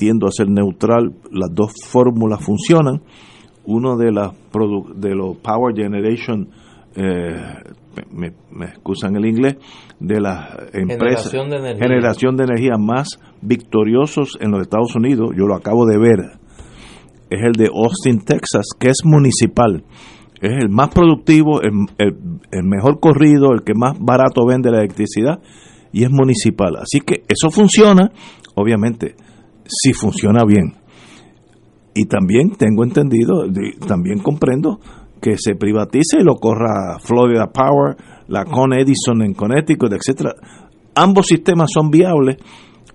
[0.00, 3.02] tiendo a ser neutral, las dos fórmulas funcionan.
[3.66, 4.32] Uno de las
[4.96, 6.48] de los power generation
[6.96, 7.36] eh,
[8.10, 9.56] me, me, excusan el inglés,
[9.98, 11.86] de las empresas Generación de energía.
[11.86, 13.08] generación de energía más
[13.42, 16.18] victoriosos en los Estados Unidos, yo lo acabo de ver,
[17.28, 19.84] es el de Austin, Texas, que es municipal.
[20.40, 22.16] Es el más productivo, el, el,
[22.50, 25.40] el mejor corrido, el que más barato vende la electricidad
[25.92, 26.76] y es municipal.
[26.76, 28.10] Así que eso funciona,
[28.54, 29.14] obviamente,
[29.66, 30.74] si funciona bien.
[31.94, 33.44] Y también tengo entendido,
[33.86, 34.78] también comprendo
[35.20, 37.96] que se privatice y lo corra Florida Power,
[38.28, 40.34] la Con Edison en Connecticut, etcétera.
[40.94, 42.36] Ambos sistemas son viables.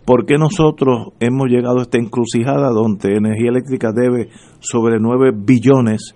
[0.06, 4.30] ¿Por qué nosotros hemos llegado a esta encrucijada donde energía eléctrica debe
[4.60, 6.16] sobre 9 billones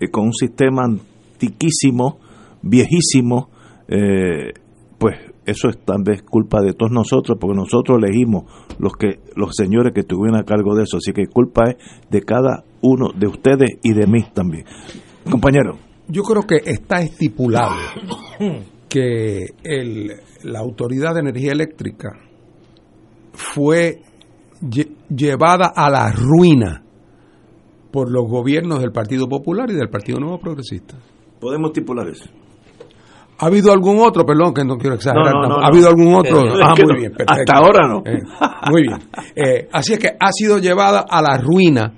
[0.00, 2.18] eh, con un sistema antiquísimo,
[2.62, 3.48] viejísimo?
[3.88, 4.52] Eh,
[4.98, 5.16] pues
[5.50, 8.44] eso es tal vez culpa de todos nosotros, porque nosotros elegimos
[8.78, 11.76] los que los señores que estuvieron a cargo de eso, así que culpa es
[12.10, 14.64] de cada uno de ustedes y de mí también.
[15.30, 15.78] Compañero.
[16.08, 17.76] Yo creo que está estipulado
[18.88, 20.10] que el,
[20.42, 22.08] la Autoridad de Energía Eléctrica
[23.32, 24.02] fue
[24.60, 26.82] lle llevada a la ruina
[27.90, 30.96] por los gobiernos del Partido Popular y del Partido Nuevo Progresista.
[31.40, 32.28] Podemos estipular eso.
[33.40, 34.24] ¿Ha habido algún otro?
[34.26, 35.32] Perdón, que no quiero exagerar.
[35.32, 36.44] No, no, no, ¿Ha habido algún otro?
[36.46, 37.32] Eh, ah, muy bien, perfecto.
[37.32, 38.02] Hasta ahora no.
[38.04, 38.22] Eh,
[38.70, 38.98] muy bien.
[39.34, 41.92] Eh, así es que ha sido llevada a la ruina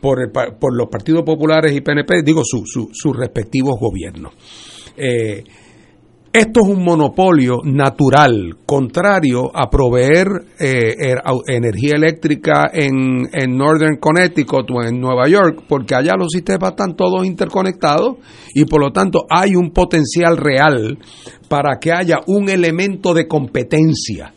[0.00, 4.32] por, el por los partidos populares y PNP, digo, su- su- sus respectivos gobiernos.
[4.96, 5.44] Eh,
[6.36, 10.26] esto es un monopolio natural, contrario a proveer
[10.58, 16.28] eh, er- energía eléctrica en, en Northern Connecticut o en Nueva York, porque allá los
[16.30, 18.16] sistemas están todos interconectados
[18.54, 20.98] y por lo tanto hay un potencial real
[21.48, 24.32] para que haya un elemento de competencia.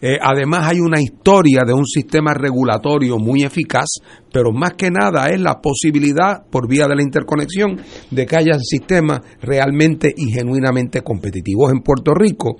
[0.00, 3.88] Eh, además hay una historia de un sistema regulatorio muy eficaz,
[4.32, 7.80] pero más que nada es la posibilidad, por vía de la interconexión,
[8.10, 11.72] de que haya sistemas realmente y genuinamente competitivos.
[11.72, 12.56] En Puerto Rico,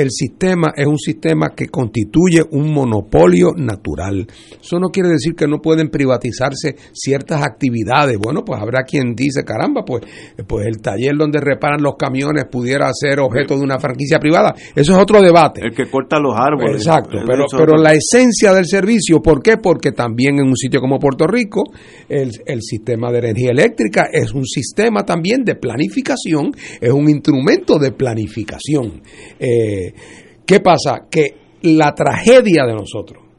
[0.00, 4.26] el sistema es un sistema que constituye un monopolio natural.
[4.60, 8.16] Eso no quiere decir que no pueden privatizarse ciertas actividades.
[8.18, 10.02] Bueno, pues habrá quien dice, caramba, pues,
[10.46, 14.54] pues el taller donde reparan los camiones pudiera ser objeto de una franquicia privada.
[14.74, 15.60] Eso es otro debate.
[15.64, 16.76] El que corta los árboles.
[16.76, 19.56] Exacto, pero, pero la esencia del servicio, ¿por qué?
[19.58, 21.64] Porque también en un sitio como Puerto Rico,
[22.08, 27.78] el, el sistema de energía eléctrica es un sistema también de planificación, es un instrumento
[27.78, 29.02] de planificación.
[29.38, 29.89] Eh,
[30.44, 31.06] ¿Qué pasa?
[31.10, 33.30] Que la tragedia de nosotros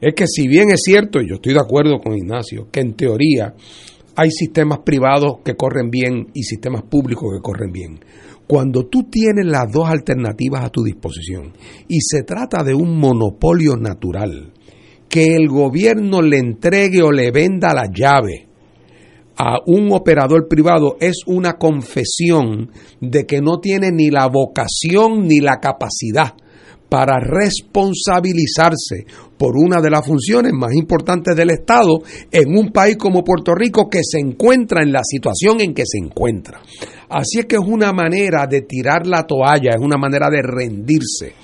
[0.00, 2.94] es que si bien es cierto, y yo estoy de acuerdo con Ignacio, que en
[2.94, 3.54] teoría
[4.14, 8.00] hay sistemas privados que corren bien y sistemas públicos que corren bien.
[8.46, 11.52] Cuando tú tienes las dos alternativas a tu disposición
[11.88, 14.52] y se trata de un monopolio natural,
[15.08, 18.47] que el gobierno le entregue o le venda la llave
[19.38, 22.70] a un operador privado es una confesión
[23.00, 26.34] de que no tiene ni la vocación ni la capacidad
[26.88, 29.04] para responsabilizarse
[29.38, 31.98] por una de las funciones más importantes del Estado
[32.32, 35.98] en un país como Puerto Rico que se encuentra en la situación en que se
[35.98, 36.60] encuentra.
[37.08, 41.34] Así es que es una manera de tirar la toalla, es una manera de rendirse.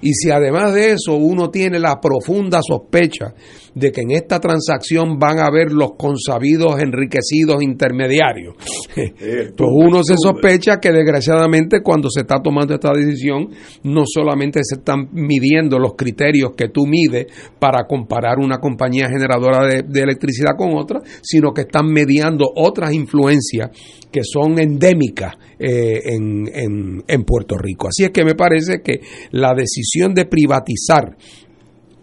[0.00, 3.34] Y si además de eso uno tiene la profunda sospecha
[3.74, 8.54] de que en esta transacción van a haber los consabidos enriquecidos intermediarios.
[8.94, 13.48] pues uno se sospecha que desgraciadamente cuando se está tomando esta decisión
[13.84, 17.26] no solamente se están midiendo los criterios que tú mides
[17.58, 23.70] para comparar una compañía generadora de, electricidad con otra, sino que están mediando otras influencias
[24.10, 27.88] que son endémicas eh, en, en, en Puerto Rico.
[27.88, 29.00] Así es que me parece que
[29.30, 31.16] la decisión de privatizar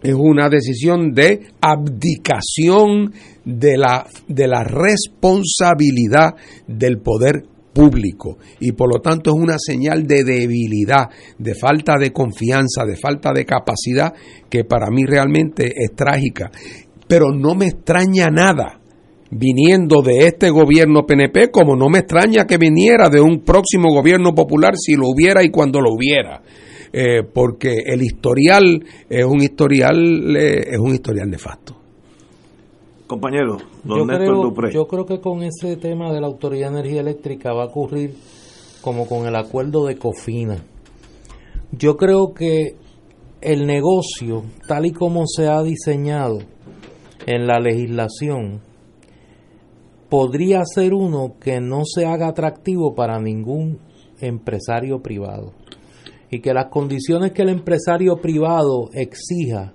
[0.02, 3.14] es una decisión de abdicación
[3.46, 6.36] de la, de la responsabilidad
[6.68, 7.44] del poder
[7.74, 12.96] público y por lo tanto es una señal de debilidad, de falta de confianza, de
[12.96, 14.14] falta de capacidad
[14.50, 16.52] que para mí realmente es trágica.
[17.08, 18.80] Pero no me extraña nada
[19.32, 24.34] viniendo de este gobierno PNP como no me extraña que viniera de un próximo gobierno
[24.34, 26.42] popular si lo hubiera y cuando lo hubiera.
[26.92, 31.76] Eh, porque el historial es un historial eh, es un historial nefasto.
[33.06, 37.54] Compañero, yo creo, yo creo que con ese tema de la Autoridad de Energía Eléctrica
[37.54, 38.14] va a ocurrir
[38.82, 40.58] como con el acuerdo de Cofina.
[41.72, 42.76] Yo creo que
[43.42, 46.40] el negocio, tal y como se ha diseñado
[47.26, 48.62] en la legislación,
[50.10, 53.80] podría ser uno que no se haga atractivo para ningún
[54.20, 55.54] empresario privado
[56.32, 59.74] y que las condiciones que el empresario privado exija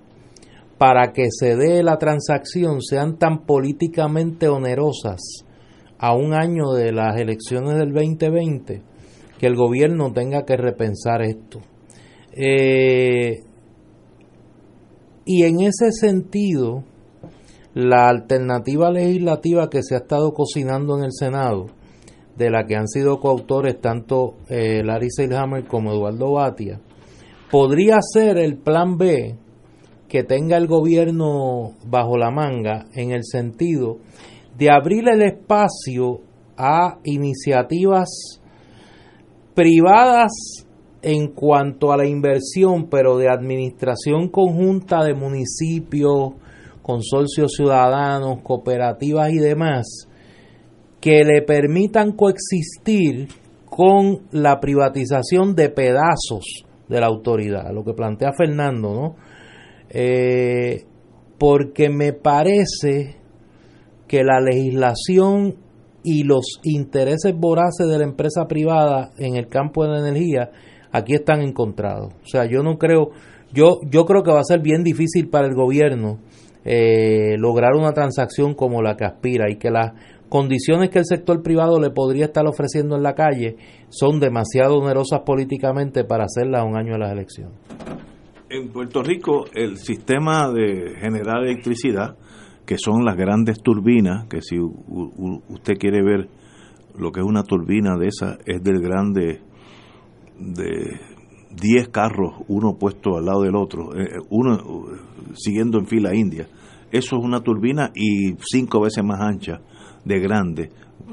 [0.77, 5.21] para que se dé la transacción sean tan políticamente onerosas
[5.97, 8.81] a un año de las elecciones del 2020
[9.39, 11.59] que el gobierno tenga que repensar esto.
[12.31, 13.43] Eh,
[15.25, 16.83] y en ese sentido,
[17.73, 21.67] la alternativa legislativa que se ha estado cocinando en el Senado,
[22.37, 26.79] de la que han sido coautores tanto eh, Larry Seilhammer como Eduardo Batia,
[27.51, 29.35] podría ser el plan B
[30.07, 33.97] que tenga el gobierno bajo la manga en el sentido
[34.57, 36.21] de abrir el espacio
[36.57, 38.39] a iniciativas
[39.53, 40.31] privadas
[41.01, 46.33] en cuanto a la inversión, pero de administración conjunta de municipios,
[46.81, 50.07] consorcios ciudadanos, cooperativas y demás,
[51.05, 53.27] que le permitan coexistir
[53.69, 59.15] con la privatización de pedazos de la autoridad, lo que plantea Fernando, ¿no?
[59.91, 60.83] Eh,
[61.37, 63.17] porque me parece
[64.07, 65.57] que la legislación
[66.03, 70.49] y los intereses voraces de la empresa privada en el campo de la energía
[70.91, 72.13] aquí están encontrados.
[72.23, 73.11] O sea, yo no creo,
[73.53, 76.17] yo, yo creo que va a ser bien difícil para el gobierno
[76.67, 79.93] eh, lograr una transacción como la que aspira y que la
[80.35, 83.55] condiciones que el sector privado le podría estar ofreciendo en la calle
[83.87, 87.57] son demasiado onerosas políticamente para hacerlas un año de las elecciones.
[88.49, 92.17] En Puerto Rico el sistema de generar electricidad,
[92.65, 96.27] que son las grandes turbinas, que si usted quiere ver
[96.97, 99.39] lo que es una turbina de esa, es del grande
[100.37, 100.99] de
[101.61, 104.57] 10 carros, uno puesto al lado del otro, eh, uno
[105.33, 106.45] siguiendo en fila india.
[106.91, 109.61] Eso es una turbina y cinco veces más ancha
[110.05, 110.69] de grande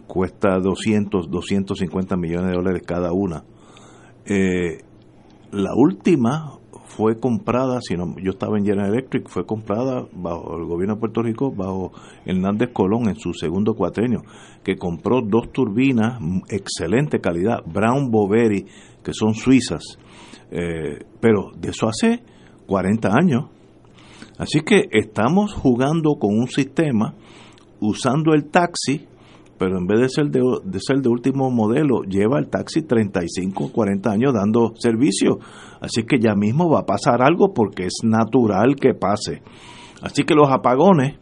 [0.07, 3.45] cuesta 200, 250 millones de dólares cada una.
[4.27, 4.79] Eh,
[5.51, 10.67] la última fue comprada, si no, yo estaba en General Electric, fue comprada bajo el
[10.67, 11.93] gobierno de Puerto Rico, bajo
[12.27, 14.23] Hernández Colón en su segundo cuatrenio,
[14.63, 16.21] que compró dos turbinas,
[16.51, 18.67] excelente calidad, Brown Boveri,
[19.03, 19.99] que son suizas,
[20.55, 22.23] Eh, pero de eso hace
[22.67, 23.45] 40 años.
[24.37, 27.15] Así que estamos jugando con un sistema,
[27.83, 29.07] usando el taxi,
[29.59, 30.41] pero en vez de ser de,
[30.81, 35.39] ser de último modelo, lleva el taxi 35, 40 años dando servicio.
[35.81, 39.43] Así que ya mismo va a pasar algo porque es natural que pase.
[40.01, 41.19] Así que los apagones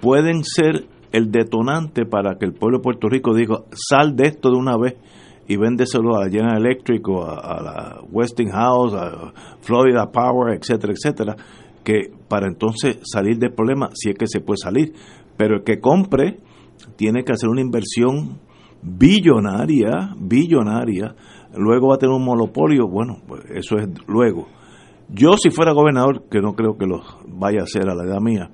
[0.00, 4.50] pueden ser el detonante para que el pueblo de Puerto Rico diga, sal de esto
[4.50, 4.96] de una vez
[5.46, 11.36] y véndeselo a General Electric o a, la Westinghouse, a Florida Power, etcétera, etcétera,
[11.84, 14.92] que para entonces salir del problema, si es que se puede salir.
[15.36, 16.40] Pero el que compre
[16.96, 18.40] tiene que hacer una inversión
[18.82, 21.14] billonaria, billonaria,
[21.56, 24.46] luego va a tener un monopolio, bueno, pues eso es luego.
[25.08, 28.20] Yo si fuera gobernador, que no creo que lo vaya a hacer a la edad
[28.20, 28.50] mía,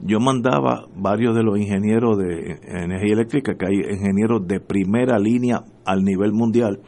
[0.00, 5.64] yo mandaba varios de los ingenieros de energía eléctrica, que hay ingenieros de primera línea
[5.84, 6.80] al nivel mundial,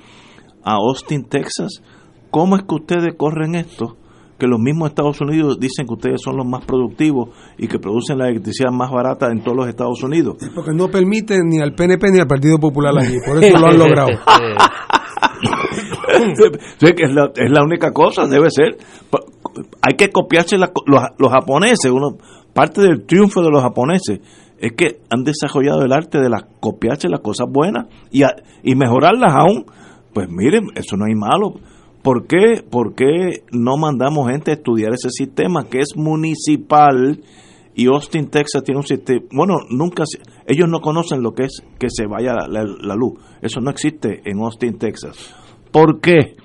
[0.62, 1.82] a Austin, Texas.
[2.30, 3.96] ¿Cómo es que ustedes corren esto?
[4.40, 8.18] Que los mismos Estados Unidos dicen que ustedes son los más productivos y que producen
[8.18, 10.36] la electricidad más barata en todos los Estados Unidos.
[10.54, 13.78] Porque no permiten ni al PNP ni al Partido Popular allí, por eso lo han
[13.78, 14.10] logrado.
[16.80, 18.78] es, la, es la única cosa, debe ser.
[19.82, 20.70] Hay que copiarse los,
[21.18, 22.16] los japoneses, uno
[22.54, 24.20] parte del triunfo de los japoneses
[24.60, 28.22] es que han desarrollado el arte de las copiarse las cosas buenas y,
[28.62, 29.64] y mejorarlas aún.
[30.12, 31.54] Pues miren, eso no hay malo.
[32.02, 37.20] ¿Por qué, ¿Por qué no mandamos gente a estudiar ese sistema que es municipal
[37.74, 40.04] y Austin, Texas tiene un sistema, bueno, nunca,
[40.46, 44.40] ellos no conocen lo que es que se vaya la, luz, eso no existe en
[44.40, 45.34] Austin, Texas.
[45.70, 46.36] ¿Por qué?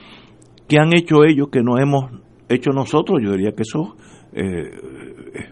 [0.67, 2.11] ¿Qué han hecho ellos que no hemos
[2.47, 3.19] hecho nosotros?
[3.23, 3.95] Yo diría que eso
[4.33, 4.69] eh,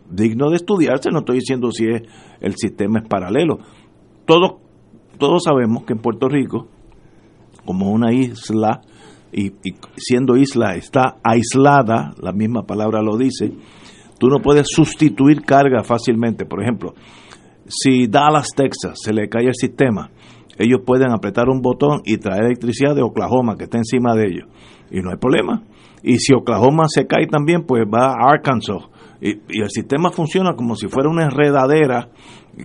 [0.10, 2.04] digno de estudiarse, no estoy diciendo si es
[2.40, 3.60] el sistema es paralelo.
[4.26, 4.56] Todos,
[5.18, 6.68] todos sabemos que en Puerto Rico,
[7.66, 8.82] como una isla,
[9.34, 9.54] y,
[9.98, 13.52] siendo isla está aislada, la misma palabra lo dice,
[14.20, 16.46] tú no puedes sustituir carga fácilmente.
[16.46, 16.94] Por ejemplo,
[17.68, 20.12] si Dallas, Texas, se le cae el sistema,
[20.58, 24.48] ellos pueden apretar un botón y traer electricidad de Oklahoma, que está encima de ellos,
[24.92, 25.64] y no hay problema.
[26.04, 28.84] Y si Oklahoma se cae también, pues va a Arkansas
[29.24, 32.10] y, el sistema funciona como si fuera una enredadera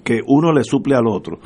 [0.02, 1.38] que uno le suple al otro.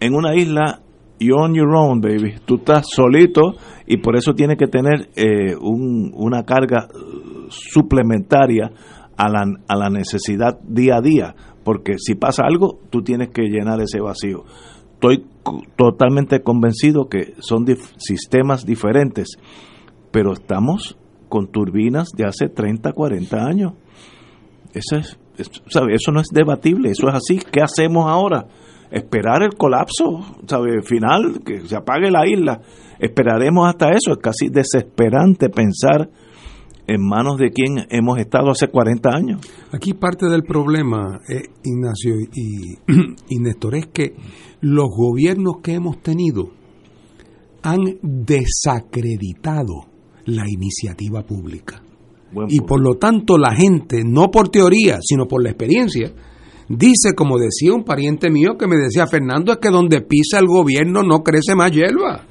[0.00, 0.80] En una isla,
[1.18, 2.34] you're on your own, baby.
[2.44, 3.54] Tú estás solito
[3.86, 6.88] y por eso tiene que tener eh, una carga
[7.48, 8.70] suplementaria
[9.16, 11.34] a la, a la necesidad día a día.
[11.64, 14.44] Porque si pasa algo, tú tienes que llenar ese vacío.
[14.94, 15.26] Estoy
[15.76, 17.66] totalmente convencido que son
[17.96, 19.36] sistemas diferentes,
[20.10, 20.96] pero estamos
[21.28, 23.72] con turbinas de hace 30, 40 años.
[24.72, 27.38] Eso, es, eso no es debatible, eso es así.
[27.50, 28.46] ¿Qué hacemos ahora?
[28.96, 30.82] Esperar el colapso ¿sabe?
[30.82, 32.60] final, que se apague la isla.
[32.98, 34.12] Esperaremos hasta eso.
[34.12, 36.08] Es casi desesperante pensar
[36.86, 39.40] en manos de quien hemos estado hace 40 años.
[39.72, 42.74] Aquí parte del problema, eh, Ignacio y,
[43.28, 44.14] y Néstor, es que
[44.60, 46.50] los gobiernos que hemos tenido
[47.62, 49.86] han desacreditado
[50.24, 51.82] la iniciativa pública
[52.48, 56.12] y por lo tanto la gente, no por teoría, sino por la experiencia,
[56.68, 60.46] dice, como decía un pariente mío que me decía, Fernando, es que donde pisa el
[60.46, 62.22] gobierno no crece más hierba.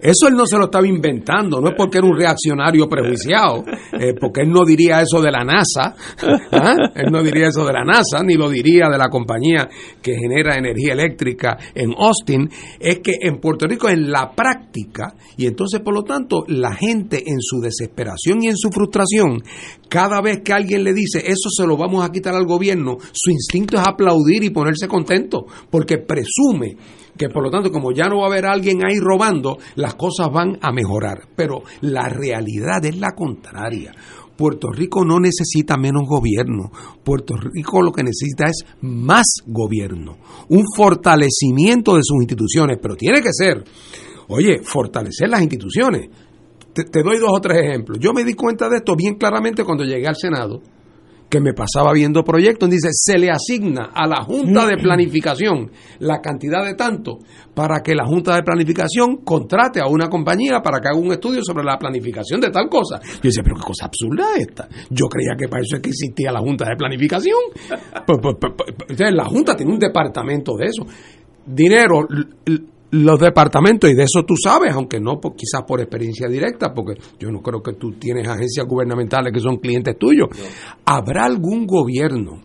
[0.00, 3.64] Eso él no se lo estaba inventando, no es porque era un reaccionario prejuiciado,
[3.98, 5.94] eh, porque él no diría eso de la NASA,
[6.52, 6.74] ¿ah?
[6.94, 9.68] él no diría eso de la NASA, ni lo diría de la compañía
[10.02, 12.48] que genera energía eléctrica en Austin,
[12.78, 17.22] es que en Puerto Rico en la práctica, y entonces por lo tanto la gente
[17.26, 19.42] en su desesperación y en su frustración,
[19.88, 23.30] cada vez que alguien le dice eso se lo vamos a quitar al gobierno, su
[23.30, 26.76] instinto es aplaudir y ponerse contento, porque presume
[27.16, 30.28] que por lo tanto, como ya no va a haber alguien ahí robando, las cosas
[30.32, 31.28] van a mejorar.
[31.34, 33.92] Pero la realidad es la contraria.
[34.36, 36.70] Puerto Rico no necesita menos gobierno.
[37.02, 40.18] Puerto Rico lo que necesita es más gobierno,
[40.50, 43.64] un fortalecimiento de sus instituciones, pero tiene que ser,
[44.28, 46.10] oye, fortalecer las instituciones.
[46.74, 47.98] Te, doy dos o tres ejemplos.
[47.98, 50.60] Yo me di cuenta de esto bien claramente cuando llegué al Senado
[51.28, 56.20] que me pasaba viendo proyectos, dice, se le asigna a la Junta de Planificación la
[56.20, 57.18] cantidad de tanto
[57.54, 61.40] para que la Junta de Planificación contrate a una compañía para que haga un estudio
[61.42, 63.00] sobre la planificación de tal cosa.
[63.02, 64.68] Yo decía, pero qué cosa absurda esta.
[64.90, 67.38] Yo creía que para eso es que existía la Junta de Planificación.
[68.06, 70.86] Pues, pues, pues, la Junta tiene un departamento de eso.
[71.46, 72.06] Dinero,
[72.90, 77.30] los departamentos, y de eso tú sabes, aunque no quizás por experiencia directa, porque yo
[77.30, 80.28] no creo que tú tienes agencias gubernamentales que son clientes tuyos,
[80.84, 82.40] ¿habrá algún gobierno?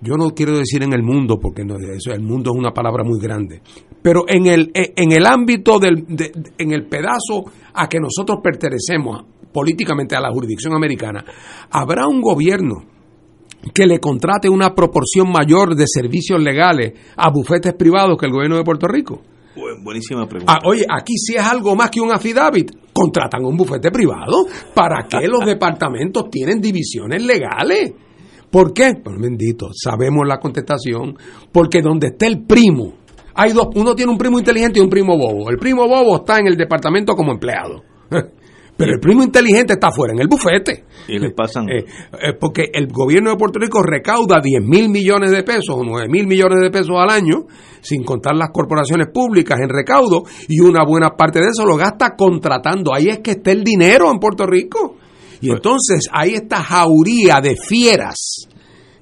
[0.00, 3.04] Yo no quiero decir en el mundo, porque no, eso, el mundo es una palabra
[3.04, 3.62] muy grande,
[4.02, 6.04] pero en el, en el ámbito, del,
[6.58, 7.44] en el pedazo
[7.74, 11.24] a que nosotros pertenecemos, políticamente a la jurisdicción americana,
[11.70, 12.84] ¿habrá un gobierno
[13.74, 18.56] que le contrate una proporción mayor de servicios legales a bufetes privados que el gobierno
[18.56, 19.20] de Puerto Rico?
[19.54, 20.54] Buenísima pregunta.
[20.54, 24.46] Ah, oye, aquí si es algo más que un affidavit, contratan un bufete privado.
[24.74, 27.92] ¿Para qué los departamentos tienen divisiones legales?
[28.50, 28.94] ¿Por qué?
[29.02, 31.16] Pues bendito, sabemos la contestación.
[31.50, 32.94] Porque donde esté el primo,
[33.34, 35.50] hay dos, uno tiene un primo inteligente y un primo bobo.
[35.50, 37.82] El primo bobo está en el departamento como empleado.
[38.76, 40.84] Pero el primo inteligente está afuera, en el bufete.
[41.08, 41.68] Y le pasan.
[41.68, 45.82] Eh, eh, porque el gobierno de Puerto Rico recauda 10 mil millones de pesos o
[45.84, 47.46] 9 mil millones de pesos al año,
[47.80, 52.16] sin contar las corporaciones públicas en recaudo, y una buena parte de eso lo gasta
[52.16, 52.94] contratando.
[52.94, 54.96] Ahí es que está el dinero en Puerto Rico.
[55.40, 58.46] Y pues entonces hay esta jauría de fieras,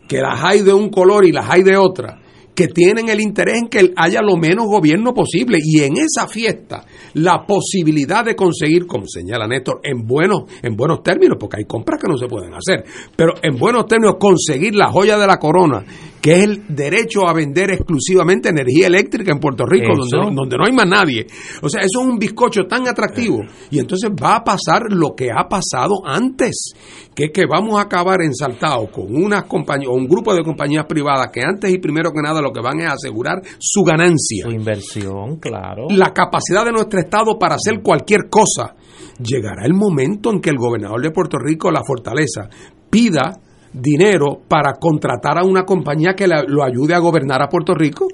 [0.09, 2.21] que las hay de un color y las hay de otra
[2.61, 5.57] que tienen el interés en que haya lo menos gobierno posible.
[5.65, 6.85] Y en esa fiesta,
[7.15, 11.99] la posibilidad de conseguir, como señala Néstor, en buenos, en buenos términos, porque hay compras
[11.99, 12.85] que no se pueden hacer,
[13.17, 15.83] pero en buenos términos conseguir la joya de la corona,
[16.21, 20.65] que es el derecho a vender exclusivamente energía eléctrica en Puerto Rico, donde, donde, no
[20.67, 21.27] hay más nadie.
[21.63, 23.41] O sea, eso es un bizcocho tan atractivo.
[23.71, 26.73] Y entonces va a pasar lo que ha pasado antes,
[27.15, 31.29] que es que vamos a acabar ensaltados con unas compañías, un grupo de compañías privadas
[31.33, 34.45] que antes y primero que nada lo que van es asegurar su ganancia.
[34.45, 35.87] Su inversión, claro.
[35.91, 38.75] La capacidad de nuestro Estado para hacer cualquier cosa.
[39.19, 42.49] Llegará el momento en que el gobernador de Puerto Rico, la fortaleza,
[42.91, 43.41] pida
[43.73, 48.07] dinero para contratar a una compañía que lo ayude a gobernar a Puerto Rico.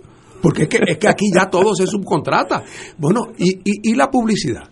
[0.42, 2.62] Porque es que, es que aquí ya todo se subcontrata.
[2.98, 4.68] Bueno, y, y la publicidad.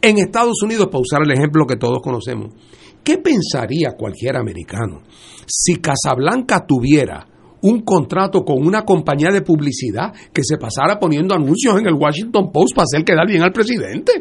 [0.00, 2.54] En Estados Unidos, para usar el ejemplo que todos conocemos,
[3.02, 5.02] ¿qué pensaría cualquier americano
[5.46, 7.26] si Casablanca tuviera
[7.62, 12.50] un contrato con una compañía de publicidad que se pasara poniendo anuncios en el Washington
[12.52, 14.12] Post para hacer quedar bien al presidente.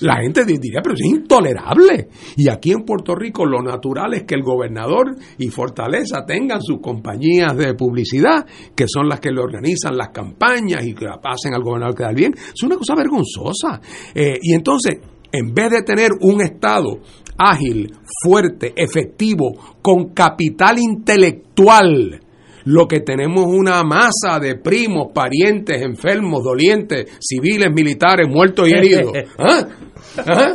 [0.00, 2.08] La gente diría, pero es intolerable.
[2.36, 6.80] Y aquí en Puerto Rico lo natural es que el gobernador y Fortaleza tengan sus
[6.80, 11.54] compañías de publicidad, que son las que le organizan las campañas y que la pasen
[11.54, 12.34] al gobernador quedar bien.
[12.34, 13.80] Es una cosa vergonzosa.
[14.14, 15.00] Eh, y entonces,
[15.32, 17.00] en vez de tener un Estado
[17.38, 22.20] ágil, fuerte, efectivo, con capital intelectual,
[22.64, 29.12] lo que tenemos una masa de primos, parientes, enfermos, dolientes, civiles, militares, muertos y heridos.
[29.38, 29.66] ¿Ah?
[30.26, 30.54] ¿Ah?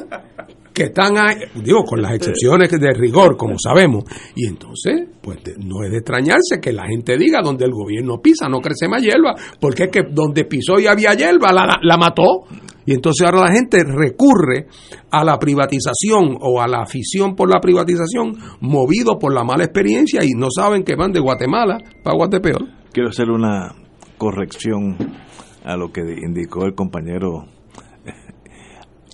[0.77, 4.03] que están ahí, digo, con las excepciones de rigor, como sabemos.
[4.35, 8.47] Y entonces, pues no es de extrañarse que la gente diga donde el gobierno pisa,
[8.47, 12.43] no crece más hierba, porque es que donde pisó y había hierba, la, la mató.
[12.87, 14.67] Y entonces ahora la gente recurre
[15.11, 20.23] a la privatización o a la afición por la privatización, movido por la mala experiencia
[20.23, 22.65] y no saben que van de Guatemala para Guatepeor.
[22.93, 23.75] Quiero hacer una
[24.17, 24.95] corrección
[25.65, 27.47] a lo que indicó el compañero.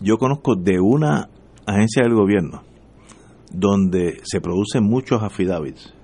[0.03, 1.29] Yo conozco de una
[1.65, 2.61] agencia del gobierno
[3.51, 5.95] donde se producen muchos affidavits.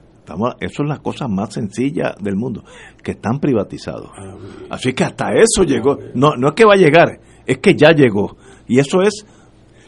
[0.59, 2.63] eso es la cosa más sencilla del mundo,
[3.03, 4.09] que están privatizados.
[4.17, 4.37] Ah,
[4.71, 5.99] Así que hasta eso llegó.
[6.15, 7.19] No, no es que va a llegar,
[7.49, 8.37] es que ya llegó.
[8.67, 9.25] Y eso es...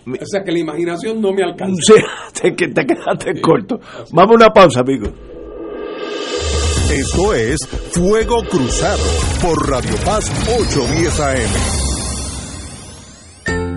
[0.07, 1.79] O sea que la imaginación no me alcanza.
[1.79, 1.93] Sí,
[2.41, 3.79] te, te quedaste corto.
[4.11, 5.11] Vamos a una pausa, amigos.
[6.91, 7.59] Esto es
[7.91, 9.03] Fuego Cruzado
[9.41, 11.80] por Radio Paz 810 AM.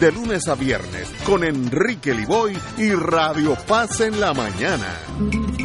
[0.00, 4.86] de lunes a viernes con Enrique Liboy y Radio Paz en la mañana.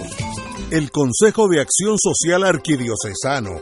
[0.72, 3.62] El Consejo de Acción Social Arquidiocesano,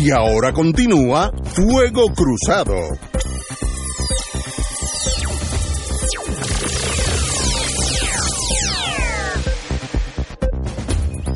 [0.00, 2.76] Y ahora continúa Fuego Cruzado.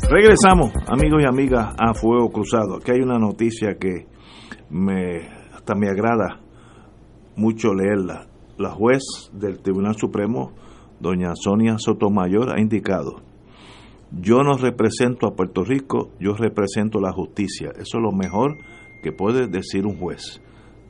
[0.09, 2.77] Regresamos, amigos y amigas, a Fuego Cruzado.
[2.77, 4.07] Aquí hay una noticia que
[4.69, 6.39] me hasta me agrada
[7.35, 8.27] mucho leerla.
[8.57, 9.03] La juez
[9.33, 10.53] del Tribunal Supremo
[11.01, 13.23] doña Sonia Sotomayor ha indicado,
[14.21, 17.69] yo no represento a Puerto Rico, yo represento la justicia.
[17.69, 18.57] Eso es lo mejor
[19.01, 20.41] que puede decir un juez.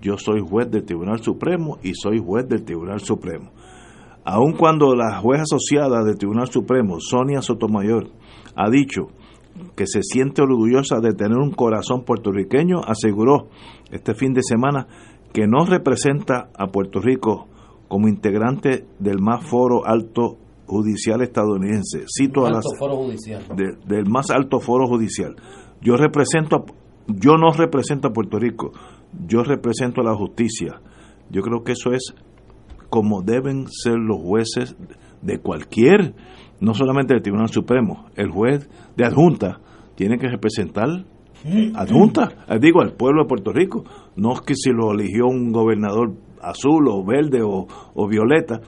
[0.02, 3.52] Yo soy juez del Tribunal Supremo y soy juez del Tribunal Supremo.
[4.26, 8.10] Aun cuando la juez asociada del Tribunal Supremo, Sonia Sotomayor,
[8.56, 9.08] ha dicho
[9.76, 13.48] que se siente orgullosa de tener un corazón puertorriqueño, aseguró
[13.92, 14.88] este fin de semana
[15.32, 17.48] que no representa a Puerto Rico
[17.88, 22.06] como integrante del más foro alto judicial estadounidense.
[22.08, 22.66] Cito a las,
[23.86, 25.36] del más alto foro judicial.
[25.82, 26.66] Yo represento,
[27.08, 28.72] yo no represento a Puerto Rico,
[29.28, 30.82] yo represento a la justicia.
[31.30, 32.14] Yo creo que eso es
[32.90, 34.76] como deben ser los jueces
[35.22, 36.14] de cualquier,
[36.60, 39.60] no solamente del Tribunal Supremo, el juez de adjunta
[39.96, 41.06] tiene que representar
[41.76, 43.84] adjunta, digo, al pueblo de Puerto Rico.
[44.16, 48.62] No es que si lo eligió un gobernador azul o verde o, violeta.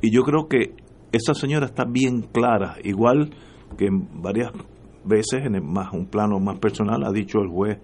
[0.00, 0.74] Y yo creo que
[1.12, 3.30] esa señora está bien clara, igual
[3.76, 4.52] que varias
[5.04, 7.78] veces en más, un plano más personal ha dicho el juez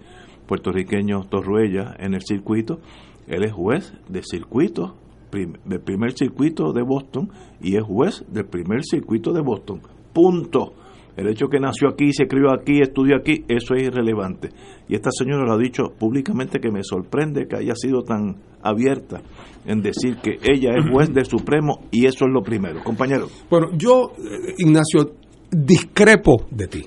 [0.47, 2.79] puertorriqueño Torruella en el circuito,
[3.27, 4.95] él es juez de circuito,
[5.31, 9.81] del primer circuito de Boston y es juez del primer circuito de Boston.
[10.13, 10.73] Punto.
[11.15, 14.49] El hecho que nació aquí, se crió aquí, estudió aquí, eso es irrelevante.
[14.87, 19.21] Y esta señora lo ha dicho públicamente que me sorprende que haya sido tan abierta
[19.65, 22.83] en decir que ella es juez del Supremo y eso es lo primero.
[22.83, 23.27] Compañero.
[23.49, 25.15] Bueno, yo, eh, Ignacio,
[25.51, 26.83] discrepo de ti.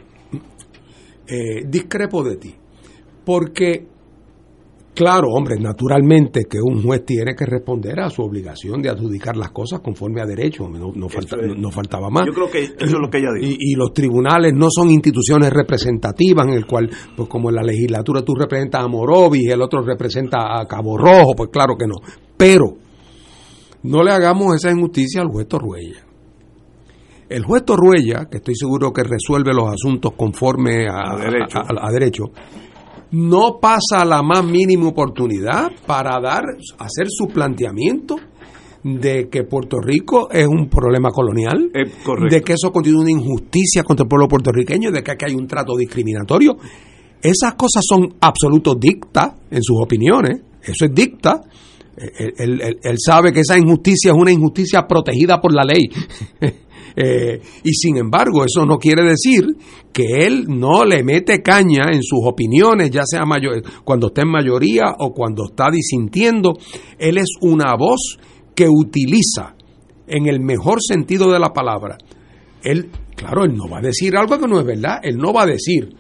[1.28, 2.54] Eh, discrepo de ti.
[3.24, 3.86] Porque
[4.96, 9.50] Claro, hombre, naturalmente que un juez tiene que responder a su obligación de adjudicar las
[9.50, 12.24] cosas conforme a derecho, no, no, faltaba más.
[12.24, 13.56] Yo creo que eso es lo que ella dijo.
[13.60, 18.22] Y, los tribunales no son instituciones representativas en el cual, pues como en la legislatura
[18.22, 21.96] tú representas a Morovis y el otro representa a Cabo Rojo, pues claro que no.
[22.34, 22.78] Pero
[23.82, 26.06] no le hagamos esa injusticia al juez Torruella.
[27.28, 32.32] El juez Torruella, que estoy seguro que resuelve los asuntos conforme a, a derecho
[33.12, 36.44] no pasa la más mínima oportunidad para dar,
[36.78, 38.16] hacer su planteamiento
[38.82, 44.04] de que Puerto Rico es un problema colonial, de que eso contiene una injusticia contra
[44.04, 46.56] el pueblo puertorriqueño, de que aquí hay un trato discriminatorio.
[47.20, 51.40] Esas cosas son absolutos dictas en sus opiniones, eso es dicta.
[51.96, 55.88] Él, él, sabe que esa injusticia es una injusticia protegida por la ley.
[56.96, 59.44] Eh, y sin embargo, eso no quiere decir
[59.92, 64.30] que él no le mete caña en sus opiniones, ya sea mayor, cuando está en
[64.30, 66.54] mayoría o cuando está disintiendo.
[66.98, 68.18] Él es una voz
[68.54, 69.54] que utiliza,
[70.06, 71.98] en el mejor sentido de la palabra,
[72.62, 75.42] él, claro, él no va a decir algo que no es verdad, él no va
[75.42, 75.94] a decir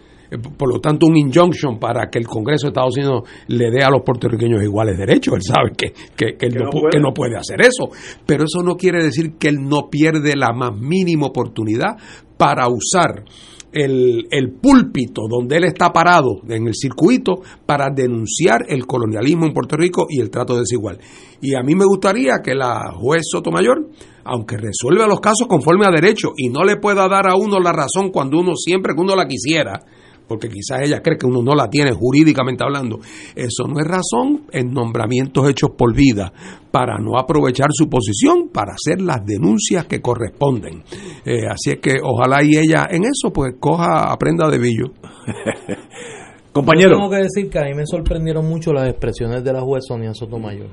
[0.56, 3.90] por lo tanto un injunction para que el Congreso de Estados Unidos le dé a
[3.90, 5.34] los puertorriqueños iguales derechos.
[5.34, 7.90] Él sabe que, que, no, que, no, puede hacer eso,
[8.24, 11.96] pero eso no quiere decir que él no pierde la más mínima oportunidad
[12.36, 13.24] para usar
[13.72, 19.52] el, el, púlpito donde él está parado en el circuito para denunciar el colonialismo en
[19.52, 20.98] Puerto Rico y el trato desigual.
[21.40, 23.88] Y a mí me gustaría que la juez Sotomayor,
[24.24, 27.72] aunque resuelva los casos conforme a derecho y no le pueda dar a uno la
[27.72, 29.84] razón cuando uno siempre que uno la quisiera,
[30.26, 32.98] porque quizás ella cree que uno no la tiene jurídicamente hablando.
[33.34, 36.32] Eso no es razón en nombramientos hechos por vida
[36.70, 40.82] para no aprovechar su posición para hacer las denuncias que corresponden.
[41.24, 44.92] Eh, así es que ojalá y ella en eso pues coja, aprenda de billo.
[46.52, 46.96] Compañero.
[46.96, 50.14] tengo que decir que a mí me sorprendieron mucho las expresiones de la juez Sonia
[50.14, 50.70] Sotomayor.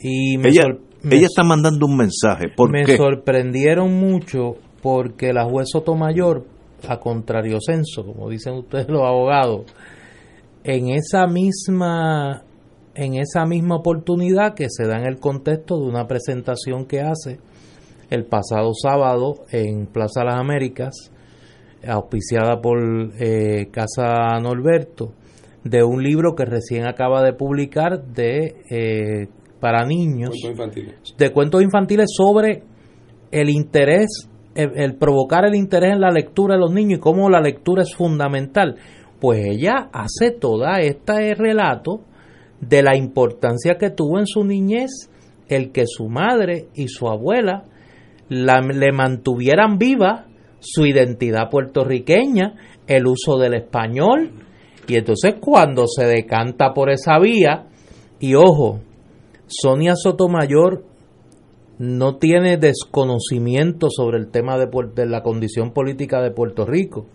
[0.00, 0.64] Y ella,
[1.04, 2.48] ella está mandando un mensaje.
[2.48, 6.44] ¿Por me sorprendieron mucho porque la juez Sotomayor
[6.88, 9.64] a contrario censo, como dicen ustedes los abogados,
[10.64, 12.44] en esa misma
[12.94, 17.38] en esa misma oportunidad que se da en el contexto de una presentación que hace
[18.10, 21.12] el pasado sábado en Plaza Las Américas,
[21.86, 22.78] auspiciada por
[23.18, 25.12] eh, Casa Norberto,
[25.64, 29.28] de un libro que recién acaba de publicar de eh,
[29.60, 30.30] para niños,
[31.16, 32.64] de cuentos infantiles sobre
[33.30, 34.28] el interés
[34.62, 37.94] el, provocar el interés en la lectura de los niños y cómo la lectura es
[37.94, 38.76] fundamental,
[39.20, 42.00] pues ella hace toda este relato
[42.60, 45.10] de la importancia que tuvo en su niñez
[45.48, 47.64] el que su madre y su abuela
[48.28, 50.26] le mantuvieran viva
[50.60, 52.54] su identidad puertorriqueña,
[52.86, 54.30] el uso del español,
[54.86, 57.66] y entonces cuando se decanta por esa vía,
[58.18, 58.80] y ojo,
[59.46, 60.84] Sonia Sotomayor
[61.80, 67.06] no tiene desconocimiento sobre el tema de, la condición política de Puerto Rico,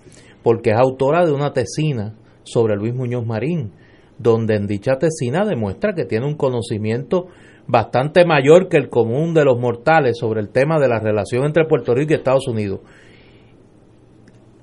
[0.42, 3.74] porque es autora de una tesina sobre Luis Muñoz Marín,
[4.18, 7.28] donde en dicha tesina demuestra que tiene un conocimiento
[7.68, 11.66] bastante mayor que el común de los mortales sobre el tema de la relación entre
[11.66, 12.80] Puerto Rico y Estados Unidos.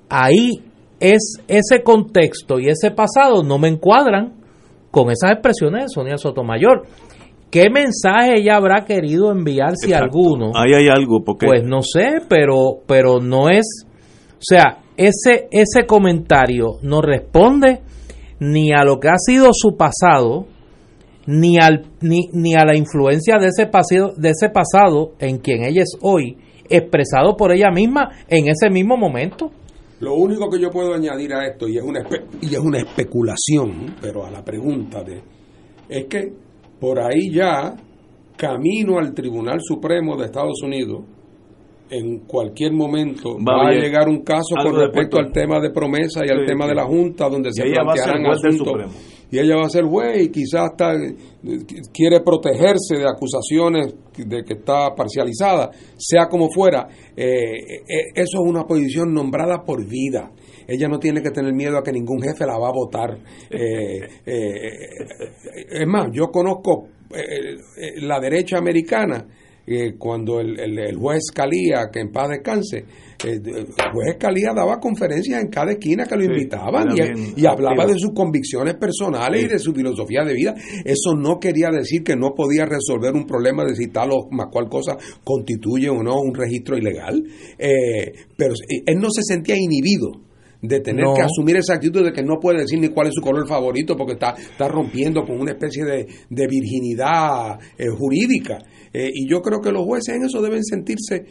[0.08, 0.64] Ahí
[0.98, 4.32] es ese contexto y ese pasado no me encuadran
[4.90, 6.86] con esas expresiones de Sonia Sotomayor.
[7.52, 10.52] ¿Qué mensaje ella habrá querido enviar si alguno?
[10.54, 13.86] Ahí hay algo porque Pues no sé, pero pero no es
[14.32, 17.82] o sea, ese ese comentario no responde
[18.40, 20.46] ni a lo que ha sido su pasado
[21.26, 25.62] ni al ni, ni a la influencia de ese pasado de ese pasado en quien
[25.62, 26.38] ella es hoy,
[26.70, 29.50] expresado por ella misma en ese mismo momento.
[30.00, 32.00] Lo único que yo puedo añadir a esto y es una
[32.40, 35.20] y es una especulación, pero a la pregunta de
[35.90, 36.32] es que
[36.82, 37.76] por ahí ya,
[38.36, 41.04] camino al Tribunal Supremo de Estados Unidos,
[41.88, 46.30] en cualquier momento va, a llegar un caso con respecto al tema de promesa y
[46.32, 48.92] al tema de la Junta, donde se plantearán asuntos.
[49.30, 50.94] Y ella va a ser juez y quizás está,
[51.92, 56.88] quiere protegerse de acusaciones de que está parcializada, sea como fuera.
[57.16, 60.32] Eh, eh, eso es una posición nombrada por vida
[60.72, 63.18] ella no tiene que tener miedo a que ningún jefe la va a votar.
[63.50, 65.06] Eh, eh,
[65.70, 69.26] es más, yo conozco eh, la derecha americana,
[69.96, 72.84] cuando el, juez Calía, que en paz descanse,
[73.24, 76.88] el juez Calía daba conferencias en cada esquina que lo invitaban
[77.36, 80.54] y, hablaba de sus convicciones personales y de su filosofía de vida.
[80.84, 84.48] Eso no quería decir que no podía resolver un problema de si tal o más
[84.50, 87.22] cual cosa constituye o no un registro ilegal,
[88.36, 88.54] pero
[88.86, 90.31] él no se sentía inhibido
[90.62, 93.20] de tener que asumir esa actitud de que no puede decir ni cuál es su
[93.20, 96.06] color favorito porque está, está rompiendo con una especie de,
[96.46, 98.58] virginidad eh, jurídica.
[98.92, 101.26] Eh, y yo creo que los jueces en eso deben sentirse,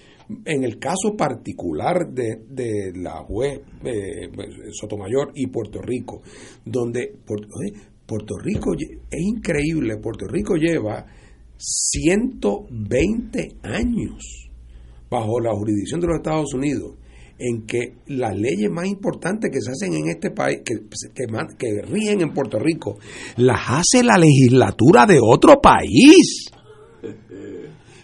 [0.45, 4.29] en el caso particular de, de la juez eh,
[4.71, 6.21] Sotomayor y Puerto Rico,
[6.65, 11.05] donde Puerto Rico es increíble, Puerto Rico lleva
[11.57, 14.49] 120 años
[15.09, 16.95] bajo la jurisdicción de los Estados Unidos
[17.41, 20.75] en que las leyes más importantes que se hacen en este país, que,
[21.57, 22.99] que, rigen en Puerto Rico,
[23.37, 26.45] las hace la legislatura de otro país.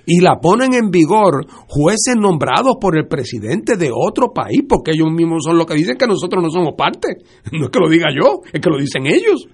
[0.09, 5.11] Y la ponen en vigor jueces nombrados por el presidente de otro país, porque ellos
[5.11, 7.07] mismos son los que dicen que nosotros no somos parte.
[7.51, 9.47] No es que lo diga yo, es que lo dicen ellos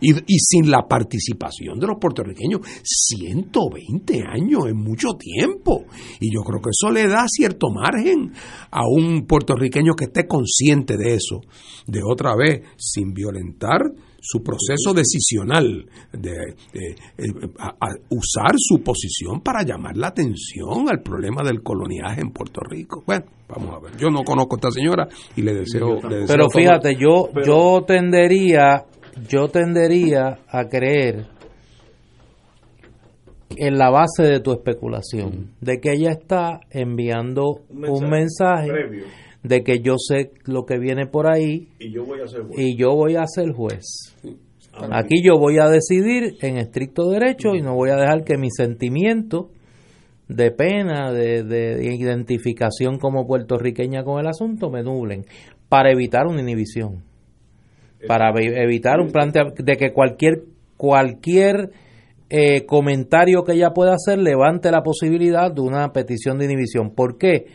[0.00, 2.60] y, sin la participación de los puertorriqueños.
[2.82, 5.84] 120 años es mucho tiempo.
[6.20, 8.32] Y yo creo que eso le da cierto margen
[8.70, 11.40] a un puertorriqueño que esté consciente de eso,
[11.86, 13.82] de otra vez, sin violentar
[14.24, 16.56] su proceso decisional, de,
[18.08, 23.04] usar su posición para llamar la atención al problema del coloniaje en Puerto Rico.
[23.06, 23.96] Bueno, vamos a ver.
[23.98, 25.98] Yo no conozco a esta señora y le deseo.
[26.26, 28.86] pero fíjate, yo, yo tendería
[29.28, 31.26] yo tendería a creer
[33.56, 38.70] en la base de tu especulación, de que ella está enviando un mensaje,
[39.42, 42.58] de que yo sé lo que viene por ahí y yo voy a ser juez.
[42.58, 43.84] Y yo voy a ser juez.
[44.90, 48.54] Aquí yo voy a decidir en estricto derecho y no voy a dejar que mis
[48.56, 49.46] sentimientos
[50.26, 55.26] de pena, de, de identificación como puertorriqueña con el asunto me nublen
[55.68, 57.13] para evitar una inhibición.
[58.06, 60.44] Para evitar un planteamiento de que cualquier
[60.76, 61.70] cualquier
[62.30, 66.90] eh, comentario que ella pueda hacer levante la posibilidad de una petición de inhibición.
[66.90, 67.46] ¿Por qué?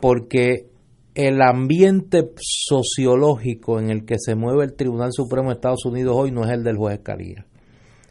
[0.00, 0.66] Porque
[1.14, 6.30] el ambiente sociológico en el que se mueve el Tribunal Supremo de Estados Unidos hoy
[6.30, 7.46] no es el del juez Escalía,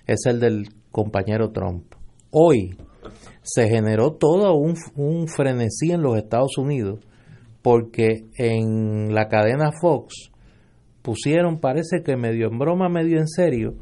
[0.05, 1.95] es el del compañero Trump.
[2.31, 2.77] Hoy
[3.41, 6.99] se generó todo un, un frenesí en los Estados Unidos
[7.61, 10.31] porque en la cadena Fox
[11.09, 13.73] pusieron, parece que medio en broma, medio en serio,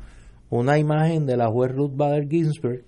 [0.49, 2.85] una imagen de la juez Ruth Bader Ginsburg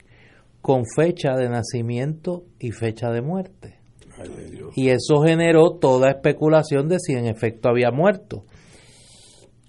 [0.62, 3.80] con fecha de nacimiento y fecha de muerte.
[4.78, 8.46] y eso generó toda especulación de si en efecto había muerto.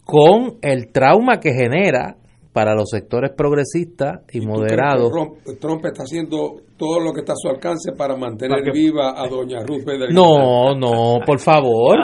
[0.05, 2.17] Con el trauma que genera
[2.53, 5.13] para los sectores progresistas y, moderados.
[5.61, 9.61] Trump, está haciendo todo lo que está a su alcance para mantener viva a doña
[9.61, 11.99] Ruth Bader No, no, por favor.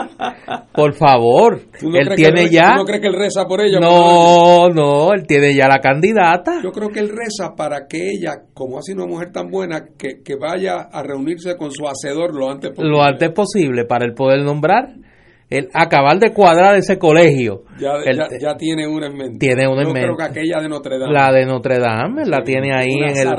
[0.73, 1.59] Por favor.
[1.81, 3.79] él tiene ya ¿tú no crees que él reza por ella?
[3.79, 6.61] No, no, él tiene ya la candidata.
[6.63, 9.85] Yo creo que él reza para que ella, como ha sido una mujer tan buena,
[9.97, 12.89] que, que vaya a reunirse con su hacedor lo antes posible.
[12.89, 15.06] Lo antes posible para él poder nombrar
[15.49, 17.63] el acabar de cuadrar ese colegio.
[17.79, 17.93] Ya,
[18.39, 19.37] ya, tiene una en mente.
[19.39, 20.01] Tiene una en mente.
[20.01, 21.13] creo que aquella de Notre Dame.
[21.13, 23.33] La de Notre Dame, la tiene ahí en el.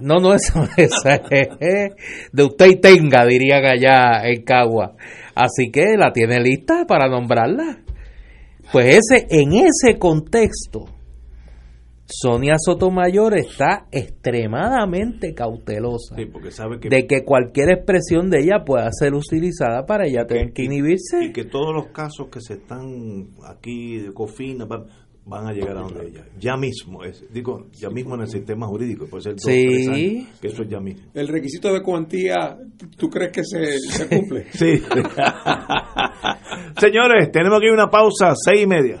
[0.00, 4.94] No, no, eso, esa es de usted y tenga, dirían allá en Cagua.
[5.34, 7.80] Así que la tiene lista para nombrarla.
[8.70, 10.86] Pues ese, en ese contexto,
[12.12, 20.06] Sonia Sotomayor está extremadamente cautelosa de que cualquier expresión de ella pueda ser utilizada para
[20.06, 21.24] ella tener que, inhibirse.
[21.24, 24.66] Y que todos los casos que se están aquí de Cofina
[25.24, 26.24] van a llegar a donde ella.
[26.38, 30.28] Ya mismo, es, digo, ya mismo en el sistema jurídico, puede ser sí.
[30.40, 31.10] que eso es ya mismo.
[31.14, 32.58] El requisito de cuantía,
[32.96, 34.46] ¿tú crees que se, se cumple?
[34.52, 34.82] sí.
[36.78, 39.00] Señores, tenemos aquí una pausa, seis y media.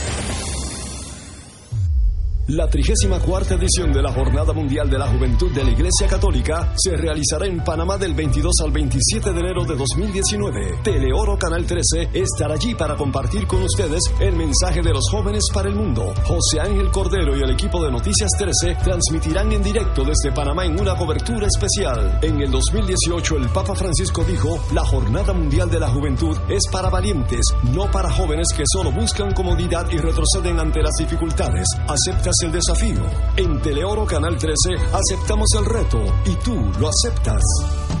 [2.51, 6.97] La 34 edición de la Jornada Mundial de la Juventud de la Iglesia Católica se
[6.97, 10.81] realizará en Panamá del 22 al 27 de enero de 2019.
[10.83, 15.69] Teleoro Canal 13 estará allí para compartir con ustedes el mensaje de los jóvenes para
[15.69, 16.13] el mundo.
[16.25, 20.77] José Ángel Cordero y el equipo de Noticias 13 transmitirán en directo desde Panamá en
[20.77, 22.19] una cobertura especial.
[22.21, 26.89] En el 2018 el Papa Francisco dijo, la Jornada Mundial de la Juventud es para
[26.89, 31.65] valientes, no para jóvenes que solo buscan comodidad y retroceden ante las dificultades.
[31.87, 33.03] ¿Aceptas el desafío.
[33.37, 38.00] En Teleoro Canal 13 aceptamos el reto y tú lo aceptas.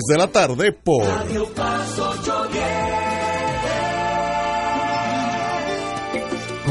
[0.07, 1.03] de la tarde por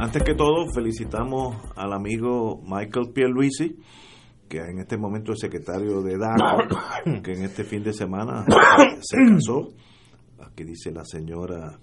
[0.00, 3.76] Antes que todo, felicitamos al amigo Michael Pierluisi,
[4.48, 8.46] que en este momento es secretario de DACA, que en este fin de semana
[9.02, 9.74] se casó.
[10.40, 11.78] Aquí dice la señora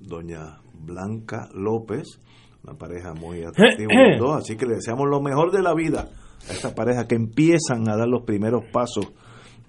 [0.00, 2.20] doña Blanca López,
[2.64, 6.08] una pareja muy atractiva, así que le deseamos lo mejor de la vida
[6.48, 9.06] a esta pareja que empiezan a dar los primeros pasos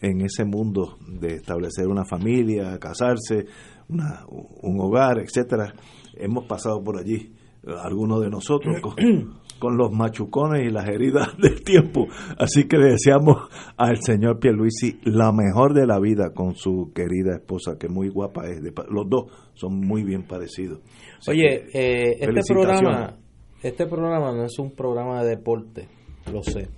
[0.01, 3.45] en ese mundo de establecer una familia, casarse,
[3.88, 5.75] una, un hogar, etcétera.
[6.15, 7.35] Hemos pasado por allí
[7.67, 8.81] algunos de nosotros
[9.59, 12.07] con, los machucones y las heridas del tiempo.
[12.38, 17.35] Así que le deseamos al señor Pierluisi la mejor de la vida con su querida
[17.35, 18.61] esposa, que muy guapa es.
[18.89, 20.79] los dos son muy bien parecidos.
[21.27, 23.17] Oye, eh, este programa,
[23.61, 25.88] este programa no es un programa de deporte,
[26.31, 26.69] lo sé.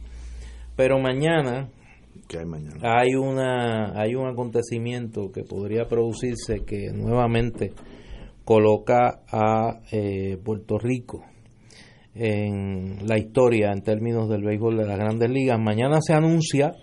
[0.75, 1.69] Pero mañana
[2.37, 2.79] hay mañana?
[2.81, 7.73] Hay una hay un acontecimiento que podría producirse que nuevamente
[8.45, 11.23] coloca a eh, Puerto Rico
[12.15, 15.59] en la historia en términos del béisbol de las grandes ligas.
[15.59, 16.73] Mañana se anuncia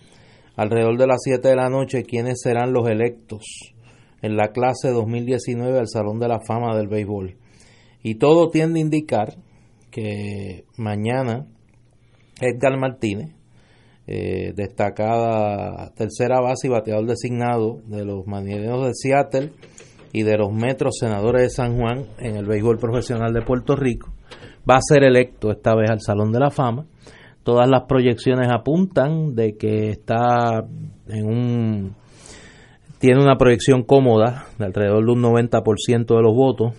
[0.57, 3.45] alrededor de las 7 de la noche quiénes serán los electos
[4.23, 7.37] en la clase 2019 al Salón de la Fama del Béisbol.
[8.03, 9.37] Y todo tiende a indicar
[9.91, 11.47] que mañana
[12.41, 13.35] Edgar Martínez,
[14.07, 19.53] eh, destacada tercera base y bateador designado de los Marineros de Seattle,
[20.13, 24.13] y de los metros senadores de San Juan en el béisbol profesional de Puerto Rico.
[24.69, 26.87] Va a ser electo esta vez al Salón de la Fama.
[27.43, 30.65] Todas las proyecciones apuntan de que está
[31.09, 31.95] en un
[32.99, 36.75] tiene una proyección cómoda de alrededor de un 90% de los votos.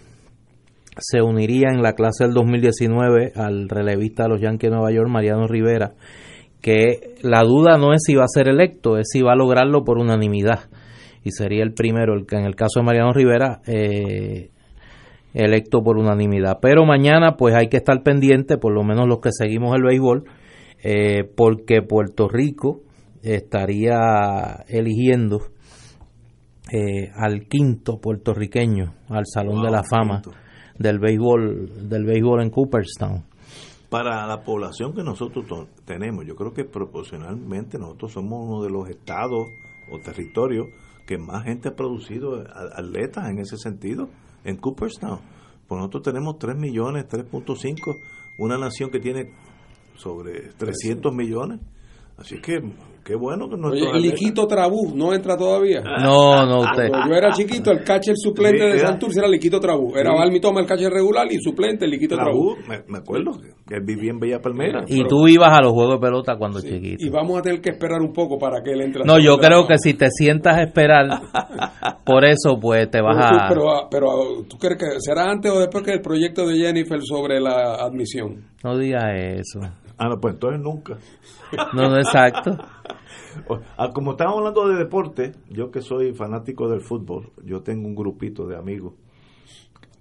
[0.97, 5.09] Se uniría en la clase del 2019 al relevista de los Yankees de Nueva York,
[5.09, 5.93] Mariano Rivera,
[6.61, 9.83] que la duda no es si va a ser electo, es si va a lograrlo
[9.83, 10.69] por unanimidad
[11.23, 14.49] y sería el primero, el que en el caso de Mariano Rivera, eh,
[15.33, 16.59] electo por unanimidad.
[16.61, 20.23] Pero mañana pues hay que estar pendiente, por lo menos los que seguimos el béisbol,
[20.83, 22.81] eh, porque Puerto Rico
[23.21, 25.41] estaría eligiendo
[26.71, 30.21] eh, al quinto puertorriqueño al Salón de la Fama
[30.77, 33.23] del béisbol del béisbol en Cooperstown.
[33.89, 35.45] Para la población que nosotros
[35.85, 39.49] tenemos, yo creo que proporcionalmente nosotros somos uno de los estados
[39.91, 40.67] o territorios
[41.11, 42.41] que más gente ha producido
[42.73, 44.07] atletas en ese sentido
[44.45, 45.19] en Cooperstown.
[45.67, 47.97] Pues nosotros tenemos 3 millones, 3.5,
[48.39, 49.33] una nación que tiene
[49.97, 51.59] sobre 300 millones.
[52.15, 52.63] Así que
[53.03, 55.81] Qué bueno que no Oye, el Liquito Trabú no entra todavía.
[55.81, 56.89] No, no, usted.
[56.89, 59.95] Cuando yo era chiquito, el catcher suplente de Santurce era Liquito Trabú.
[59.95, 62.57] Era Balmi Toma el catcher regular y suplente el Liquito Trabú.
[62.67, 64.83] Me, acuerdo que él vivía en Bella Palmera.
[64.87, 67.03] Y tú ibas a los juegos de pelota cuando chiquito.
[67.03, 69.03] Y vamos a tener que esperar un poco para que él entre.
[69.03, 71.07] No, yo creo que si te sientas a esperar,
[72.05, 73.47] por eso pues te vas a...
[73.49, 74.07] Pero, pero
[74.47, 78.45] tú crees que será antes o después que el proyecto de Jennifer sobre la admisión.
[78.63, 79.59] No digas eso.
[80.03, 80.97] Ah, no, pues entonces nunca.
[81.73, 82.57] No, no, exacto.
[83.77, 87.93] Ah, como estamos hablando de deporte, yo que soy fanático del fútbol, yo tengo un
[87.93, 88.93] grupito de amigos,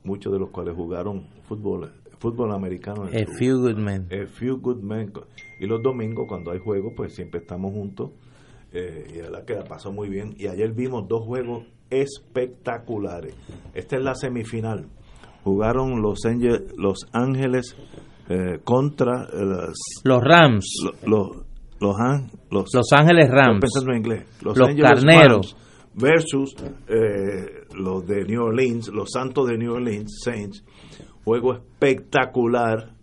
[0.03, 3.05] muchos de los cuales jugaron fútbol fútbol americano.
[3.05, 4.09] A few good men.
[4.11, 5.13] A few good men.
[5.59, 8.11] Y los domingos, cuando hay juegos, pues siempre estamos juntos.
[8.73, 10.35] Eh, y la verdad que la pasó muy bien.
[10.39, 13.35] Y ayer vimos dos juegos espectaculares.
[13.75, 14.87] Esta es la semifinal.
[15.45, 16.21] Jugaron Los
[16.77, 17.75] los Ángeles
[18.31, 19.73] eh, contra eh,
[20.05, 20.65] los Rams.
[21.05, 21.37] los,
[21.81, 21.93] los,
[22.49, 23.61] los, Ángeles Rams.
[23.61, 24.27] Pensando en inglés.
[24.43, 25.57] Los, Carneros.
[25.95, 26.55] versus
[26.87, 30.65] eh, los de New Orleans, los Santos de New Orleans, Saints.
[31.25, 32.95] Juego espectacular.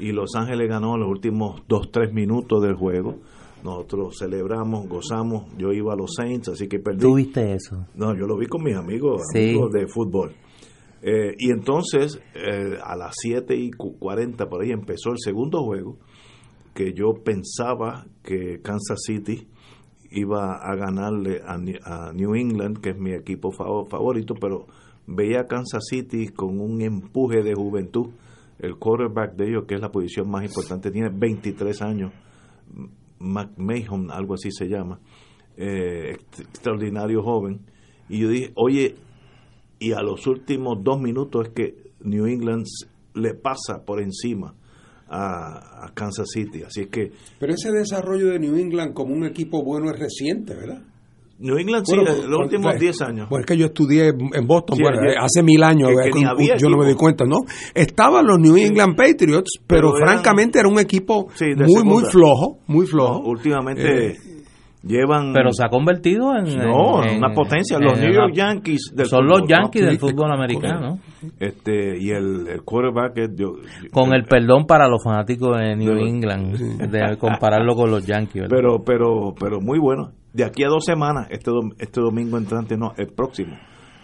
[0.00, 3.16] Y Los Ángeles ganó en los últimos 2-3 minutos del juego.
[3.64, 5.46] Nosotros celebramos, gozamos.
[5.58, 7.00] Yo iba a los Saints, así que perdí.
[7.00, 7.84] ¿Tú viste eso?
[7.96, 10.36] No, yo lo vi con mis amigos, amigos de fútbol.
[11.02, 15.98] Eh, y entonces, eh, a las 7 y 40 por ahí empezó el segundo juego
[16.74, 19.48] que yo pensaba que Kansas City
[20.10, 24.66] iba a ganarle a, New England, que es mi equipo favorito, pero
[25.06, 28.10] veía a Kansas City con un empuje de juventud.
[28.58, 32.12] El quarterback de ellos, que es la posición más importante, tiene 23 años,
[33.18, 35.00] McMahon, algo así se llama,
[35.56, 37.60] eh, extraordinario joven.
[38.08, 38.94] Y yo dije, oye,
[39.78, 42.66] y a los últimos dos minutos es que New England
[43.14, 44.54] le pasa por encima
[45.08, 46.62] a, Kansas City.
[46.62, 47.10] Así es que.
[47.38, 50.82] Pero ese desarrollo de New England como un equipo bueno es reciente, ¿verdad?
[51.40, 53.28] New England sí, los últimos 10 años.
[53.28, 55.90] Bueno, es que yo estudié en Boston, bueno, hace mil años,
[56.58, 57.36] yo no me di cuenta, ¿no?
[57.74, 63.20] Estaban los New England Patriots, pero, francamente era un equipo muy, muy flojo, muy flojo.
[63.20, 64.08] últimamente...
[64.08, 64.16] Eh,
[64.82, 67.78] llevan pero se ha convertido en, no, una potencia.
[67.78, 70.98] los New York Yankees son los Yankees del fútbol americano.
[71.38, 73.30] Este y el, quarterback es,
[73.92, 76.56] con el perdón para los fanáticos de New England
[76.90, 80.12] de compararlo con los Yankees pero pero pero muy bueno.
[80.32, 83.56] De aquí a dos semanas este este domingo entrante no el próximo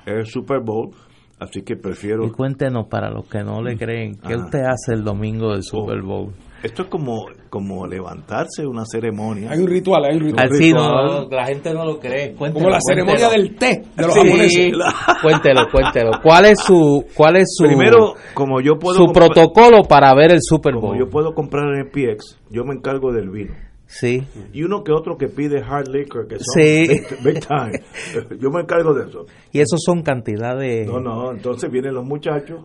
[0.07, 0.91] es el Super Bowl
[1.39, 5.05] así que prefiero y cuéntenos para los que no le creen qué usted hace el
[5.05, 6.07] domingo del Super oh.
[6.07, 6.35] Bowl
[6.65, 9.53] esto es como, como levantarse una ceremonia.
[9.53, 10.49] Hay un ritual, hay un ritual.
[10.51, 12.35] Así no, la gente no lo cree.
[12.35, 14.73] como la ceremonia del té de los sí.
[15.23, 16.11] Cuéntelo, cuéntelo.
[16.21, 20.41] ¿Cuál es su, cuál es su, Primero, como yo puedo su protocolo para ver el
[20.41, 20.83] Super Bowl?
[20.83, 23.55] Como yo puedo comprar en el PX, yo me encargo del vino.
[23.87, 24.25] Sí.
[24.53, 26.57] Y uno que otro que pide hard liquor, que son
[27.25, 27.79] big, time.
[28.41, 29.27] Yo me encargo de eso.
[29.53, 30.89] Y eso son cantidades.
[30.89, 32.65] No, no, entonces vienen los muchachos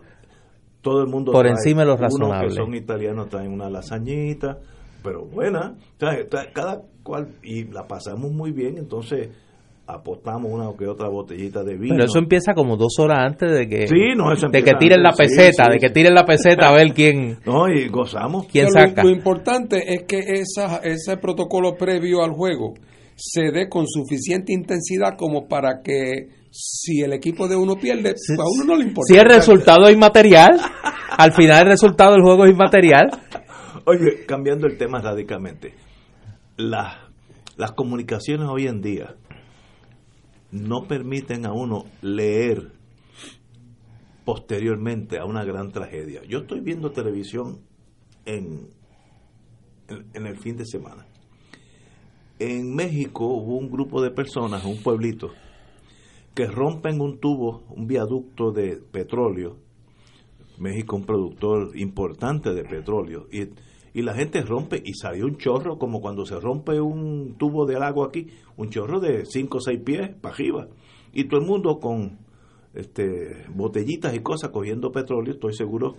[0.81, 2.55] todo el mundo por encima de los razonables.
[2.55, 4.59] que son italianos traen una lasañita,
[5.03, 5.75] pero buena,
[6.53, 9.29] cada cual y la pasamos muy bien, entonces
[9.89, 11.95] apostamos una o que otra botellita de vino.
[11.95, 15.79] Pero eso empieza como dos horas antes de que de que tiren la peseta, de
[15.79, 17.39] que tiren la peseta a ver quién.
[17.45, 18.45] No, y gozamos.
[18.47, 19.03] ¿Quién saca?
[19.03, 22.75] Lo, importante es que esa, ese protocolo previo al juego
[23.15, 28.39] se dé con suficiente intensidad como para que si el equipo de uno pierde, pues
[28.39, 29.13] a uno no le importa.
[29.13, 30.59] Si el resultado es inmaterial,
[31.17, 33.09] al final el resultado del juego es inmaterial.
[33.91, 35.73] Oye, cambiando el tema radicalmente,
[36.57, 36.95] las,
[37.57, 39.15] las comunicaciones hoy en día
[40.51, 42.71] no permiten a uno leer
[44.25, 46.21] posteriormente a una gran tragedia.
[46.25, 47.61] Yo estoy viendo televisión
[48.27, 48.69] en,
[49.87, 51.07] en el fin de semana.
[52.37, 55.31] En México hubo un grupo de personas, un pueblito,
[56.35, 59.57] que rompen un tubo, un viaducto de petróleo.
[60.59, 63.27] México un productor importante de petróleo.
[63.31, 63.47] Y,
[63.93, 67.75] y la gente rompe y salió un chorro, como cuando se rompe un tubo de
[67.75, 70.67] agua aquí, un chorro de 5 o 6 pies para arriba.
[71.13, 72.19] Y todo el mundo con
[72.73, 75.95] este, botellitas y cosas cogiendo petróleo, estoy seguro,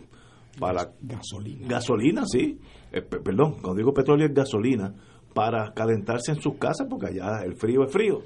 [0.58, 1.68] para gasolina.
[1.68, 2.58] Gasolina, sí.
[2.92, 4.94] Eh, perdón, cuando digo petróleo es gasolina,
[5.34, 8.22] para calentarse en sus casas, porque allá el frío es frío.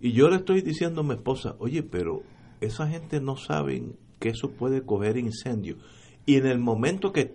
[0.00, 2.22] Y yo le estoy diciendo a mi esposa, oye, pero
[2.60, 3.82] esa gente no sabe
[4.18, 5.76] que eso puede coger incendio.
[6.24, 7.34] Y en el momento que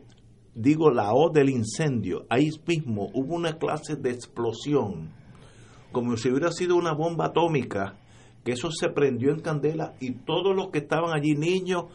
[0.54, 5.10] digo la O del incendio, ahí mismo hubo una clase de explosión,
[5.92, 7.96] como si hubiera sido una bomba atómica,
[8.44, 11.86] que eso se prendió en candela y todos los que estaban allí, niños,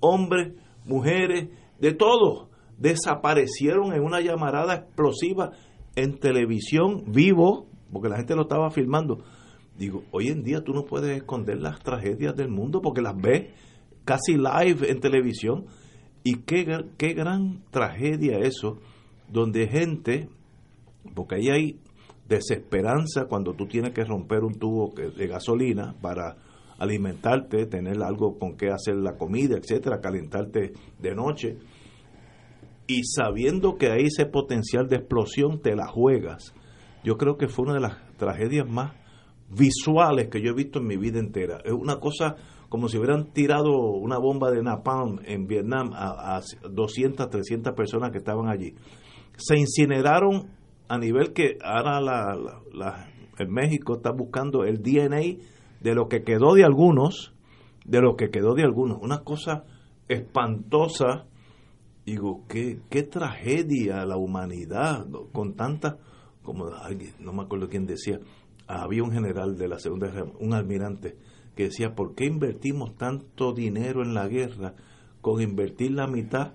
[0.00, 0.54] hombres,
[0.84, 1.48] mujeres,
[1.80, 5.52] de todo, desaparecieron en una llamarada explosiva
[5.96, 9.24] en televisión vivo, porque la gente lo estaba filmando
[9.78, 13.50] digo, hoy en día tú no puedes esconder las tragedias del mundo porque las ves
[14.04, 15.66] casi live en televisión.
[16.24, 18.78] Y qué, qué gran tragedia eso,
[19.30, 20.28] donde gente,
[21.14, 21.80] porque ahí hay
[22.28, 26.36] desesperanza cuando tú tienes que romper un tubo de gasolina para
[26.78, 31.58] alimentarte, tener algo con qué hacer la comida, etcétera, calentarte de noche.
[32.86, 36.54] Y sabiendo que hay ese potencial de explosión, te la juegas.
[37.02, 38.94] Yo creo que fue una de las tragedias más
[39.50, 41.60] visuales que yo he visto en mi vida entera.
[41.64, 42.36] Es una cosa
[42.68, 48.18] como si hubieran tirado una bomba de napalm en Vietnam a, 200, 300 personas que
[48.18, 48.74] estaban allí.
[49.36, 50.48] Se incineraron
[50.88, 52.36] a nivel que ahora la,
[52.72, 53.08] la,
[53.38, 55.42] en México está buscando el DNA
[55.80, 57.34] de lo que quedó de algunos,
[57.84, 58.98] de lo que quedó de algunos.
[59.00, 59.64] Una cosa
[60.08, 61.26] espantosa.
[62.06, 65.96] Digo, qué, qué tragedia la humanidad con tanta,
[66.42, 66.66] como
[67.18, 68.18] no me acuerdo quién decía,
[68.66, 71.16] había un general de la Segunda Guerra, un almirante,
[71.54, 74.74] que decía, ¿por qué invertimos tanto dinero en la guerra?
[75.20, 76.52] Con invertir la mitad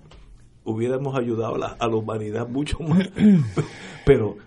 [0.64, 3.10] hubiéramos ayudado a la, humanidad mucho más.
[4.06, 4.38] Pero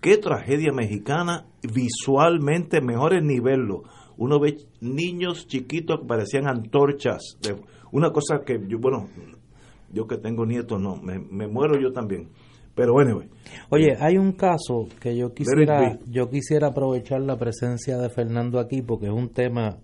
[0.00, 3.68] qué tragedia mexicana, visualmente mejor el nivel.
[4.18, 7.38] Uno ve niños chiquitos que parecían antorchas.
[7.40, 7.56] De,
[7.92, 9.08] una cosa que yo, bueno,
[9.92, 12.28] yo que tengo nietos, no, me, me muero yo también
[12.76, 13.22] pero bueno.
[13.70, 18.82] Oye, hay un caso que yo quisiera, yo quisiera aprovechar la presencia de Fernando aquí
[18.82, 19.78] porque es un tema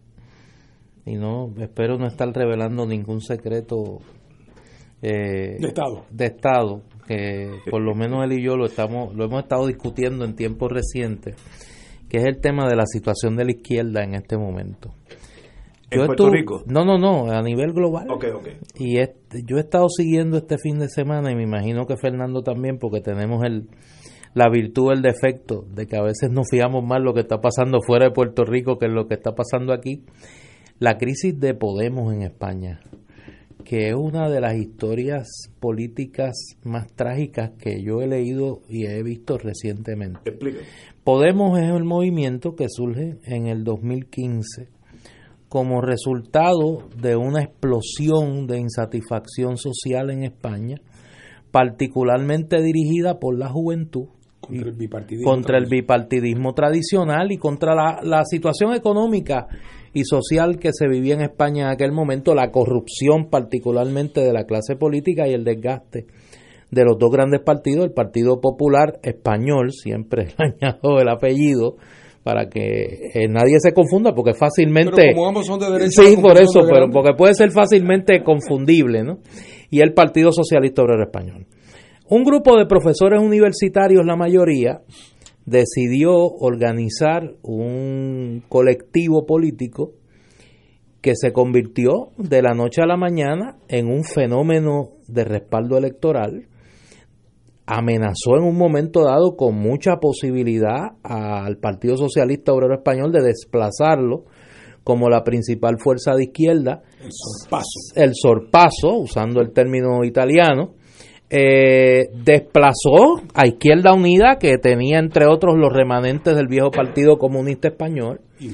[1.05, 3.99] y no espero no estar revelando ningún secreto
[5.01, 6.05] eh, de estado.
[6.11, 10.25] de estado que por lo menos él y yo lo estamos lo hemos estado discutiendo
[10.25, 11.35] en tiempos recientes
[12.09, 14.95] que es el tema de la situación de la izquierda en este momento
[15.93, 16.63] ¿En Puerto Rico?
[16.67, 18.11] No, no, no, a nivel global.
[18.11, 18.49] Ok, ok.
[18.79, 22.79] Y yo he estado siguiendo este fin de semana y me imagino que Fernando también,
[22.79, 23.69] porque tenemos el
[24.35, 27.81] la virtud, el defecto de que a veces nos fiamos más lo que está pasando
[27.83, 30.05] fuera de Puerto Rico que lo que está pasando aquí.
[30.79, 32.81] La crisis de Podemos en España,
[33.65, 35.29] que es una de las historias
[35.61, 40.33] políticas más trágicas que yo he leído y he visto recientemente.
[41.05, 44.69] Podemos es el movimiento que surge en el 2015
[45.53, 50.77] como resultado de una explosión de insatisfacción social en España,
[51.51, 54.07] particularmente dirigida por la juventud,
[54.41, 57.33] contra el bipartidismo, tradicional.
[57.33, 59.47] y contra la, situación económica
[59.93, 64.45] y social que se vivía en España en aquel momento, la corrupción particularmente de la
[64.45, 66.07] clase política y el desgaste
[66.71, 71.77] de los dos grandes partidos, el Partido Popular Español, siempre añado el apellido,
[72.23, 75.13] para que eh, nadie se confunda, porque fácilmente...
[75.15, 76.03] como ambos son de derecha...
[76.03, 79.19] Sí, por eso, pero porque puede ser fácilmente confundible, ¿no?
[79.71, 81.47] Y el Partido Socialista Obrero Español.
[82.09, 84.83] Un grupo de profesores universitarios, la mayoría,
[85.47, 89.93] decidió organizar un colectivo político
[91.01, 96.47] que se convirtió de la noche a la mañana en un fenómeno de respaldo electoral,
[97.67, 104.25] amenazó en un momento dado con mucha posibilidad al Partido Socialista Obrero Español de desplazarlo
[104.85, 110.75] como la principal fuerza de izquierda, el sorpaso, el sorpaso usando el término italiano,
[111.31, 117.69] eh, desplazó a Izquierda Unida, que tenía entre otros los remanentes del viejo Partido Comunista
[117.69, 118.51] Español, y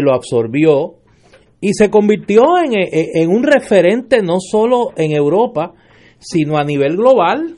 [0.00, 0.94] lo absorbió,
[1.60, 5.74] y, se convirtió en, en, un referente no solo en Europa,
[6.18, 7.56] sino a nivel global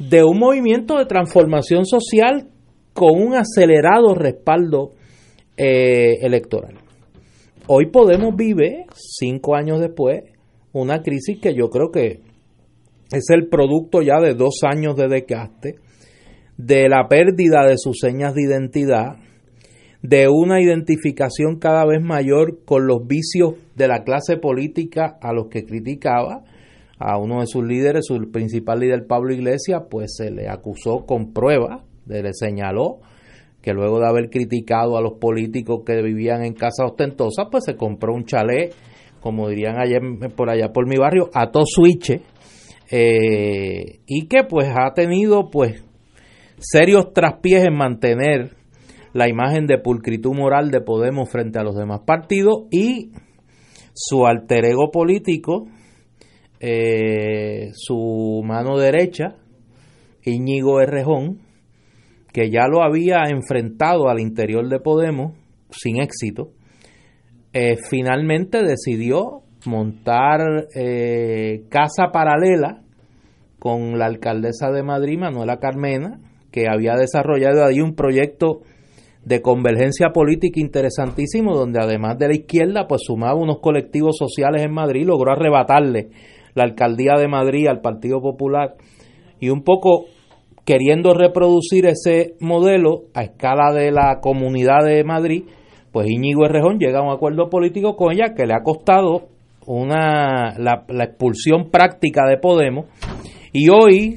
[0.00, 2.48] de un movimiento de transformación social
[2.94, 4.92] con un acelerado respaldo
[5.58, 6.74] eh, electoral.
[7.66, 10.22] Hoy Podemos vive, cinco años después,
[10.72, 12.20] una crisis que yo creo que
[13.12, 15.74] es el producto ya de dos años de desgaste,
[16.56, 19.16] de la pérdida de sus señas de identidad,
[20.02, 25.48] de una identificación cada vez mayor con los vicios de la clase política a los
[25.48, 26.42] que criticaba.
[27.00, 31.32] A uno de sus líderes, su principal líder Pablo Iglesias, pues se le acusó con
[31.32, 33.00] pruebas, se le señaló
[33.62, 37.74] que luego de haber criticado a los políticos que vivían en casas ostentosas, pues se
[37.74, 38.74] compró un chalet,
[39.20, 40.00] como dirían ayer
[40.36, 41.64] por allá por mi barrio, a todo
[42.90, 45.84] eh, y que pues ha tenido pues
[46.58, 48.56] serios traspiés en mantener
[49.12, 53.10] la imagen de pulcritud moral de Podemos frente a los demás partidos y
[53.94, 55.66] su alter ego político,
[56.60, 59.36] eh, su mano derecha,
[60.22, 61.38] Íñigo Errejón,
[62.32, 65.32] que ya lo había enfrentado al interior de Podemos
[65.70, 66.50] sin éxito,
[67.52, 72.82] eh, finalmente decidió montar eh, casa paralela
[73.58, 76.18] con la alcaldesa de Madrid, Manuela Carmena,
[76.50, 78.60] que había desarrollado ahí un proyecto
[79.24, 84.72] de convergencia política interesantísimo, donde además de la izquierda, pues sumaba unos colectivos sociales en
[84.72, 86.08] Madrid, logró arrebatarle
[86.54, 88.74] la alcaldía de Madrid al Partido Popular
[89.40, 90.06] y un poco
[90.64, 95.44] queriendo reproducir ese modelo a escala de la comunidad de Madrid,
[95.92, 99.28] pues Íñigo Errejón llega a un acuerdo político con ella que le ha costado
[99.66, 102.86] una, la, expulsión práctica de Podemos
[103.52, 104.14] y hoy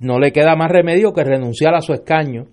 [0.00, 2.44] no le queda más remedio que renunciar a su escaño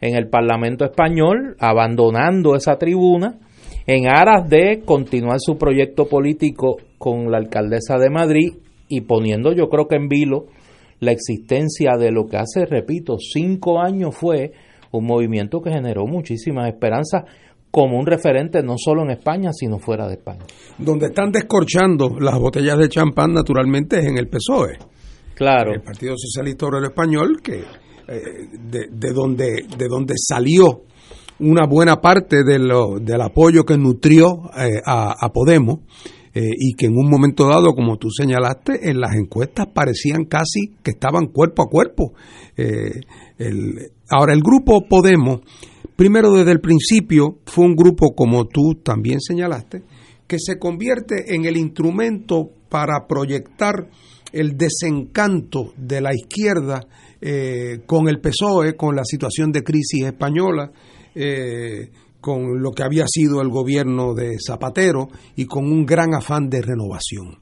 [0.00, 3.38] en el Parlamento español, abandonando esa tribuna
[3.86, 8.54] en aras de continuar su proyecto político con la alcaldesa de Madrid
[8.88, 10.46] y poniendo yo creo que en vilo
[11.00, 14.52] la existencia de lo que hace, repito, cinco años fue
[14.92, 17.24] un movimiento que generó muchísimas esperanzas
[17.70, 20.44] como un referente no solo en España, sino fuera de España.
[20.78, 24.78] Donde están descorchando las botellas de champán, naturalmente, es en el PSOE.
[25.34, 25.74] Claro.
[25.74, 28.20] El Partido Socialista Obrero Español, que eh,
[28.58, 30.84] de, donde, de donde salió
[31.38, 35.80] una buena parte de lo, del apoyo que nutrió eh, a, Podemos
[36.34, 40.74] eh, y que en un momento dado, como tú señalaste, en las encuestas parecían casi
[40.82, 42.12] que estaban cuerpo a cuerpo.
[42.56, 45.40] el, ahora, el grupo Podemos
[45.96, 49.82] Primero, desde el principio, fue un grupo, como tú también señalaste,
[50.26, 53.88] que se convierte en el instrumento para proyectar
[54.30, 56.86] el desencanto de la izquierda
[57.22, 60.70] eh, con el PSOE, con la situación de crisis española,
[61.16, 61.90] eh,
[62.20, 66.60] con lo que había sido el gobierno de Zapatero y con un gran afán de
[66.60, 67.38] renovación.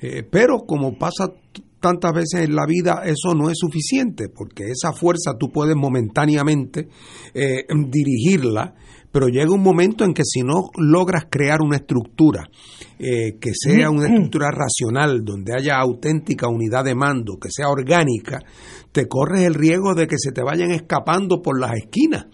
[0.00, 1.32] Eh, pero como pasa
[1.80, 6.88] tantas veces en la vida eso no es suficiente, porque esa fuerza tú puedes momentáneamente
[7.34, 8.74] eh, dirigirla,
[9.10, 12.48] pero llega un momento en que si no logras crear una estructura
[12.98, 18.40] eh, que sea una estructura racional, donde haya auténtica unidad de mando, que sea orgánica,
[18.92, 22.26] te corres el riesgo de que se te vayan escapando por las esquinas.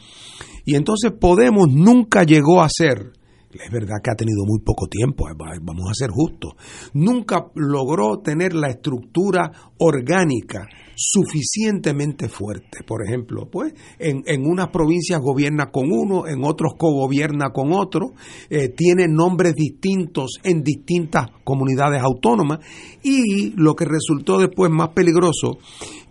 [0.64, 3.12] Y entonces Podemos nunca llegó a ser,
[3.52, 6.52] es verdad que ha tenido muy poco tiempo, eh, vamos a ser justos,
[6.92, 12.82] nunca logró tener la estructura orgánica suficientemente fuerte.
[12.86, 18.12] Por ejemplo, pues en, en unas provincias gobierna con uno, en otros cogobierna con otro,
[18.50, 22.60] eh, tiene nombres distintos en distintas comunidades autónomas
[23.02, 25.58] y lo que resultó después más peligroso,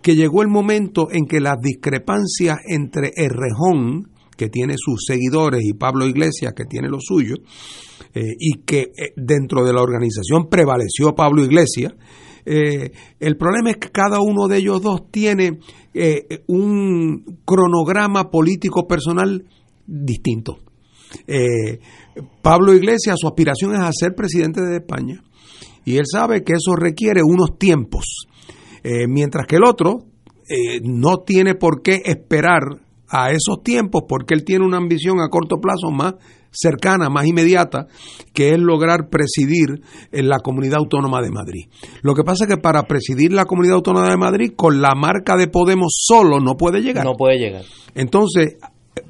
[0.02, 5.74] que llegó el momento en que las discrepancias entre Errejón, que tiene sus seguidores, y
[5.74, 7.38] Pablo Iglesias, que tiene los suyos,
[8.14, 11.94] eh, y que eh, dentro de la organización prevaleció Pablo Iglesias,
[12.46, 15.58] eh, el problema es que cada uno de ellos dos tiene
[15.94, 19.44] eh, un cronograma político personal
[19.86, 20.58] distinto.
[22.42, 25.22] Pablo Iglesias, su aspiración es a ser presidente de España
[25.84, 28.26] y él sabe que eso requiere unos tiempos,
[28.82, 30.06] mientras que el otro
[30.82, 32.83] no tiene por qué esperar
[33.14, 36.14] a esos tiempos porque él tiene una ambición a corto plazo más
[36.50, 37.86] cercana, más inmediata,
[38.32, 41.66] que es lograr presidir en la Comunidad Autónoma de Madrid.
[42.02, 45.36] Lo que pasa es que para presidir la Comunidad Autónoma de Madrid, con la marca
[45.36, 47.04] de Podemos solo no puede llegar.
[47.04, 47.62] No puede llegar.
[47.94, 48.56] Entonces,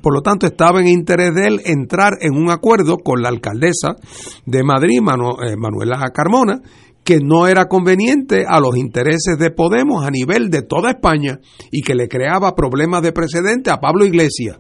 [0.03, 3.97] por lo tanto, estaba en interés de él entrar en un acuerdo con la alcaldesa
[4.45, 6.61] de Madrid, eh, Manuela Carmona,
[7.05, 11.41] que no era conveniente a los intereses de Podemos a nivel de toda España
[11.71, 14.59] y que le creaba problemas de precedente a Pablo Iglesias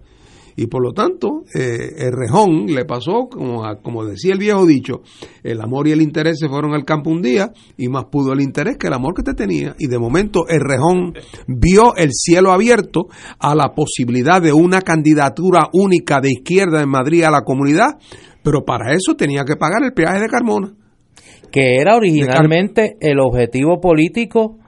[0.56, 5.02] y por lo tanto eh, el rejón le pasó, como, como decía el viejo dicho,
[5.42, 8.40] el amor y el interés se fueron al campo un día y más pudo el
[8.40, 11.14] interés que el amor que te tenía y de momento el rejón
[11.46, 13.06] vio el cielo abierto
[13.38, 17.98] a la posibilidad de una candidatura única de izquierda en Madrid a la comunidad,
[18.42, 20.74] pero para eso tenía que pagar el peaje de Carmona.
[21.54, 24.58] Que era originalmente el objetivo político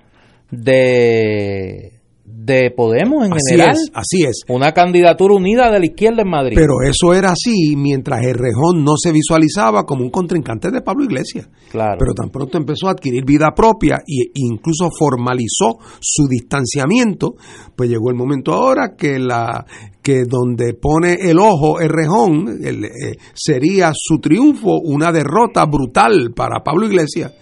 [0.52, 1.95] de
[2.26, 3.72] de Podemos en así general.
[3.72, 4.40] Es, así es.
[4.48, 6.56] Una candidatura unida de la izquierda en Madrid.
[6.56, 11.04] Pero eso era así mientras el Rejón no se visualizaba como un contrincante de Pablo
[11.04, 11.48] Iglesias.
[11.70, 11.96] Claro.
[11.98, 17.34] Pero tan pronto empezó a adquirir vida propia e incluso formalizó su distanciamiento,
[17.74, 19.64] pues llegó el momento ahora que la
[20.02, 26.62] que donde pone el ojo el Rejón eh, sería su triunfo una derrota brutal para
[26.62, 27.32] Pablo Iglesias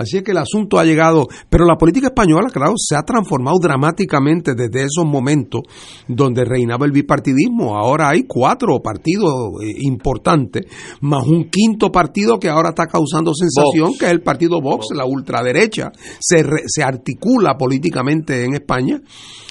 [0.00, 3.58] Así es que el asunto ha llegado, pero la política española, claro, se ha transformado
[3.60, 5.60] dramáticamente desde esos momentos
[6.08, 7.76] donde reinaba el bipartidismo.
[7.76, 9.30] Ahora hay cuatro partidos
[9.62, 10.64] eh, importantes,
[11.02, 15.04] más un quinto partido que ahora está causando sensación, que es el partido Vox, la
[15.04, 19.02] ultraderecha, se, se articula políticamente en España.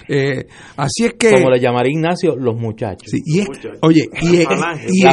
[0.08, 0.48] Eh,
[0.78, 1.34] así es que.
[1.34, 3.14] Como le llamaría Ignacio, los muchachos.
[3.14, 3.42] y
[3.82, 5.06] oye, y, y,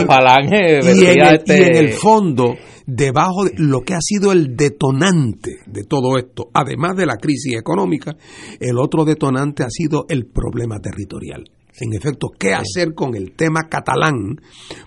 [1.48, 2.54] en el fondo
[2.86, 7.54] debajo de lo que ha sido el detonante de todo esto, además de la crisis
[7.58, 8.16] económica,
[8.60, 11.44] el otro detonante ha sido el problema territorial.
[11.78, 14.40] En efecto, ¿qué hacer con el tema catalán?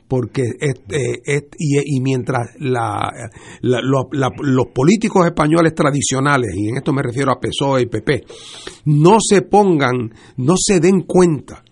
[0.07, 2.55] Porque eh, y, mientras
[3.61, 8.23] los políticos españoles tradicionales, y en esto me refiero a PSOE y PP,
[8.85, 11.63] no se pongan, no se den cuenta,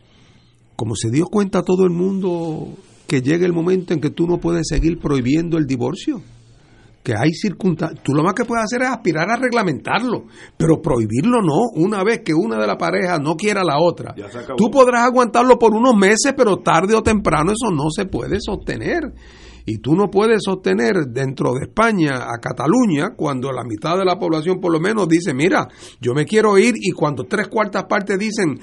[0.76, 2.76] como se dio cuenta todo el mundo
[3.08, 6.22] que llegue el momento en que tú no puedes seguir prohibiendo el divorcio.
[7.04, 8.04] Que hay circunstancias.
[8.04, 10.26] Tú lo más que puedes hacer es aspirar a reglamentarlo,
[10.58, 11.70] pero prohibirlo no.
[11.82, 14.14] Una vez que una de las parejas no quiera a la otra,
[14.58, 19.14] tú podrás aguantarlo por unos meses, pero tarde o temprano eso no se puede sostener.
[19.66, 24.18] Y tú no puedes sostener dentro de España a Cataluña cuando la mitad de la
[24.18, 25.68] población por lo menos dice, mira,
[26.00, 28.60] yo me quiero ir y cuando tres cuartas partes dicen,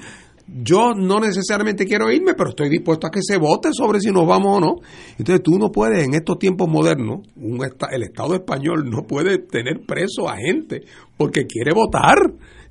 [0.47, 4.27] yo no necesariamente quiero irme, pero estoy dispuesto a que se vote sobre si nos
[4.27, 4.75] vamos o no.
[5.17, 7.59] Entonces tú no puedes, en estos tiempos modernos, un,
[7.91, 10.83] el Estado español no puede tener preso a gente
[11.17, 12.17] porque quiere votar.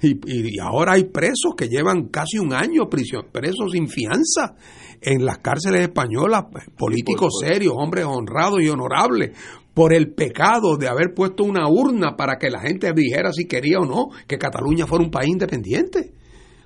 [0.03, 4.55] Y, ahora hay presos que llevan casi un año prisión, presos sin fianza
[5.01, 6.45] en las cárceles españolas,
[6.77, 9.31] políticos serios, hombres honrados y honorables,
[9.73, 13.79] por el pecado de haber puesto una urna para que la gente dijera si quería
[13.79, 16.13] o no que Cataluña fuera un país independiente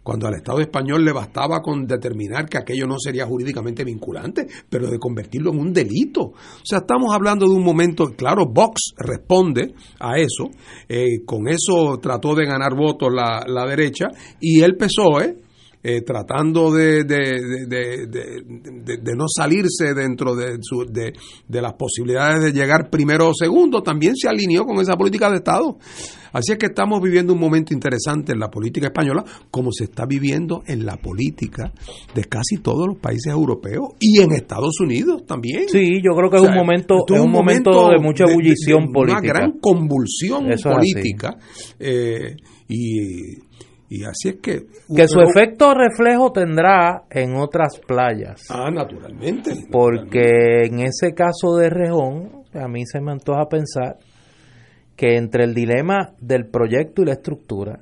[0.09, 4.91] cuando al Estado español le bastaba con determinar que aquello no sería jurídicamente vinculante, pero
[4.91, 6.23] de convertirlo en un delito.
[6.23, 10.49] O sea, estamos hablando de un momento, claro, Vox responde a eso,
[10.89, 14.07] eh, con eso trató de ganar votos la, la derecha,
[14.41, 15.48] y el PSOE
[15.83, 21.13] eh, tratando de, de, de, de, no salirse dentro de, su, de,
[21.49, 25.79] las posibilidades de llegar primero o segundo, también se alineó con esa política de Estado.
[26.33, 30.05] Así es que estamos viviendo un momento interesante en la política española, como se está
[30.05, 31.73] viviendo en la política
[32.15, 35.69] de casi todos los países europeos y en Estados Unidos también.
[35.69, 39.21] Sí, yo creo que es un momento, es un momento, de mucha ebullición política.
[39.21, 41.39] Una gran convulsión política.
[41.79, 42.37] Eh,
[42.69, 43.48] y
[43.89, 44.67] y así es que...
[44.95, 48.45] Que su efecto reflejo tendrá en otras playas.
[48.51, 49.53] Ah, naturalmente.
[49.71, 53.97] Porque en ese caso de Rejón, a mí se me antoja pensar
[54.95, 57.81] que entre el dilema del proyecto y la estructura,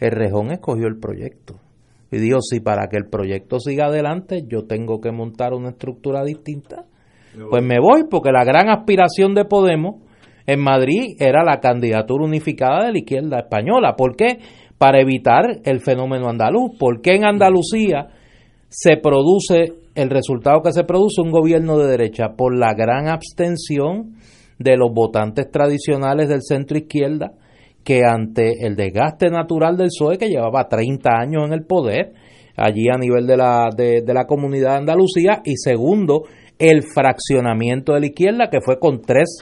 [0.00, 1.60] el Rejón escogió el proyecto.
[2.10, 6.22] Y dijo, si para que el proyecto siga adelante yo tengo que montar una estructura
[6.24, 6.84] distinta,
[7.50, 9.96] pues me voy, porque la gran aspiración de Podemos
[10.46, 13.96] en Madrid era la candidatura unificada de la izquierda española.
[13.96, 14.38] ¿Por qué?
[14.84, 16.76] Para evitar el fenómeno andaluz.
[16.78, 18.08] ¿Por qué en Andalucía
[18.68, 22.34] se produce el resultado que se produce un gobierno de derecha?
[22.36, 24.16] Por la gran abstención
[24.58, 27.32] de los votantes tradicionales del centro izquierda
[27.82, 32.12] que ante el desgaste natural del PSOE que llevaba 30 años en el poder
[32.54, 36.24] allí a nivel de la, de, de la comunidad de Andalucía y segundo
[36.58, 39.38] el fraccionamiento de la izquierda que fue con tres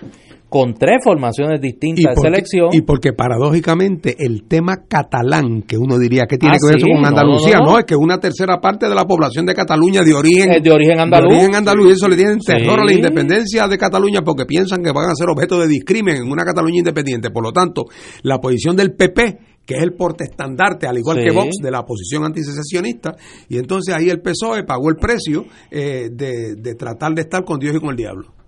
[0.53, 2.69] con tres formaciones distintas de selección.
[2.73, 6.87] Y porque paradójicamente el tema catalán, que uno diría que tiene ah, que ver eso
[6.95, 10.62] con Andalucía, no, es que una tercera parte de la población de Cataluña de origen,
[10.62, 11.31] de origen andaluz.
[11.31, 14.83] De origen andaluz, y eso le tienen terror a la independencia de Cataluña porque piensan
[14.83, 17.31] que van a ser objeto de discrimen en una Cataluña independiente.
[17.31, 17.85] Por lo tanto,
[18.23, 22.24] la posición del PP que es el portestandarte, al igual que Vox, de la posición
[22.24, 23.15] antisecesionista,
[23.49, 27.61] y entonces ahí el PSOE pagó el precio eh, de, de tratar de estar con
[27.61, 28.41] Dios y con el diablo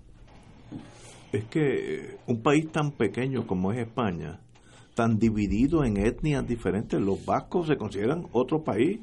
[1.35, 4.39] es que un país tan pequeño como es España,
[4.95, 8.99] tan dividido en etnias diferentes, los vascos se consideran otro país.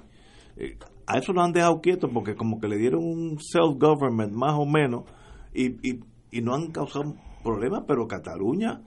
[0.57, 0.77] Eh,
[1.07, 4.65] a eso lo han dejado quieto porque como que le dieron un self-government más o
[4.65, 5.05] menos
[5.55, 8.81] y, y, no han causado problemas, pero Cataluña,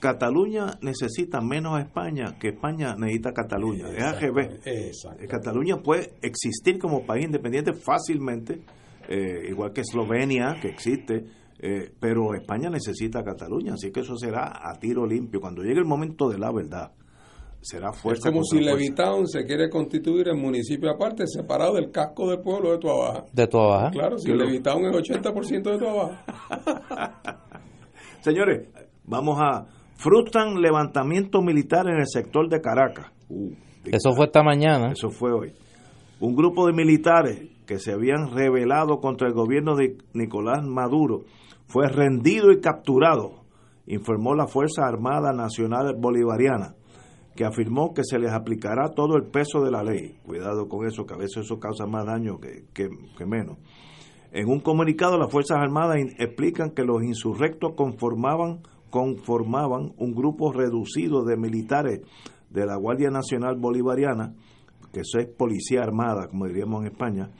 [0.00, 3.88] Cataluña necesita menos a España que España necesita Cataluña.
[3.90, 5.28] Es AGB.
[5.28, 8.62] Cataluña puede existir como país independiente fácilmente,
[9.08, 11.26] eh, igual que Eslovenia, que existe,
[11.64, 15.40] eh, pero España necesita Cataluña, así que eso será a tiro limpio.
[15.40, 16.90] Cuando llegue el momento de la verdad,
[17.60, 18.28] será fuerza.
[18.28, 22.72] Es como si Levitown se quiere constituir en municipio aparte, separado del casco del pueblo
[22.72, 23.26] de Tuabaja.
[23.32, 23.90] De Tuabaja.
[23.92, 27.38] Claro, si Levitown es 80% de Tuabaja.
[28.22, 28.68] Señores,
[29.04, 29.64] vamos a.
[29.94, 33.12] Frustran levantamiento militar en el sector de Caracas.
[33.28, 33.52] Uh,
[33.84, 34.90] eso fue esta mañana.
[34.90, 35.52] Eso fue hoy.
[36.18, 41.22] Un grupo de militares que se habían rebelado contra el gobierno de Nicolás Maduro
[41.72, 43.46] fue rendido y capturado,
[43.86, 46.74] informó la Fuerza Armada Nacional Bolivariana,
[47.34, 50.18] que afirmó que se les aplicará todo el peso de la ley.
[50.22, 53.56] Cuidado con eso, que a veces eso causa más daño que, que, menos.
[54.32, 61.24] En un comunicado, las Fuerzas Armadas explican que los insurrectos conformaban, conformaban un grupo reducido
[61.24, 62.02] de militares
[62.50, 64.34] de la Guardia Nacional Bolivariana,
[64.92, 67.30] que eso es policía armada, como diríamos en España,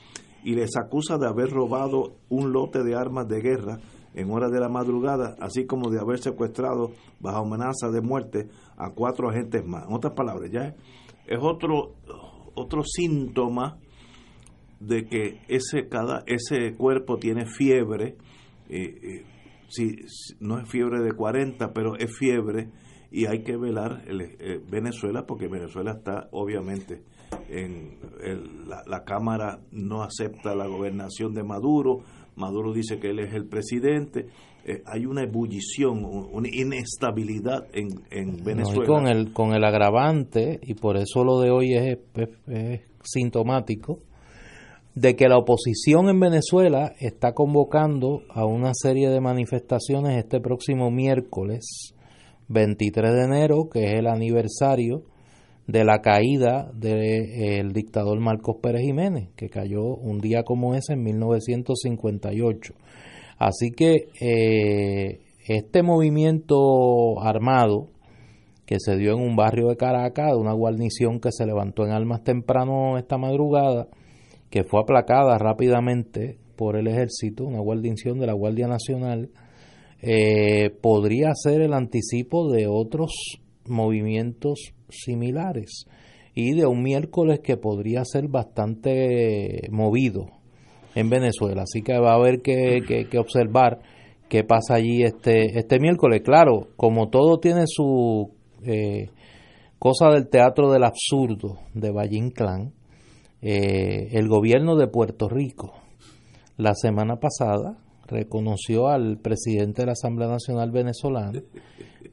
[0.43, 3.79] y les acusa de haber robado un lote de armas de guerra
[4.15, 8.91] en horas de la madrugada, así como de haber secuestrado bajo amenaza de muerte a
[8.91, 9.87] cuatro agentes más.
[9.87, 10.75] En otras palabras, ya
[11.27, 11.95] es otro
[12.55, 13.79] otro síntoma
[14.81, 18.17] de que ese cada ese cuerpo tiene fiebre,
[18.69, 19.25] eh, eh,
[19.69, 19.97] si,
[20.41, 22.71] no es fiebre de 40, pero es fiebre
[23.11, 27.03] y hay que velar el, eh, Venezuela porque Venezuela está obviamente
[27.49, 27.99] en
[28.69, 32.03] la, la Cámara no acepta la gobernación de Maduro,
[32.37, 34.27] Maduro dice que él es el presidente.
[34.65, 38.87] Eh, hay una ebullición, una inestabilidad en, en Venezuela.
[38.87, 41.99] con, el, con el agravante, y por eso lo de hoy es,
[43.03, 43.99] sintomático,
[44.95, 50.91] de que la oposición en Venezuela está convocando a una serie de manifestaciones este próximo
[50.91, 51.95] miércoles
[52.49, 55.03] 23 de enero, que es el aniversario
[55.67, 61.03] de la caída del dictador Marcos Pérez Jiménez, que cayó un día como ese en
[61.03, 62.75] 1958.
[63.39, 67.89] Así que eh, este movimiento armado
[68.67, 71.93] que se dio en un barrio de Caracas, de una guarnición que se levantó en
[71.93, 73.89] almas temprano esta madrugada,
[74.51, 79.31] que fue aplacada rápidamente por el ejército, una guarnición de la Guardia Nacional,
[80.01, 85.87] eh, podría ser el anticipo de otros movimientos similares
[86.35, 90.27] y de un miércoles que podría ser bastante movido
[90.95, 91.63] en Venezuela.
[91.63, 93.81] Así que va a haber que, que, observar
[94.29, 96.23] qué pasa allí este, este miércoles.
[96.25, 98.31] Claro, como todo tiene su
[98.65, 99.11] eh,
[99.79, 102.73] cosa del teatro del absurdo de Valle Clan
[103.45, 105.73] Eh, el gobierno de Puerto Rico
[106.57, 107.77] la semana pasada
[108.07, 111.43] reconoció al presidente de la Asamblea Nacional Venezolana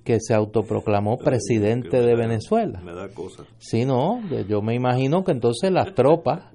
[0.10, 2.82] que se autoproclamó presidente de Venezuela.
[2.82, 3.46] Me da cosa.
[3.60, 6.46] Sí, no, yo me imagino que entonces las tropas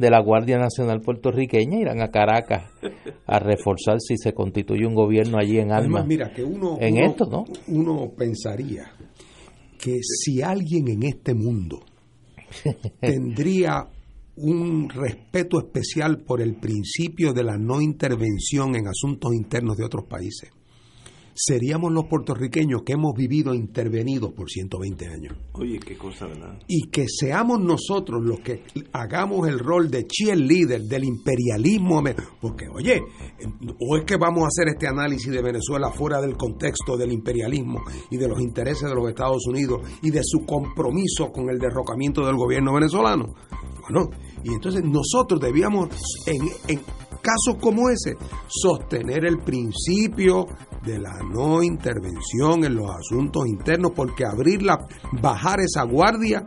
[0.00, 2.64] de la Guardia Nacional puertorriqueña irán a Caracas
[3.24, 6.02] a reforzar si se constituye un gobierno allí en Alma.
[6.02, 7.44] mira, que uno, en esto, ¿no?
[7.68, 8.90] Uno pensaría
[9.78, 11.84] que si alguien en este mundo
[13.00, 13.86] tendría
[14.38, 20.06] un respeto especial por el principio de la no intervención en asuntos internos de otros
[20.06, 20.50] países,
[21.36, 25.36] seríamos los puertorriqueños que hemos vivido intervenidos por 120 años.
[25.52, 26.58] Oye, qué cosa, ¿verdad?
[26.66, 32.02] Y que seamos nosotros los que hagamos el rol de cheerleader del imperialismo.
[32.40, 33.02] Porque, oye,
[33.80, 37.82] o es que vamos a hacer este análisis de Venezuela fuera del contexto del imperialismo
[38.10, 42.24] y de los intereses de los Estados Unidos y de su compromiso con el derrocamiento
[42.24, 43.34] del gobierno venezolano.
[43.88, 44.10] Bueno,
[44.42, 45.90] y entonces nosotros debíamos,
[46.26, 46.80] en, en
[47.26, 48.16] casos como ese,
[48.46, 50.46] sostener el principio
[50.84, 54.78] de la no intervención en los asuntos internos, porque abrirla,
[55.20, 56.46] bajar esa guardia,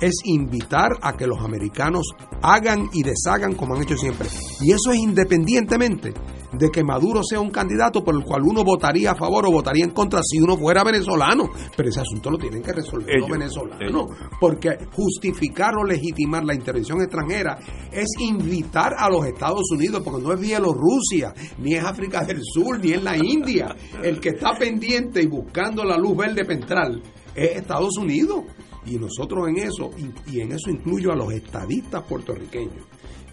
[0.00, 2.06] es invitar a que los americanos
[2.40, 4.28] hagan y deshagan como han hecho siempre.
[4.60, 6.14] Y eso es independientemente
[6.52, 9.84] de que Maduro sea un candidato por el cual uno votaría a favor o votaría
[9.84, 11.50] en contra si uno fuera venezolano.
[11.76, 14.06] Pero ese asunto lo tienen que resolver los venezolanos.
[14.40, 17.58] Porque justificar o legitimar la intervención extranjera
[17.90, 22.78] es invitar a los Estados Unidos, porque no es Bielorrusia, ni es África del Sur,
[22.78, 23.74] ni es la India.
[24.02, 27.02] El que está pendiente y buscando la luz verde pentral
[27.34, 28.44] es Estados Unidos.
[28.84, 29.90] Y nosotros en eso,
[30.26, 32.84] y en eso incluyo a los estadistas puertorriqueños,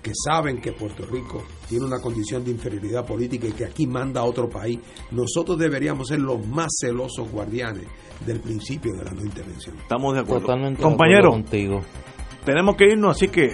[0.01, 4.21] que saben que Puerto Rico tiene una condición de inferioridad política y que aquí manda
[4.21, 4.79] a otro país,
[5.11, 7.85] nosotros deberíamos ser los más celosos guardianes
[8.25, 9.77] del principio de la no intervención.
[9.77, 10.41] Estamos de acuerdo.
[10.47, 11.81] Totalmente Compañero, contigo.
[12.45, 13.51] tenemos que irnos, así que,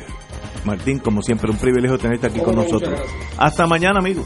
[0.64, 3.00] Martín, como siempre, un privilegio tenerte aquí con nosotros.
[3.38, 4.26] Hasta mañana, amigos.